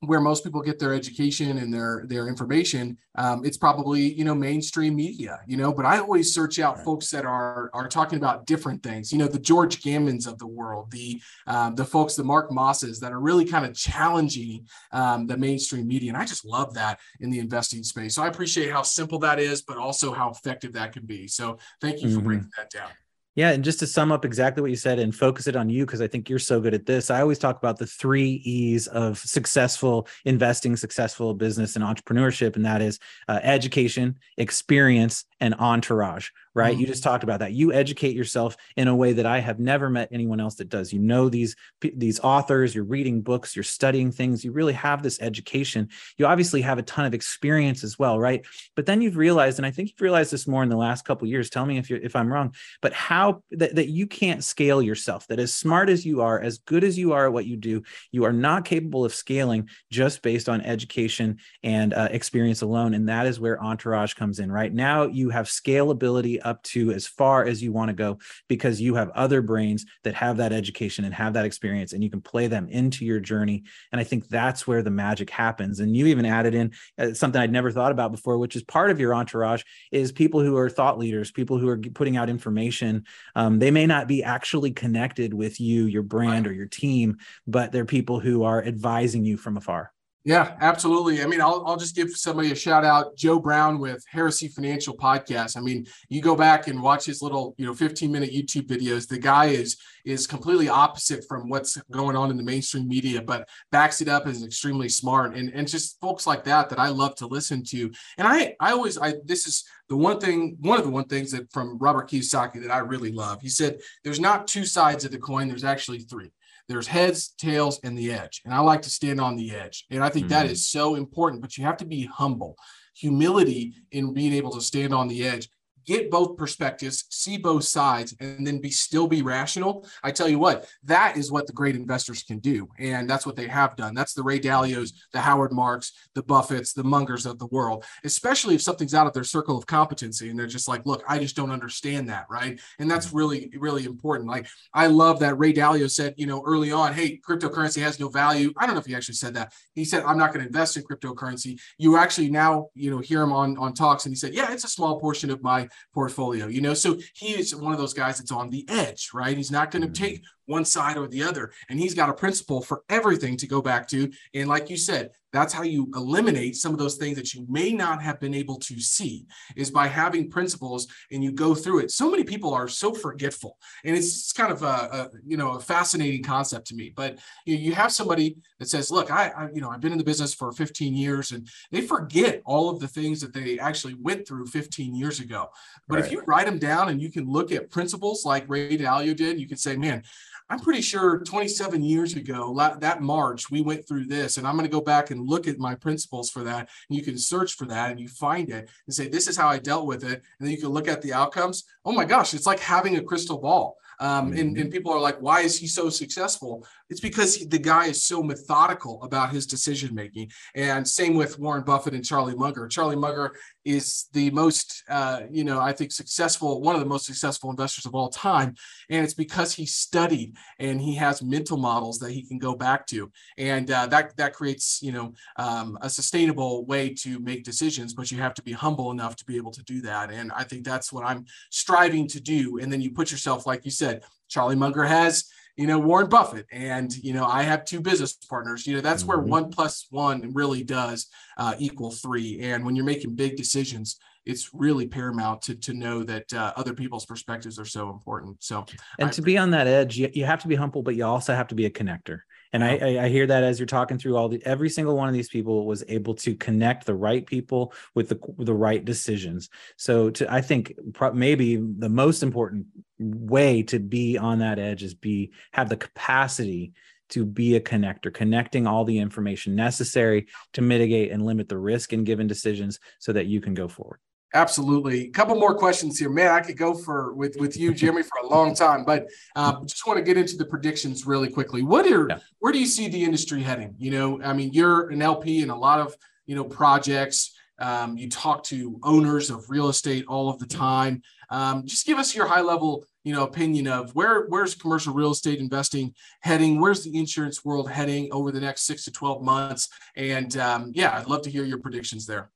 where 0.00 0.20
most 0.20 0.44
people 0.44 0.60
get 0.60 0.78
their 0.78 0.92
education 0.92 1.58
and 1.58 1.72
their 1.72 2.04
their 2.06 2.28
information 2.28 2.98
um, 3.16 3.44
it's 3.44 3.56
probably 3.56 4.12
you 4.12 4.24
know 4.24 4.34
mainstream 4.34 4.94
media 4.94 5.40
you 5.46 5.56
know 5.56 5.72
but 5.72 5.86
i 5.86 5.98
always 5.98 6.34
search 6.34 6.58
out 6.58 6.84
folks 6.84 7.10
that 7.10 7.24
are 7.24 7.70
are 7.72 7.88
talking 7.88 8.18
about 8.18 8.44
different 8.46 8.82
things 8.82 9.10
you 9.10 9.18
know 9.18 9.26
the 9.26 9.38
george 9.38 9.80
gammons 9.80 10.26
of 10.26 10.38
the 10.38 10.46
world 10.46 10.90
the 10.90 11.20
um, 11.46 11.74
the 11.74 11.84
folks 11.84 12.14
the 12.14 12.24
mark 12.24 12.52
mosses 12.52 13.00
that 13.00 13.12
are 13.12 13.20
really 13.20 13.44
kind 13.44 13.64
of 13.64 13.74
challenging 13.74 14.66
um, 14.92 15.26
the 15.26 15.36
mainstream 15.36 15.86
media 15.86 16.10
and 16.10 16.18
i 16.18 16.24
just 16.24 16.44
love 16.44 16.74
that 16.74 16.98
in 17.20 17.30
the 17.30 17.38
investing 17.38 17.82
space. 17.82 18.14
So 18.14 18.22
i 18.22 18.28
appreciate 18.28 18.70
how 18.70 18.82
simple 18.82 19.18
that 19.20 19.38
is 19.38 19.62
but 19.62 19.78
also 19.78 20.12
how 20.12 20.30
effective 20.30 20.72
that 20.74 20.92
can 20.92 21.06
be. 21.06 21.26
So 21.28 21.58
thank 21.80 22.02
you 22.02 22.10
for 22.10 22.18
mm-hmm. 22.18 22.26
breaking 22.26 22.50
that 22.56 22.70
down 22.70 22.90
yeah, 23.36 23.50
and 23.50 23.62
just 23.62 23.78
to 23.80 23.86
sum 23.86 24.10
up 24.10 24.24
exactly 24.24 24.62
what 24.62 24.70
you 24.70 24.76
said 24.76 24.98
and 24.98 25.14
focus 25.14 25.46
it 25.46 25.56
on 25.56 25.68
you 25.68 25.84
because 25.84 26.00
I 26.00 26.08
think 26.08 26.30
you're 26.30 26.38
so 26.38 26.58
good 26.58 26.72
at 26.72 26.86
this. 26.86 27.10
I 27.10 27.20
always 27.20 27.38
talk 27.38 27.58
about 27.58 27.78
the 27.78 27.86
three 27.86 28.40
E's 28.44 28.86
of 28.86 29.18
successful 29.18 30.08
investing, 30.24 30.74
successful 30.74 31.34
business, 31.34 31.76
and 31.76 31.84
entrepreneurship, 31.84 32.56
and 32.56 32.64
that 32.64 32.80
is 32.80 32.98
uh, 33.28 33.38
education, 33.42 34.16
experience, 34.38 35.26
and 35.38 35.54
entourage 35.54 36.30
right? 36.56 36.72
Mm-hmm. 36.72 36.80
you 36.80 36.86
just 36.86 37.02
talked 37.02 37.22
about 37.22 37.40
that. 37.40 37.52
You 37.52 37.72
educate 37.72 38.16
yourself 38.16 38.56
in 38.76 38.88
a 38.88 38.96
way 38.96 39.12
that 39.12 39.26
i 39.26 39.38
have 39.38 39.60
never 39.60 39.88
met 39.88 40.08
anyone 40.10 40.40
else 40.40 40.56
that 40.56 40.68
does. 40.68 40.92
You 40.92 40.98
know 40.98 41.28
these 41.28 41.54
these 41.80 42.18
authors 42.20 42.74
you're 42.74 42.84
reading 42.84 43.22
books 43.22 43.54
you're 43.54 43.62
studying 43.62 44.10
things 44.10 44.44
you 44.44 44.52
really 44.52 44.72
have 44.72 45.02
this 45.02 45.20
education. 45.20 45.88
You 46.18 46.26
obviously 46.26 46.62
have 46.62 46.78
a 46.78 46.82
ton 46.82 47.04
of 47.04 47.14
experience 47.14 47.84
as 47.84 47.98
well 47.98 48.18
right? 48.18 48.44
But 48.74 48.86
then 48.86 49.00
you've 49.00 49.16
realized 49.16 49.58
and 49.58 49.66
i 49.66 49.70
think 49.70 49.90
you've 49.90 50.00
realized 50.00 50.32
this 50.32 50.46
more 50.46 50.62
in 50.62 50.68
the 50.68 50.76
last 50.76 51.04
couple 51.04 51.28
years 51.28 51.50
tell 51.50 51.66
me 51.66 51.78
if 51.78 51.90
you 51.90 52.00
if 52.02 52.16
i'm 52.16 52.32
wrong 52.32 52.54
but 52.82 52.92
how 52.92 53.42
that, 53.50 53.74
that 53.74 53.88
you 53.88 54.06
can't 54.06 54.42
scale 54.42 54.82
yourself 54.82 55.26
that 55.28 55.38
as 55.38 55.52
smart 55.54 55.88
as 55.88 56.04
you 56.04 56.22
are 56.22 56.40
as 56.40 56.58
good 56.58 56.84
as 56.84 56.98
you 56.98 57.12
are 57.12 57.26
at 57.26 57.32
what 57.32 57.46
you 57.46 57.56
do 57.56 57.82
you 58.12 58.24
are 58.24 58.32
not 58.32 58.64
capable 58.64 59.04
of 59.04 59.14
scaling 59.14 59.68
just 59.90 60.22
based 60.22 60.48
on 60.48 60.60
education 60.62 61.38
and 61.62 61.94
uh, 61.94 62.08
experience 62.10 62.62
alone 62.62 62.94
and 62.94 63.08
that 63.08 63.26
is 63.26 63.40
where 63.40 63.62
entourage 63.62 64.14
comes 64.14 64.38
in 64.38 64.50
right? 64.50 64.72
Now 64.72 65.04
you 65.04 65.30
have 65.30 65.46
scalability 65.46 66.38
up 66.46 66.62
to 66.62 66.92
as 66.92 67.06
far 67.06 67.44
as 67.44 67.62
you 67.62 67.72
want 67.72 67.88
to 67.88 67.94
go 67.94 68.18
because 68.48 68.80
you 68.80 68.94
have 68.94 69.10
other 69.10 69.42
brains 69.42 69.84
that 70.04 70.14
have 70.14 70.36
that 70.36 70.52
education 70.52 71.04
and 71.04 71.12
have 71.12 71.32
that 71.34 71.44
experience 71.44 71.92
and 71.92 72.02
you 72.02 72.10
can 72.10 72.20
play 72.20 72.46
them 72.46 72.68
into 72.68 73.04
your 73.04 73.20
journey. 73.20 73.64
And 73.92 74.00
i 74.00 74.04
think 74.04 74.28
that's 74.28 74.66
where 74.66 74.82
the 74.82 74.90
magic 74.90 75.28
happens. 75.30 75.80
And 75.80 75.96
you 75.96 76.06
even 76.06 76.24
added 76.24 76.54
in 76.54 76.72
uh, 76.98 77.12
something 77.12 77.40
i'd 77.40 77.52
never 77.52 77.70
thought 77.70 77.92
about 77.92 78.12
before 78.12 78.38
which 78.38 78.56
is 78.56 78.62
part 78.62 78.90
of 78.90 79.00
your 79.00 79.14
entourage 79.14 79.62
is 79.90 80.12
people 80.12 80.40
who 80.40 80.56
are 80.56 80.70
thought 80.70 80.98
leaders 80.98 81.30
people 81.30 81.58
who 81.58 81.68
are 81.68 81.78
putting 81.78 82.16
out 82.16 82.30
information. 82.30 83.04
Um, 83.34 83.58
they 83.58 83.70
may 83.70 83.86
not 83.86 84.06
be 84.06 84.22
actually 84.22 84.70
connected 84.70 85.34
with 85.34 85.60
you 85.60 85.86
your 85.86 86.02
brand 86.02 86.46
or 86.46 86.52
your 86.52 86.66
team 86.66 87.16
but 87.46 87.72
they're 87.72 87.84
people 87.84 88.20
who 88.20 88.44
are 88.44 88.64
advising 88.64 89.24
you 89.24 89.36
from 89.36 89.56
afar 89.56 89.92
Yeah, 90.26 90.56
absolutely. 90.60 91.22
I 91.22 91.26
mean, 91.28 91.40
I'll, 91.40 91.62
I'll 91.68 91.76
just 91.76 91.94
give 91.94 92.10
somebody 92.10 92.50
a 92.50 92.54
shout 92.56 92.84
out, 92.84 93.16
Joe 93.16 93.38
Brown 93.38 93.78
with 93.78 94.04
Heresy 94.10 94.48
Financial 94.48 94.92
Podcast. 94.96 95.56
I 95.56 95.60
mean, 95.60 95.86
you 96.08 96.20
go 96.20 96.34
back 96.34 96.66
and 96.66 96.82
watch 96.82 97.04
his 97.04 97.22
little, 97.22 97.54
you 97.58 97.64
know, 97.64 97.72
15 97.72 98.10
minute 98.10 98.32
YouTube 98.32 98.66
videos. 98.66 99.06
The 99.06 99.20
guy 99.20 99.46
is 99.46 99.76
is 100.04 100.26
completely 100.26 100.68
opposite 100.68 101.24
from 101.28 101.48
what's 101.48 101.76
going 101.92 102.16
on 102.16 102.32
in 102.32 102.36
the 102.36 102.42
mainstream 102.42 102.88
media, 102.88 103.22
but 103.22 103.48
backs 103.70 104.00
it 104.00 104.08
up 104.08 104.26
is 104.26 104.44
extremely 104.44 104.88
smart 104.88 105.36
and, 105.36 105.52
and 105.54 105.68
just 105.68 106.00
folks 106.00 106.26
like 106.26 106.42
that 106.42 106.70
that 106.70 106.80
I 106.80 106.88
love 106.88 107.14
to 107.16 107.28
listen 107.28 107.62
to. 107.68 107.92
And 108.18 108.26
I 108.26 108.56
I 108.58 108.72
always 108.72 108.98
I 108.98 109.14
this 109.24 109.46
is 109.46 109.64
the 109.88 109.96
one 109.96 110.18
thing, 110.18 110.56
one 110.58 110.76
of 110.76 110.84
the 110.84 110.90
one 110.90 111.04
things 111.06 111.30
that 111.30 111.52
from 111.52 111.78
Robert 111.78 112.10
Kiyosaki 112.10 112.60
that 112.62 112.72
I 112.72 112.78
really 112.78 113.12
love. 113.12 113.40
He 113.42 113.48
said, 113.48 113.78
"There's 114.02 114.18
not 114.18 114.48
two 114.48 114.64
sides 114.64 115.04
of 115.04 115.12
the 115.12 115.18
coin. 115.18 115.46
There's 115.46 115.62
actually 115.62 116.00
three." 116.00 116.32
There's 116.68 116.86
heads, 116.86 117.28
tails, 117.38 117.80
and 117.84 117.96
the 117.96 118.12
edge. 118.12 118.42
And 118.44 118.52
I 118.52 118.60
like 118.60 118.82
to 118.82 118.90
stand 118.90 119.20
on 119.20 119.36
the 119.36 119.54
edge. 119.54 119.84
And 119.90 120.02
I 120.02 120.08
think 120.08 120.26
mm-hmm. 120.26 120.34
that 120.34 120.50
is 120.50 120.68
so 120.68 120.94
important, 120.94 121.42
but 121.42 121.56
you 121.56 121.64
have 121.64 121.76
to 121.78 121.84
be 121.84 122.04
humble. 122.06 122.56
Humility 122.96 123.74
in 123.92 124.12
being 124.14 124.32
able 124.32 124.52
to 124.52 124.60
stand 124.60 124.94
on 124.94 125.08
the 125.08 125.24
edge 125.24 125.48
get 125.86 126.10
both 126.10 126.36
perspectives, 126.36 127.04
see 127.10 127.38
both 127.38 127.64
sides, 127.64 128.14
and 128.20 128.46
then 128.46 128.60
be 128.60 128.70
still 128.70 129.06
be 129.06 129.22
rational. 129.22 129.86
I 130.02 130.10
tell 130.10 130.28
you 130.28 130.38
what, 130.38 130.68
that 130.84 131.16
is 131.16 131.30
what 131.30 131.46
the 131.46 131.52
great 131.52 131.76
investors 131.76 132.22
can 132.22 132.38
do, 132.40 132.68
and 132.78 133.08
that's 133.08 133.24
what 133.24 133.36
they 133.36 133.46
have 133.46 133.76
done. 133.76 133.94
That's 133.94 134.12
the 134.12 134.22
Ray 134.22 134.40
Dalios, 134.40 134.92
the 135.12 135.20
Howard 135.20 135.52
Marks, 135.52 135.92
the 136.14 136.22
Buffetts, 136.22 136.74
the 136.74 136.82
Mungers 136.82 137.28
of 137.28 137.38
the 137.38 137.46
world. 137.46 137.84
Especially 138.04 138.54
if 138.54 138.62
something's 138.62 138.94
out 138.94 139.06
of 139.06 139.12
their 139.12 139.24
circle 139.24 139.56
of 139.56 139.66
competency, 139.66 140.28
and 140.28 140.38
they're 140.38 140.46
just 140.46 140.68
like, 140.68 140.84
"Look, 140.84 141.04
I 141.08 141.18
just 141.18 141.36
don't 141.36 141.52
understand 141.52 142.08
that," 142.08 142.26
right? 142.28 142.60
And 142.78 142.90
that's 142.90 143.06
mm-hmm. 143.06 143.16
really, 143.16 143.52
really 143.56 143.84
important. 143.84 144.28
Like 144.28 144.46
I 144.74 144.88
love 144.88 145.20
that 145.20 145.38
Ray 145.38 145.52
Dalio 145.52 145.90
said, 145.90 146.14
you 146.16 146.26
know, 146.26 146.42
early 146.44 146.72
on, 146.72 146.92
"Hey, 146.92 147.18
cryptocurrency 147.18 147.80
has 147.82 148.00
no 148.00 148.08
value." 148.08 148.52
I 148.56 148.66
don't 148.66 148.74
know 148.74 148.80
if 148.80 148.86
he 148.86 148.94
actually 148.94 149.14
said 149.14 149.34
that. 149.34 149.52
He 149.74 149.84
said, 149.84 150.02
"I'm 150.04 150.18
not 150.18 150.32
going 150.32 150.40
to 150.40 150.46
invest 150.46 150.76
in 150.76 150.82
cryptocurrency." 150.82 151.60
You 151.78 151.96
actually 151.96 152.30
now, 152.30 152.68
you 152.74 152.90
know, 152.90 152.98
hear 152.98 153.22
him 153.22 153.32
on 153.32 153.56
on 153.58 153.72
talks, 153.72 154.04
and 154.04 154.12
he 154.12 154.16
said, 154.16 154.34
"Yeah, 154.34 154.52
it's 154.52 154.64
a 154.64 154.68
small 154.68 154.98
portion 154.98 155.30
of 155.30 155.42
my 155.42 155.68
portfolio, 155.94 156.46
you 156.46 156.60
know. 156.60 156.74
So 156.74 156.98
he 157.14 157.28
is 157.28 157.54
one 157.54 157.72
of 157.72 157.78
those 157.78 157.94
guys 157.94 158.18
that's 158.18 158.32
on 158.32 158.50
the 158.50 158.64
edge, 158.68 159.10
right? 159.14 159.36
He's 159.36 159.50
not 159.50 159.70
going 159.70 159.82
to 159.82 159.88
mm-hmm. 159.88 160.04
take 160.04 160.22
one 160.46 160.64
side 160.64 160.96
or 160.96 161.06
the 161.06 161.22
other. 161.22 161.52
And 161.68 161.78
he's 161.78 161.94
got 161.94 162.08
a 162.08 162.14
principle 162.14 162.62
for 162.62 162.82
everything 162.88 163.36
to 163.38 163.46
go 163.46 163.60
back 163.60 163.86
to. 163.88 164.10
And 164.34 164.48
like 164.48 164.70
you 164.70 164.76
said, 164.76 165.10
that's 165.36 165.52
how 165.52 165.62
you 165.62 165.90
eliminate 165.94 166.56
some 166.56 166.72
of 166.72 166.78
those 166.78 166.96
things 166.96 167.16
that 167.16 167.34
you 167.34 167.44
may 167.48 167.70
not 167.70 168.02
have 168.02 168.18
been 168.18 168.32
able 168.32 168.56
to 168.56 168.80
see 168.80 169.26
is 169.54 169.70
by 169.70 169.86
having 169.86 170.30
principles 170.30 170.86
and 171.12 171.22
you 171.22 171.30
go 171.30 171.54
through 171.54 171.80
it. 171.80 171.90
So 171.90 172.10
many 172.10 172.24
people 172.24 172.54
are 172.54 172.68
so 172.68 172.94
forgetful, 172.94 173.58
and 173.84 173.94
it's 173.94 174.32
kind 174.32 174.50
of 174.50 174.62
a, 174.62 174.66
a 174.66 175.10
you 175.26 175.36
know 175.36 175.52
a 175.52 175.60
fascinating 175.60 176.22
concept 176.22 176.68
to 176.68 176.74
me. 176.74 176.92
But 176.94 177.18
you, 177.44 177.56
you 177.56 177.74
have 177.74 177.92
somebody 177.92 178.38
that 178.58 178.68
says, 178.68 178.90
"Look, 178.90 179.10
I, 179.10 179.28
I 179.28 179.48
you 179.52 179.60
know 179.60 179.68
I've 179.68 179.80
been 179.80 179.92
in 179.92 179.98
the 179.98 180.04
business 180.04 180.32
for 180.32 180.52
15 180.52 180.94
years," 180.94 181.32
and 181.32 181.46
they 181.70 181.82
forget 181.82 182.40
all 182.46 182.70
of 182.70 182.80
the 182.80 182.88
things 182.88 183.20
that 183.20 183.34
they 183.34 183.58
actually 183.58 183.94
went 183.94 184.26
through 184.26 184.46
15 184.46 184.94
years 184.94 185.20
ago. 185.20 185.50
But 185.86 185.96
right. 185.96 186.04
if 186.06 186.12
you 186.12 186.22
write 186.26 186.46
them 186.46 186.58
down 186.58 186.88
and 186.88 187.00
you 187.00 187.10
can 187.10 187.28
look 187.28 187.52
at 187.52 187.70
principles 187.70 188.24
like 188.24 188.48
Ray 188.48 188.78
Dalio 188.78 189.14
did, 189.14 189.38
you 189.38 189.46
can 189.46 189.58
say, 189.58 189.76
"Man." 189.76 190.02
I'm 190.48 190.60
pretty 190.60 190.80
sure 190.80 191.18
27 191.18 191.82
years 191.82 192.14
ago, 192.14 192.54
that 192.80 193.02
March, 193.02 193.50
we 193.50 193.62
went 193.62 193.86
through 193.86 194.06
this, 194.06 194.36
and 194.36 194.46
I'm 194.46 194.54
going 194.56 194.68
to 194.68 194.72
go 194.72 194.80
back 194.80 195.10
and 195.10 195.28
look 195.28 195.48
at 195.48 195.58
my 195.58 195.74
principles 195.74 196.30
for 196.30 196.44
that. 196.44 196.68
And 196.88 196.96
you 196.96 197.02
can 197.02 197.18
search 197.18 197.54
for 197.54 197.66
that 197.66 197.90
and 197.90 197.98
you 197.98 198.08
find 198.08 198.48
it 198.50 198.68
and 198.86 198.94
say, 198.94 199.08
This 199.08 199.26
is 199.26 199.36
how 199.36 199.48
I 199.48 199.58
dealt 199.58 199.86
with 199.86 200.04
it. 200.04 200.22
And 200.38 200.46
then 200.46 200.50
you 200.50 200.58
can 200.58 200.68
look 200.68 200.86
at 200.86 201.02
the 201.02 201.12
outcomes. 201.12 201.64
Oh 201.84 201.92
my 201.92 202.04
gosh, 202.04 202.32
it's 202.32 202.46
like 202.46 202.60
having 202.60 202.96
a 202.96 203.02
crystal 203.02 203.38
ball. 203.38 203.76
Um, 204.00 204.32
and, 204.32 204.52
mm-hmm. 204.52 204.62
and 204.62 204.70
people 204.70 204.92
are 204.92 205.00
like, 205.00 205.18
why 205.20 205.40
is 205.40 205.58
he 205.58 205.66
so 205.66 205.88
successful? 205.88 206.66
It's 206.90 207.00
because 207.00 207.34
he, 207.34 207.44
the 207.46 207.58
guy 207.58 207.86
is 207.86 208.04
so 208.04 208.22
methodical 208.22 209.02
about 209.02 209.30
his 209.30 209.46
decision 209.46 209.94
making. 209.94 210.30
And 210.54 210.86
same 210.86 211.14
with 211.14 211.38
Warren 211.38 211.64
Buffett 211.64 211.94
and 211.94 212.04
Charlie 212.04 212.36
Munger. 212.36 212.68
Charlie 212.68 212.96
Munger 212.96 213.34
is 213.64 214.06
the 214.12 214.30
most, 214.30 214.84
uh, 214.88 215.22
you 215.30 215.44
know, 215.44 215.60
I 215.60 215.72
think 215.72 215.92
successful, 215.92 216.60
one 216.60 216.74
of 216.74 216.80
the 216.80 216.86
most 216.86 217.06
successful 217.06 217.50
investors 217.50 217.86
of 217.86 217.94
all 217.94 218.08
time. 218.08 218.54
And 218.90 219.04
it's 219.04 219.14
because 219.14 219.54
he 219.54 219.66
studied 219.66 220.36
and 220.58 220.80
he 220.80 220.94
has 220.96 221.22
mental 221.22 221.56
models 221.56 221.98
that 221.98 222.12
he 222.12 222.22
can 222.22 222.38
go 222.38 222.54
back 222.54 222.86
to. 222.88 223.10
And 223.38 223.70
uh, 223.70 223.86
that, 223.86 224.16
that 224.16 224.34
creates, 224.34 224.80
you 224.82 224.92
know, 224.92 225.14
um, 225.36 225.78
a 225.80 225.90
sustainable 225.90 226.64
way 226.66 226.94
to 227.02 227.18
make 227.18 227.42
decisions, 227.44 227.94
but 227.94 228.10
you 228.10 228.18
have 228.18 228.34
to 228.34 228.42
be 228.42 228.52
humble 228.52 228.90
enough 228.92 229.16
to 229.16 229.24
be 229.24 229.36
able 229.36 229.52
to 229.52 229.62
do 229.64 229.80
that. 229.82 230.12
And 230.12 230.30
I 230.32 230.44
think 230.44 230.64
that's 230.64 230.92
what 230.92 231.04
I'm 231.04 231.24
striving 231.50 232.06
to 232.08 232.20
do. 232.20 232.58
And 232.58 232.72
then 232.72 232.80
you 232.80 232.92
put 232.92 233.10
yourself, 233.10 233.46
like 233.46 233.64
you 233.64 233.70
said, 233.70 233.85
said, 233.86 234.02
Charlie 234.28 234.56
Munger 234.56 234.84
has, 234.84 235.28
you 235.56 235.66
know, 235.66 235.78
Warren 235.78 236.08
Buffett, 236.08 236.46
and 236.52 236.94
you 236.96 237.14
know, 237.14 237.24
I 237.24 237.42
have 237.42 237.64
two 237.64 237.80
business 237.80 238.12
partners. 238.14 238.66
You 238.66 238.74
know, 238.74 238.80
that's 238.82 239.02
mm-hmm. 239.02 239.08
where 239.08 239.18
one 239.20 239.50
plus 239.50 239.86
one 239.90 240.32
really 240.34 240.62
does 240.62 241.06
uh, 241.38 241.54
equal 241.58 241.90
three. 241.90 242.40
And 242.42 242.64
when 242.64 242.76
you're 242.76 242.84
making 242.84 243.14
big 243.14 243.36
decisions, 243.36 243.98
it's 244.26 244.50
really 244.52 244.86
paramount 244.86 245.42
to 245.42 245.54
to 245.54 245.72
know 245.72 246.02
that 246.02 246.30
uh, 246.32 246.52
other 246.56 246.74
people's 246.74 247.06
perspectives 247.06 247.58
are 247.58 247.64
so 247.64 247.88
important. 247.88 248.42
So, 248.42 248.66
and 248.98 249.08
I, 249.08 249.12
to 249.12 249.22
be 249.22 249.38
on 249.38 249.50
that 249.52 249.66
edge, 249.66 249.96
you, 249.96 250.10
you 250.12 250.26
have 250.26 250.42
to 250.42 250.48
be 250.48 250.56
humble, 250.56 250.82
but 250.82 250.96
you 250.96 251.06
also 251.06 251.34
have 251.34 251.48
to 251.48 251.54
be 251.54 251.64
a 251.64 251.70
connector. 251.70 252.20
And 252.52 252.64
I, 252.64 253.04
I, 253.04 253.08
hear 253.08 253.26
that 253.26 253.42
as 253.42 253.58
you're 253.58 253.66
talking 253.66 253.98
through 253.98 254.16
all 254.16 254.28
the 254.28 254.40
every 254.46 254.70
single 254.70 254.96
one 254.96 255.08
of 255.08 255.14
these 255.14 255.28
people 255.28 255.66
was 255.66 255.84
able 255.88 256.14
to 256.16 256.34
connect 256.34 256.86
the 256.86 256.94
right 256.94 257.26
people 257.26 257.72
with 257.94 258.08
the 258.08 258.18
the 258.38 258.54
right 258.54 258.84
decisions. 258.84 259.50
So 259.76 260.10
to 260.10 260.32
I 260.32 260.40
think 260.40 260.74
maybe 261.12 261.56
the 261.56 261.88
most 261.88 262.22
important 262.22 262.66
way 262.98 263.62
to 263.64 263.78
be 263.78 264.18
on 264.18 264.38
that 264.38 264.58
edge 264.58 264.82
is 264.82 264.94
be 264.94 265.32
have 265.52 265.68
the 265.68 265.76
capacity 265.76 266.72
to 267.10 267.24
be 267.24 267.56
a 267.56 267.60
connector, 267.60 268.12
connecting 268.12 268.66
all 268.66 268.84
the 268.84 268.98
information 268.98 269.54
necessary 269.54 270.26
to 270.52 270.62
mitigate 270.62 271.12
and 271.12 271.24
limit 271.24 271.48
the 271.48 271.58
risk 271.58 271.92
in 271.92 272.04
given 272.04 272.26
decisions 272.26 272.80
so 272.98 273.12
that 273.12 273.26
you 273.26 273.40
can 273.40 273.54
go 273.54 273.68
forward. 273.68 274.00
Absolutely. 274.34 275.06
A 275.06 275.10
couple 275.10 275.36
more 275.36 275.54
questions 275.54 275.98
here, 275.98 276.10
man. 276.10 276.30
I 276.32 276.40
could 276.40 276.58
go 276.58 276.74
for 276.74 277.14
with 277.14 277.36
with 277.38 277.56
you, 277.56 277.72
Jeremy, 277.80 278.02
for 278.02 278.18
a 278.22 278.26
long 278.26 278.54
time, 278.54 278.84
but 278.84 279.08
uh, 279.34 279.62
just 279.62 279.86
want 279.86 279.98
to 279.98 280.04
get 280.04 280.16
into 280.16 280.36
the 280.36 280.44
predictions 280.44 281.06
really 281.06 281.28
quickly. 281.28 281.62
What 281.62 281.86
are 281.86 282.06
yeah. 282.08 282.18
where 282.40 282.52
do 282.52 282.58
you 282.58 282.66
see 282.66 282.88
the 282.88 283.02
industry 283.02 283.42
heading? 283.42 283.74
You 283.78 283.92
know, 283.92 284.22
I 284.22 284.32
mean, 284.32 284.52
you're 284.52 284.90
an 284.90 285.00
LP 285.00 285.42
in 285.42 285.50
a 285.50 285.58
lot 285.58 285.80
of 285.80 285.96
you 286.26 286.34
know 286.34 286.44
projects. 286.44 287.34
Um, 287.58 287.96
you 287.96 288.10
talk 288.10 288.42
to 288.44 288.78
owners 288.82 289.30
of 289.30 289.48
real 289.48 289.68
estate 289.68 290.04
all 290.08 290.28
of 290.28 290.38
the 290.38 290.46
time. 290.46 291.02
Um, 291.30 291.66
just 291.66 291.86
give 291.86 291.98
us 291.98 292.14
your 292.14 292.26
high 292.26 292.40
level, 292.40 292.84
you 293.04 293.12
know, 293.12 293.24
opinion 293.24 293.66
of 293.66 293.94
where 293.94 294.26
where's 294.26 294.54
commercial 294.54 294.94
real 294.94 295.10
estate 295.10 295.38
investing 295.38 295.94
heading? 296.20 296.60
Where's 296.60 296.84
the 296.84 296.96
insurance 296.96 297.44
world 297.44 297.70
heading 297.70 298.08
over 298.12 298.30
the 298.30 298.40
next 298.40 298.62
six 298.62 298.84
to 298.84 298.92
twelve 298.92 299.22
months? 299.22 299.68
And 299.96 300.36
um, 300.36 300.72
yeah, 300.74 300.96
I'd 300.96 301.08
love 301.08 301.22
to 301.22 301.30
hear 301.30 301.44
your 301.44 301.58
predictions 301.58 302.06
there. 302.06 302.30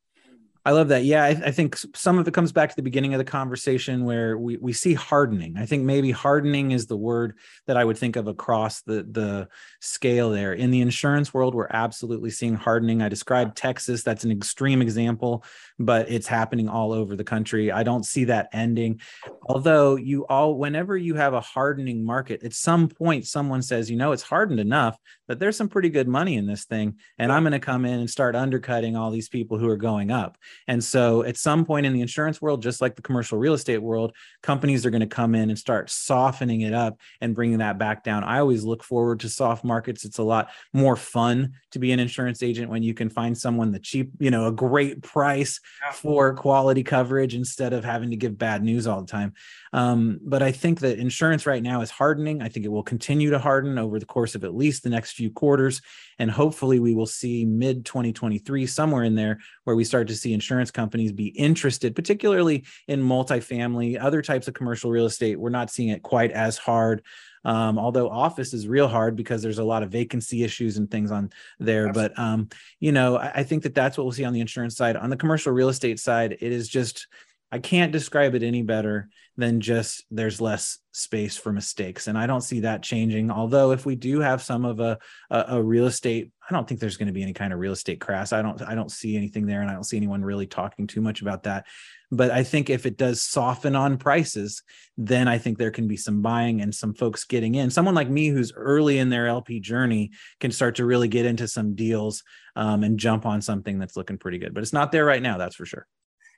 I 0.65 0.73
love 0.73 0.89
that. 0.89 1.05
Yeah, 1.05 1.25
I, 1.25 1.29
I, 1.29 1.51
think 1.53 1.77
some 1.95 2.19
of 2.19 2.29
it 2.29 2.35
comes 2.35 2.53
back 2.53 2.69
to 2.69 2.77
the 2.77 2.83
beginning 2.83 3.15
of 3.15 3.19
the 3.19 3.25
conversation 3.25 4.05
where 4.05 4.37
we, 4.37 4.59
we 4.59 4.75
see 4.75 4.93
hardening. 4.93 5.57
I 5.57 5.65
think 5.65 5.85
maybe 5.85 6.11
hardening 6.11 6.73
is 6.73 6.87
the 6.87 6.99
word 6.99 7.39
that 7.67 7.79
I 7.79 7.85
would 7.85 7.97
think 7.97 8.17
of 8.17 8.27
across 8.27 8.83
the 8.83 9.07
the 9.11 9.49
scale 9.81 10.31
there. 10.31 10.53
In 10.53 10.71
the 10.71 10.83
insurance 10.83 11.33
world, 11.33 11.55
we're 11.55 11.69
absolutely 11.71 12.29
seeing 12.29 12.55
hardening. 12.55 13.01
I 13.01 13.09
described 13.09 13.57
Texas. 13.57 14.03
That's 14.03 14.25
an 14.25 14.31
extreme 14.31 14.83
example, 14.83 15.45
but 15.79 16.11
it's 16.11 16.27
happening 16.27 16.69
all 16.69 16.93
over 16.93 17.17
the 17.17 17.25
country. 17.25 17.73
I 17.73 17.83
don't 17.83 18.05
see 18.05 18.25
that 18.25 18.51
ending. 18.53 19.01
Although 19.43 19.97
you 19.97 20.27
all, 20.27 20.57
whenever 20.57 20.97
you 20.97 21.15
have 21.15 21.35
a 21.35 21.41
hardening 21.41 22.05
market, 22.05 22.43
at 22.43 22.53
some 22.53 22.89
point 22.89 23.27
someone 23.27 23.63
says, 23.63 23.91
you 23.91 23.97
know, 23.97 24.13
it's 24.13 24.23
hardened 24.23 24.61
enough 24.61 24.99
that 25.29 25.39
there's 25.39 25.57
some 25.57 25.69
pretty 25.69 25.89
good 25.89 26.09
money 26.09 26.37
in 26.37 26.47
this 26.47 26.65
thing, 26.65 26.97
and 27.19 27.33
I'm 27.33 27.43
going 27.43 27.53
to 27.53 27.61
come 27.61 27.85
in 27.85 28.01
and 28.01 28.11
start 28.11 28.37
undercutting 28.37 28.97
all 28.97 29.11
these 29.11 29.29
people 29.29 29.59
who 29.59 29.69
are 29.69 29.77
going 29.77 30.11
up 30.11 30.37
and 30.67 30.83
so 30.83 31.23
at 31.25 31.37
some 31.37 31.65
point 31.65 31.87
in 31.87 31.93
the 31.93 32.01
insurance 32.01 32.41
world, 32.41 32.63
just 32.63 32.81
like 32.81 32.97
the 32.97 33.03
commercial 33.03 33.39
real 33.39 33.55
estate 33.55 33.79
world, 33.79 34.15
companies 34.43 34.85
are 34.85 34.91
going 34.91 35.01
to 35.01 35.07
come 35.07 35.35
in 35.35 35.51
and 35.51 35.59
start 35.59 35.91
softening 35.91 36.63
it 36.63 36.73
up 36.73 36.99
and 37.21 37.35
bringing 37.35 37.59
that 37.59 37.79
back 37.79 38.05
down. 38.05 38.25
I 38.25 38.39
always 38.39 38.65
look 38.65 38.83
forward 38.83 39.21
to 39.21 39.29
soft 39.29 39.65
markets. 39.65 40.05
It's 40.05 40.19
a 40.19 40.23
lot 40.23 40.51
more 40.73 40.97
fun 40.97 41.55
to 41.73 41.79
be 41.79 41.93
an 41.93 42.01
insurance 42.01 42.43
agent 42.43 42.71
when 42.71 42.83
you 42.83 42.95
can 42.95 43.11
find 43.11 43.37
someone 43.37 43.73
the 43.73 43.79
cheap, 43.79 44.11
you 44.19 44.31
know, 44.31 44.47
a 44.47 44.53
great 44.53 45.03
price 45.03 45.61
for 45.95 46.35
quality 46.35 46.83
coverage 46.83 47.35
instead 47.35 47.73
of 47.73 47.85
having 47.85 48.11
to 48.11 48.17
give 48.17 48.39
bad 48.39 48.63
news 48.63 48.87
all 48.87 49.01
the 49.01 49.07
time. 49.07 49.33
Um, 49.73 50.19
but 50.23 50.43
I 50.43 50.53
think 50.53 50.81
that 50.81 50.99
insurance 50.99 51.47
right 51.47 51.63
now 51.63 51.81
is 51.81 51.91
hardening. 51.91 52.43
I 52.43 52.49
think 52.49 52.67
it 52.67 52.71
will 52.71 52.83
continue 52.83 53.31
to 53.31 53.39
harden 53.39 53.79
over 53.79 53.99
the 53.99 54.07
course 54.07 54.35
of 54.35 54.45
at 54.45 54.55
least 54.55 54.83
the 54.83 54.91
next 54.91 55.13
few 55.13 55.31
quarters. 55.31 55.81
And 56.19 56.31
hopefully 56.31 56.81
we 56.81 56.95
will 56.95 57.07
see 57.07 57.45
mid 57.45 57.85
2023, 57.85 58.67
somewhere 58.67 59.05
in 59.05 59.15
there, 59.15 59.39
where 59.65 59.77
we 59.77 59.85
start 59.85 60.09
to 60.09 60.17
see 60.17 60.33
insurance 60.33 60.71
companies 60.71 61.13
be 61.13 61.29
interested, 61.29 61.95
particularly 61.95 62.65
in 62.89 63.03
multifamily, 63.03 64.03
other 64.03 64.23
types 64.23 64.49
of 64.49 64.55
commercial 64.55 64.91
real 64.91 65.07
estate. 65.07 65.39
We're 65.39 65.51
not 65.51 65.71
seeing 65.71 65.91
it 65.91 66.03
quite 66.03 66.33
as 66.33 66.59
hard. 66.59 67.03
Um, 67.45 67.79
although 67.79 68.11
office 68.11 68.53
is 68.53 68.69
real 68.69 68.89
hard 68.89 69.17
because 69.17 69.43
there's 69.43 69.59
a 69.59 69.65
lot 69.65 69.83
of 69.83 69.91
vacancy 69.91 70.43
issues 70.43 70.77
and 70.77 70.91
things 70.91 71.11
on 71.11 71.31
there. 71.59 71.89
Absolutely. 71.89 72.15
But 72.15 72.23
um, 72.23 72.49
you 72.81 72.93
know, 72.93 73.17
I, 73.17 73.33
I 73.37 73.43
think 73.45 73.63
that 73.63 73.75
that's 73.75 73.97
what 73.97 74.05
we'll 74.05 74.13
see 74.13 74.25
on 74.25 74.33
the 74.33 74.41
insurance 74.41 74.77
side. 74.77 74.97
On 74.97 75.11
the 75.11 75.17
commercial 75.17 75.53
real 75.53 75.71
estate 75.71 75.99
side, 75.99 76.33
it 76.33 76.53
is 76.53 76.69
just 76.69 77.07
I 77.53 77.59
can't 77.59 77.93
describe 77.93 78.35
it 78.35 78.43
any 78.43 78.63
better 78.63 79.09
than 79.37 79.61
just 79.61 80.05
there's 80.11 80.41
less 80.41 80.79
space 80.93 81.37
for 81.37 81.53
mistakes. 81.53 82.07
And 82.07 82.17
I 82.17 82.27
don't 82.27 82.43
see 82.43 82.61
that 82.61 82.83
changing. 82.83 83.31
Although 83.31 83.73
if 83.73 83.85
we 83.85 83.97
do 83.97 84.21
have 84.21 84.43
some 84.43 84.65
of 84.65 84.79
a, 84.79 84.99
a, 85.31 85.45
a 85.49 85.63
real 85.63 85.87
estate, 85.87 86.31
I 86.49 86.55
don't 86.55 86.69
think 86.69 86.81
there's 86.81 86.97
going 86.97 87.09
to 87.09 87.13
be 87.13 87.23
any 87.23 87.33
kind 87.33 87.53
of 87.53 87.59
real 87.59 87.73
estate 87.73 88.01
crash. 88.01 88.33
I 88.33 88.43
don't 88.43 88.61
I 88.63 88.75
don't 88.75 88.91
see 88.91 89.17
anything 89.17 89.47
there 89.47 89.63
and 89.63 89.71
I 89.71 89.75
don't 89.75 89.85
see 89.85 89.97
anyone 89.97 90.23
really 90.23 90.47
talking 90.47 90.87
too 90.87 91.01
much 91.01 91.23
about 91.23 91.45
that. 91.45 91.67
But 92.13 92.31
I 92.31 92.43
think 92.43 92.71
if 92.71 92.87
it 92.87 92.97
does 92.97 93.23
soften 93.23 93.75
on 93.75 93.97
prices, 93.97 94.63
then 94.97 95.27
I 95.27 95.39
think 95.39 95.59
there 95.59 95.71
can 95.71 95.89
be 95.89 95.97
some 95.97 96.23
buying 96.23 96.61
and 96.61 96.75
some 96.75 96.93
folks 96.95 97.25
getting 97.25 97.55
in. 97.55 97.71
Someone 97.71 97.95
like 97.95 98.09
me 98.09 98.29
who's 98.29 98.53
early 98.55 98.99
in 98.99 99.11
their 99.11 99.29
LP 99.29 99.61
journey 99.61 100.11
can 100.41 100.51
start 100.51 100.77
to 100.77 100.85
really 100.85 101.09
get 101.09 101.27
into 101.27 101.47
some 101.49 101.75
deals 101.75 102.23
um, 102.57 102.83
and 102.83 102.99
jump 102.99 103.27
on 103.27 103.41
something 103.41 103.79
that's 103.79 103.97
looking 103.97 104.19
pretty 104.19 104.39
good. 104.39 104.55
But 104.55 104.63
it's 104.65 104.73
not 104.73 104.91
there 104.93 105.05
right 105.05 105.23
now, 105.23 105.39
that's 105.39 105.57
for 105.57 105.67
sure. 105.67 105.87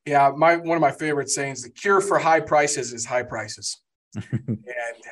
Yeah, 0.06 0.32
my 0.36 0.56
one 0.56 0.76
of 0.76 0.80
my 0.80 0.90
favorite 0.90 1.30
sayings: 1.30 1.62
the 1.62 1.70
cure 1.70 2.00
for 2.00 2.18
high 2.18 2.40
prices 2.40 2.92
is 2.92 3.04
high 3.04 3.22
prices. 3.22 3.78
and 4.14 4.48
um, 4.48 4.58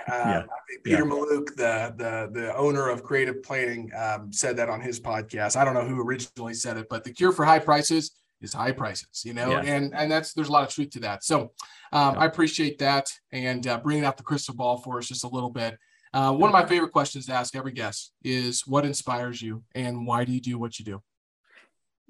yeah. 0.09 0.43
Peter 0.85 1.05
yeah. 1.05 1.05
Mallouk, 1.05 1.55
the 1.57 1.95
the 1.97 2.31
the 2.33 2.57
owner 2.57 2.89
of 2.89 3.03
Creative 3.03 3.43
Planning, 3.43 3.91
um, 3.97 4.33
said 4.33 4.57
that 4.57 4.69
on 4.69 4.81
his 4.81 5.01
podcast. 5.01 5.57
I 5.57 5.65
don't 5.65 5.75
know 5.75 5.87
who 5.87 6.01
originally 6.01 6.55
said 6.55 6.77
it, 6.77 6.87
but 6.91 7.05
the 7.05 7.13
cure 7.13 7.33
for 7.33 7.45
high 7.45 7.59
prices 7.61 8.13
is 8.41 8.53
high 8.53 8.73
prices. 8.73 9.23
You 9.25 9.35
know, 9.35 9.51
yeah. 9.51 9.63
and 9.63 9.95
and 9.95 10.11
that's 10.11 10.35
there's 10.35 10.49
a 10.49 10.53
lot 10.53 10.67
of 10.67 10.75
truth 10.75 10.91
to 10.91 11.01
that. 11.01 11.25
So 11.25 11.53
um, 11.93 12.19
I 12.19 12.27
appreciate 12.27 12.79
that 12.79 13.07
and 13.33 13.67
uh, 13.67 13.79
bringing 13.79 14.05
out 14.05 14.17
the 14.17 14.23
crystal 14.23 14.55
ball 14.55 14.79
for 14.79 14.99
us 14.99 15.09
just 15.09 15.25
a 15.25 15.29
little 15.29 15.51
bit. 15.51 15.79
Uh, 16.13 16.33
one 16.33 16.49
of 16.49 16.53
my 16.53 16.67
favorite 16.67 16.91
questions 16.91 17.27
to 17.27 17.33
ask 17.33 17.55
every 17.55 17.73
guest 17.73 18.13
is, 18.23 18.67
"What 18.67 18.85
inspires 18.85 19.41
you, 19.41 19.63
and 19.75 20.07
why 20.07 20.25
do 20.25 20.33
you 20.33 20.41
do 20.41 20.59
what 20.59 20.79
you 20.79 20.85
do?" 20.85 21.03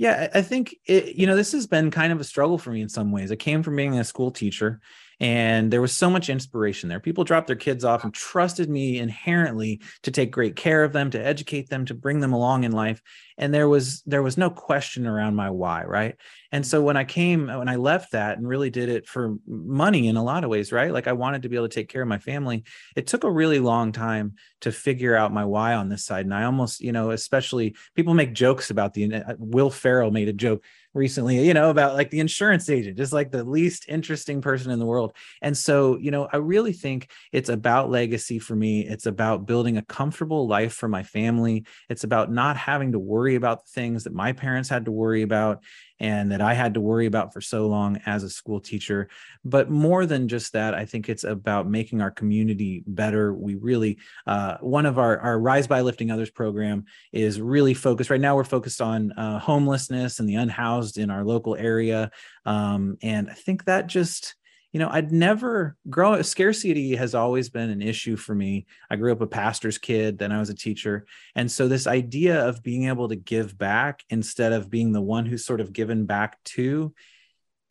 Yeah, 0.01 0.29
I 0.33 0.41
think 0.41 0.77
it, 0.87 1.17
you 1.17 1.27
know, 1.27 1.37
this 1.37 1.53
has 1.53 1.67
been 1.67 1.91
kind 1.91 2.11
of 2.11 2.21
a 2.21 2.25
struggle 2.25 2.57
for 2.57 2.71
me 2.71 2.81
in 2.81 2.89
some 2.89 3.13
ways. 3.13 3.31
I 3.31 3.37
came 3.37 3.63
from 3.63 3.77
being 3.77 3.99
a 3.99 4.03
school 4.03 4.31
teacher 4.31 4.81
and 5.21 5.71
there 5.71 5.83
was 5.83 5.95
so 5.95 6.09
much 6.09 6.31
inspiration 6.31 6.89
there. 6.89 6.99
People 6.99 7.25
dropped 7.25 7.47
their 7.47 7.55
kids 7.55 7.85
off 7.85 8.05
and 8.05 8.15
trusted 8.15 8.71
me 8.71 8.99
inherently 8.99 9.83
to 10.03 10.11
take 10.11 10.31
great 10.31 10.57
care 10.57 10.83
of 10.83 10.95
them, 10.95 11.11
to 11.11 11.25
educate 11.25 11.69
them, 11.69 11.85
to 11.87 11.95
bring 11.95 12.21
them 12.21 12.33
along 12.33 12.65
in 12.65 12.73
life. 12.73 13.03
And 13.37 13.53
there 13.53 13.69
was 13.69 14.03
there 14.07 14.23
was 14.23 14.39
no 14.39 14.49
question 14.49 15.07
around 15.07 15.37
my 15.37 15.51
why, 15.51 15.85
right? 15.85 16.17
And 16.53 16.67
so 16.67 16.83
when 16.83 16.97
I 16.97 17.05
came, 17.05 17.49
when 17.49 17.69
I 17.69 17.77
left 17.77 18.13
that 18.13 18.39
and 18.39 18.49
really 18.49 18.71
did 18.71 18.89
it 18.89 19.07
for 19.07 19.37
money 19.47 20.09
in 20.09 20.17
a 20.17 20.25
lot 20.25 20.43
of 20.43 20.51
ways, 20.51 20.73
right? 20.73 20.93
Like 20.93 21.07
I 21.07 21.13
wanted 21.13 21.43
to 21.43 21.49
be 21.51 21.57
able 21.57 21.69
to 21.69 21.75
take 21.75 21.91
care 21.91 22.03
of 22.03 22.09
my 22.09 22.19
family. 22.19 22.65
It 22.97 23.07
took 23.07 23.25
a 23.25 23.31
really 23.31 23.61
long 23.61 23.93
time 23.93 24.35
to 24.63 24.73
figure 24.73 25.17
out 25.17 25.35
my 25.35 25.45
why 25.45 25.75
on 25.75 25.91
this 25.91 26.05
side. 26.05 26.25
And 26.25 26.35
I 26.35 26.45
almost, 26.45 26.81
you 26.81 26.93
know, 26.93 27.11
especially 27.11 27.77
people 27.95 28.15
make 28.15 28.33
jokes 28.33 28.71
about 28.71 28.95
the 28.95 29.15
uh, 29.15 29.35
Will 29.39 29.71
Ferrell 29.71 30.11
made 30.11 30.29
a 30.29 30.33
joke 30.33 30.65
recently, 30.93 31.47
you 31.47 31.55
know, 31.55 31.71
about 31.71 31.95
like 31.95 32.11
the 32.11 32.21
insurance 32.21 32.69
agent, 32.69 32.97
just 32.97 33.13
like 33.13 33.31
the 33.31 33.45
least 33.45 33.87
interesting 33.89 34.41
person 34.41 34.71
in 34.71 34.79
the 34.79 34.87
world. 34.87 35.15
And 35.41 35.57
so, 35.57 35.97
you 35.99 36.11
know, 36.11 36.29
I 36.33 36.39
really 36.39 36.73
think 36.73 37.11
it's 37.33 37.49
about 37.49 37.91
legacy 37.91 38.39
for 38.39 38.57
me. 38.57 38.87
It's 38.87 39.07
about 39.07 39.47
building 39.47 39.77
a 39.77 39.83
comfortable 39.83 40.49
life 40.49 40.73
for 40.73 40.89
my 40.89 41.03
family. 41.03 41.65
It's 41.89 42.05
about 42.05 42.33
not 42.33 42.57
having 42.57 42.93
to 42.93 42.99
worry 42.99 43.37
about 43.37 43.65
the 43.65 43.71
things 43.71 44.05
that 44.05 44.13
my 44.13 44.33
parents 44.33 44.69
had 44.69 44.87
to 44.87 44.93
worry 44.93 45.23
about 45.23 45.63
and 46.01 46.33
that 46.33 46.41
I 46.41 46.55
had 46.55 46.75
to 46.75 46.81
worry 46.81 47.07
about 47.07 47.33
for 47.33 47.41
so 47.41 47.69
long 47.69 48.01
as 48.07 48.25
a 48.25 48.31
school 48.31 48.59
teacher. 48.59 49.09
But 49.45 49.71
more 49.71 50.07
than 50.07 50.29
just 50.29 50.55
that, 50.55 50.75
I 50.75 50.87
think 50.87 51.09
it's 51.09 51.25
about 51.25 51.69
making 51.69 52.01
our 52.01 52.11
community 52.11 52.83
better. 52.87 53.35
We 53.35 53.55
really, 53.55 53.99
uh, 54.27 54.57
one 54.61 54.87
of 54.87 54.99
our, 54.99 55.19
our 55.19 55.39
Rise 55.39 55.67
by 55.67 55.83
Lifting 55.83 56.11
Others 56.11 56.31
program 56.31 56.87
is 57.13 57.41
really 57.41 57.75
focused. 57.75 58.11
Right 58.11 58.21
now, 58.21 58.35
we're 58.35 58.45
focused 58.45 58.81
on 58.81 59.13
uh, 59.13 59.39
homelessness 59.39 60.19
and 60.19 60.29
the 60.29 60.37
unhoused 60.37 60.99
in 60.99 61.11
our 61.11 61.25
local 61.25 61.55
area. 61.55 62.11
Um, 62.47 62.97
and 63.03 63.31
I 63.31 63.35
think 63.35 63.67
that 63.67 63.87
just, 63.87 64.35
you 64.73 64.79
know, 64.79 64.89
I'd 64.91 65.11
never 65.11 65.77
grow 65.89 66.23
scarcity 66.23 66.95
has 66.95 67.15
always 67.15 67.49
been 67.49 67.71
an 67.71 67.83
issue 67.83 68.17
for 68.17 68.35
me. 68.35 68.67
I 68.89 68.97
grew 68.97 69.11
up 69.11 69.21
a 69.21 69.27
pastor's 69.27 69.79
kid, 69.79 70.19
then 70.19 70.31
I 70.31 70.39
was 70.39 70.51
a 70.51 70.55
teacher. 70.55 71.07
And 71.35 71.51
so 71.51 71.67
this 71.67 71.87
idea 71.87 72.47
of 72.47 72.63
being 72.63 72.87
able 72.87 73.09
to 73.09 73.17
give 73.17 73.59
back 73.59 74.05
instead 74.11 74.53
of 74.53 74.71
being 74.71 74.93
the 74.93 75.01
one 75.01 75.27
who's 75.27 75.45
sort 75.45 75.61
of 75.61 75.73
given 75.73 76.07
back 76.07 76.43
to 76.45 76.95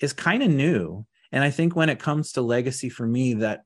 is 0.01 0.11
kind 0.11 0.43
of 0.43 0.49
new. 0.49 1.05
And 1.31 1.43
I 1.43 1.51
think 1.51 1.75
when 1.75 1.89
it 1.89 1.99
comes 1.99 2.33
to 2.33 2.41
legacy 2.41 2.89
for 2.89 3.05
me, 3.05 3.35
that 3.35 3.63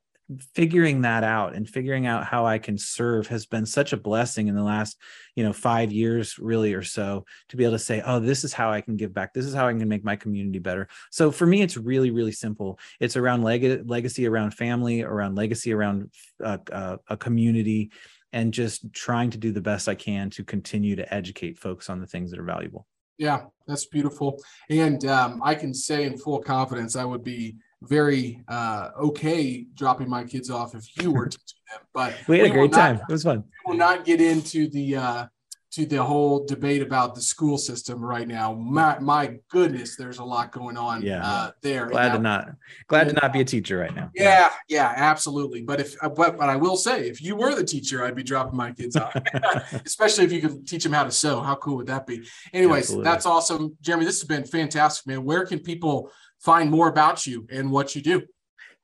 figuring 0.55 1.01
that 1.01 1.23
out 1.23 1.55
and 1.55 1.67
figuring 1.67 2.05
out 2.05 2.25
how 2.25 2.45
I 2.45 2.57
can 2.57 2.77
serve 2.77 3.27
has 3.27 3.45
been 3.45 3.65
such 3.65 3.93
a 3.93 3.97
blessing 3.97 4.47
in 4.47 4.55
the 4.55 4.63
last, 4.63 4.97
you 5.35 5.43
know, 5.43 5.53
five 5.53 5.91
years 5.91 6.37
really 6.39 6.73
or 6.73 6.83
so 6.83 7.25
to 7.49 7.57
be 7.57 7.63
able 7.63 7.73
to 7.73 7.79
say, 7.79 8.01
oh, 8.05 8.19
this 8.19 8.43
is 8.43 8.53
how 8.53 8.71
I 8.71 8.81
can 8.81 8.95
give 8.95 9.13
back. 9.13 9.33
This 9.33 9.45
is 9.45 9.53
how 9.53 9.67
I 9.67 9.73
can 9.73 9.87
make 9.87 10.03
my 10.03 10.15
community 10.15 10.59
better. 10.59 10.87
So 11.11 11.31
for 11.31 11.45
me, 11.45 11.61
it's 11.61 11.77
really, 11.77 12.11
really 12.11 12.31
simple. 12.31 12.79
It's 12.99 13.17
around 13.17 13.43
leg- 13.43 13.89
legacy, 13.89 14.27
around 14.27 14.51
family, 14.51 15.01
around 15.01 15.35
legacy, 15.35 15.73
around 15.73 16.11
uh, 16.43 16.57
uh, 16.71 16.97
a 17.07 17.17
community, 17.17 17.91
and 18.31 18.53
just 18.53 18.91
trying 18.93 19.29
to 19.31 19.37
do 19.37 19.51
the 19.51 19.61
best 19.61 19.87
I 19.87 19.95
can 19.95 20.29
to 20.31 20.43
continue 20.43 20.95
to 20.95 21.13
educate 21.13 21.57
folks 21.57 21.89
on 21.89 21.99
the 21.99 22.07
things 22.07 22.31
that 22.31 22.39
are 22.39 22.43
valuable. 22.43 22.87
Yeah, 23.17 23.45
that's 23.67 23.85
beautiful. 23.85 24.41
And 24.69 25.05
um, 25.05 25.41
I 25.43 25.55
can 25.55 25.73
say 25.73 26.05
in 26.05 26.17
full 26.17 26.39
confidence, 26.39 26.95
I 26.95 27.05
would 27.05 27.23
be 27.23 27.55
very 27.87 28.43
uh, 28.47 28.89
okay 28.97 29.65
dropping 29.73 30.09
my 30.09 30.23
kids 30.23 30.49
off 30.49 30.75
if 30.75 30.85
you 31.01 31.11
were 31.11 31.27
teaching 31.27 31.59
them. 31.71 31.81
But 31.93 32.15
we 32.27 32.39
had 32.39 32.45
we 32.45 32.49
a 32.49 32.53
great 32.53 32.71
time. 32.71 32.95
Not, 32.97 33.09
it 33.09 33.13
was 33.13 33.23
fun. 33.23 33.43
We 33.65 33.71
will 33.71 33.77
not 33.77 34.05
get 34.05 34.21
into 34.21 34.69
the 34.69 34.95
uh, 34.95 35.25
to 35.73 35.87
the 35.87 36.03
whole 36.03 36.45
debate 36.45 36.83
about 36.83 37.15
the 37.15 37.21
school 37.21 37.57
system 37.57 37.99
right 37.99 38.27
now. 38.27 38.53
My, 38.53 38.99
my 38.99 39.39
goodness, 39.49 39.95
there's 39.95 40.19
a 40.19 40.23
lot 40.23 40.51
going 40.51 40.77
on 40.77 41.01
yeah. 41.01 41.25
Uh, 41.25 41.51
there. 41.63 41.87
Glad 41.87 42.13
to 42.13 42.19
not 42.19 42.49
glad 42.87 43.09
to 43.09 43.13
not 43.13 43.33
be 43.33 43.41
a 43.41 43.45
teacher 43.45 43.79
right 43.79 43.93
now. 43.95 44.11
Yeah, 44.13 44.51
yeah, 44.69 44.93
absolutely. 44.95 45.63
But 45.63 45.79
if 45.79 45.95
but, 45.99 46.37
but 46.37 46.41
I 46.41 46.57
will 46.57 46.77
say, 46.77 47.09
if 47.09 47.23
you 47.23 47.35
were 47.35 47.55
the 47.55 47.63
teacher, 47.63 48.05
I'd 48.05 48.15
be 48.15 48.21
dropping 48.21 48.55
my 48.55 48.71
kids 48.71 48.95
off, 48.95 49.15
especially 49.85 50.25
if 50.25 50.31
you 50.31 50.41
could 50.41 50.67
teach 50.67 50.83
them 50.83 50.93
how 50.93 51.05
to 51.05 51.11
sew. 51.11 51.41
How 51.41 51.55
cool 51.55 51.77
would 51.77 51.87
that 51.87 52.05
be? 52.05 52.21
Anyways, 52.53 52.83
absolutely. 52.83 53.05
that's 53.05 53.25
awesome, 53.25 53.75
Jeremy. 53.81 54.05
This 54.05 54.21
has 54.21 54.27
been 54.27 54.45
fantastic, 54.45 55.07
man. 55.07 55.23
Where 55.23 55.43
can 55.43 55.57
people 55.57 56.11
find 56.43 56.69
more 56.69 56.87
about 56.87 57.25
you 57.25 57.47
and 57.49 57.71
what 57.71 57.95
you 57.95 58.01
do. 58.01 58.23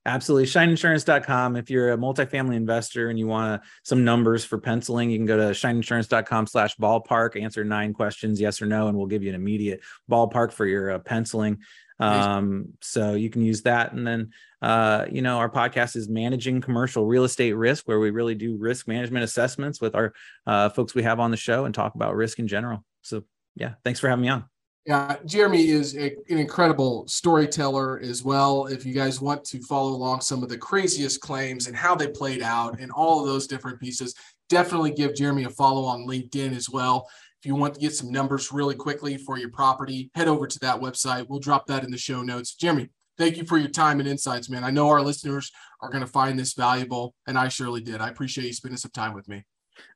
Absolutely. 0.06 0.48
Shineinsurance.com. 0.48 1.56
If 1.56 1.70
you're 1.70 1.92
a 1.92 1.98
multifamily 1.98 2.56
investor 2.56 3.10
and 3.10 3.20
you 3.20 3.28
want 3.28 3.62
some 3.84 4.06
numbers 4.06 4.46
for 4.46 4.58
penciling, 4.58 5.12
you 5.12 5.18
can 5.18 5.26
go 5.26 5.38
to 5.38 5.52
shineinsurance.com 5.54 6.48
slash 6.48 6.76
ballpark, 6.78 7.40
answer 7.40 7.64
nine 7.64 7.94
questions, 7.94 8.40
yes 8.40 8.62
or 8.62 8.66
no, 8.66 8.88
and 8.88 8.98
we'll 8.98 9.08
give 9.08 9.24
you 9.24 9.30
an 9.30 9.36
immediate 9.36 9.82
ballpark 10.10 10.54
for 10.54 10.66
your 10.66 10.92
uh, 10.92 11.00
penciling. 11.00 11.60
Um, 12.00 12.70
so 12.82 13.14
you 13.14 13.30
can 13.30 13.42
use 13.42 13.64
that. 13.64 13.92
And 13.92 14.08
then, 14.08 14.32
uh, 14.62 15.06
you 15.12 15.22
know, 15.22 15.38
our 15.38 15.50
podcast 15.50 15.98
is 15.98 16.08
managing 16.08 16.62
commercial 16.62 17.06
real 17.06 17.26
estate 17.26 17.54
risk, 17.54 17.88
where 17.88 18.00
we 18.00 18.10
really 18.10 18.36
do 18.36 18.58
risk 18.58 18.88
management 18.88 19.26
assessments 19.26 19.82
with 19.82 19.96
our 19.96 20.14
uh, 20.48 20.70
folks 20.70 20.96
we 20.96 21.04
have 21.04 21.20
on 21.20 21.30
the 21.30 21.38
show 21.38 21.66
and 21.66 21.76
talk 21.76 21.96
about 21.96 22.16
risk 22.16 22.40
in 22.40 22.48
general. 22.48 22.86
So 23.02 23.24
yeah, 23.56 23.74
thanks 23.84 24.00
for 24.00 24.08
having 24.08 24.24
me 24.24 24.30
on. 24.30 24.46
Yeah, 24.90 25.18
Jeremy 25.24 25.70
is 25.70 25.96
a, 25.96 26.16
an 26.32 26.40
incredible 26.40 27.08
storyteller 27.08 28.00
as 28.00 28.24
well. 28.24 28.66
If 28.66 28.88
you 28.88 28.94
guys 28.96 29.22
want 29.22 29.44
to 29.44 29.62
follow 29.62 29.92
along 29.92 30.22
some 30.22 30.42
of 30.42 30.50
the 30.50 30.58
craziest 30.58 31.22
claims 31.22 31.68
and 31.68 31.76
how 31.76 31.94
they 31.94 32.08
played 32.08 32.42
out 32.42 32.80
and 32.80 32.92
all 32.94 33.20
of 33.20 33.28
those 33.28 33.46
different 33.46 33.80
pieces, 33.80 34.16
definitely 34.50 34.90
give 34.90 35.14
Jeremy 35.14 35.44
a 35.44 35.50
follow 35.52 35.84
on 35.84 36.08
LinkedIn 36.08 36.56
as 36.56 36.72
well. 36.72 37.08
If 37.40 37.46
you 37.46 37.54
want 37.54 37.76
to 37.76 37.80
get 37.80 37.94
some 37.94 38.12
numbers 38.12 38.52
really 38.52 38.74
quickly 38.74 39.16
for 39.16 39.38
your 39.38 39.52
property, 39.52 40.10
head 40.16 40.28
over 40.28 40.48
to 40.48 40.60
that 40.62 40.82
website. 40.82 41.28
We'll 41.30 41.38
drop 41.38 41.68
that 41.68 41.84
in 41.84 41.92
the 41.92 41.98
show 42.00 42.24
notes. 42.24 42.56
Jeremy, 42.56 42.90
thank 43.16 43.38
you 43.38 43.46
for 43.46 43.60
your 43.60 43.70
time 43.70 44.00
and 44.00 44.10
insights, 44.10 44.50
man. 44.50 44.64
I 44.64 44.72
know 44.72 44.90
our 44.90 45.04
listeners 45.04 45.52
are 45.82 45.92
going 45.92 46.04
to 46.04 46.12
find 46.12 46.40
this 46.40 46.54
valuable, 46.54 47.14
and 47.28 47.38
I 47.38 47.50
surely 47.50 47.82
did. 47.82 48.02
I 48.02 48.10
appreciate 48.10 48.48
you 48.48 48.54
spending 48.54 48.78
some 48.78 48.90
time 48.90 49.14
with 49.14 49.30
me. 49.30 49.46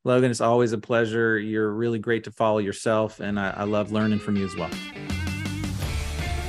Logan, 0.04 0.32
it's 0.32 0.42
always 0.42 0.74
a 0.74 0.78
pleasure. 0.78 1.40
You're 1.40 1.72
really 1.72 2.00
great 2.00 2.24
to 2.26 2.32
follow 2.32 2.60
yourself, 2.60 3.20
and 3.20 3.40
I, 3.40 3.52
I 3.52 3.64
love 3.64 3.92
learning 3.92 4.20
from 4.20 4.36
you 4.36 4.46
as 4.46 4.56
well. 4.56 4.70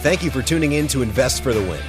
Thank 0.00 0.22
you 0.22 0.30
for 0.30 0.42
tuning 0.42 0.72
in 0.72 0.86
to 0.88 1.02
Invest 1.02 1.42
for 1.42 1.52
the 1.52 1.62
Win. 1.62 1.80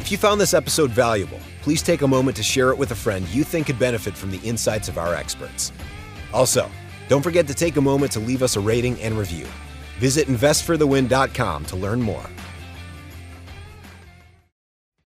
If 0.00 0.10
you 0.10 0.18
found 0.18 0.40
this 0.40 0.52
episode 0.52 0.90
valuable, 0.90 1.40
please 1.62 1.80
take 1.80 2.02
a 2.02 2.08
moment 2.08 2.36
to 2.36 2.42
share 2.42 2.70
it 2.70 2.76
with 2.76 2.90
a 2.90 2.94
friend 2.94 3.26
you 3.28 3.44
think 3.44 3.68
could 3.68 3.78
benefit 3.78 4.16
from 4.16 4.30
the 4.30 4.40
insights 4.40 4.88
of 4.88 4.98
our 4.98 5.14
experts. 5.14 5.72
Also, 6.34 6.68
don't 7.08 7.22
forget 7.22 7.46
to 7.46 7.54
take 7.54 7.76
a 7.76 7.80
moment 7.80 8.12
to 8.12 8.20
leave 8.20 8.42
us 8.42 8.56
a 8.56 8.60
rating 8.60 9.00
and 9.00 9.16
review. 9.16 9.46
Visit 9.98 10.28
investforthewin.com 10.28 11.64
to 11.66 11.76
learn 11.76 12.02
more. 12.02 12.26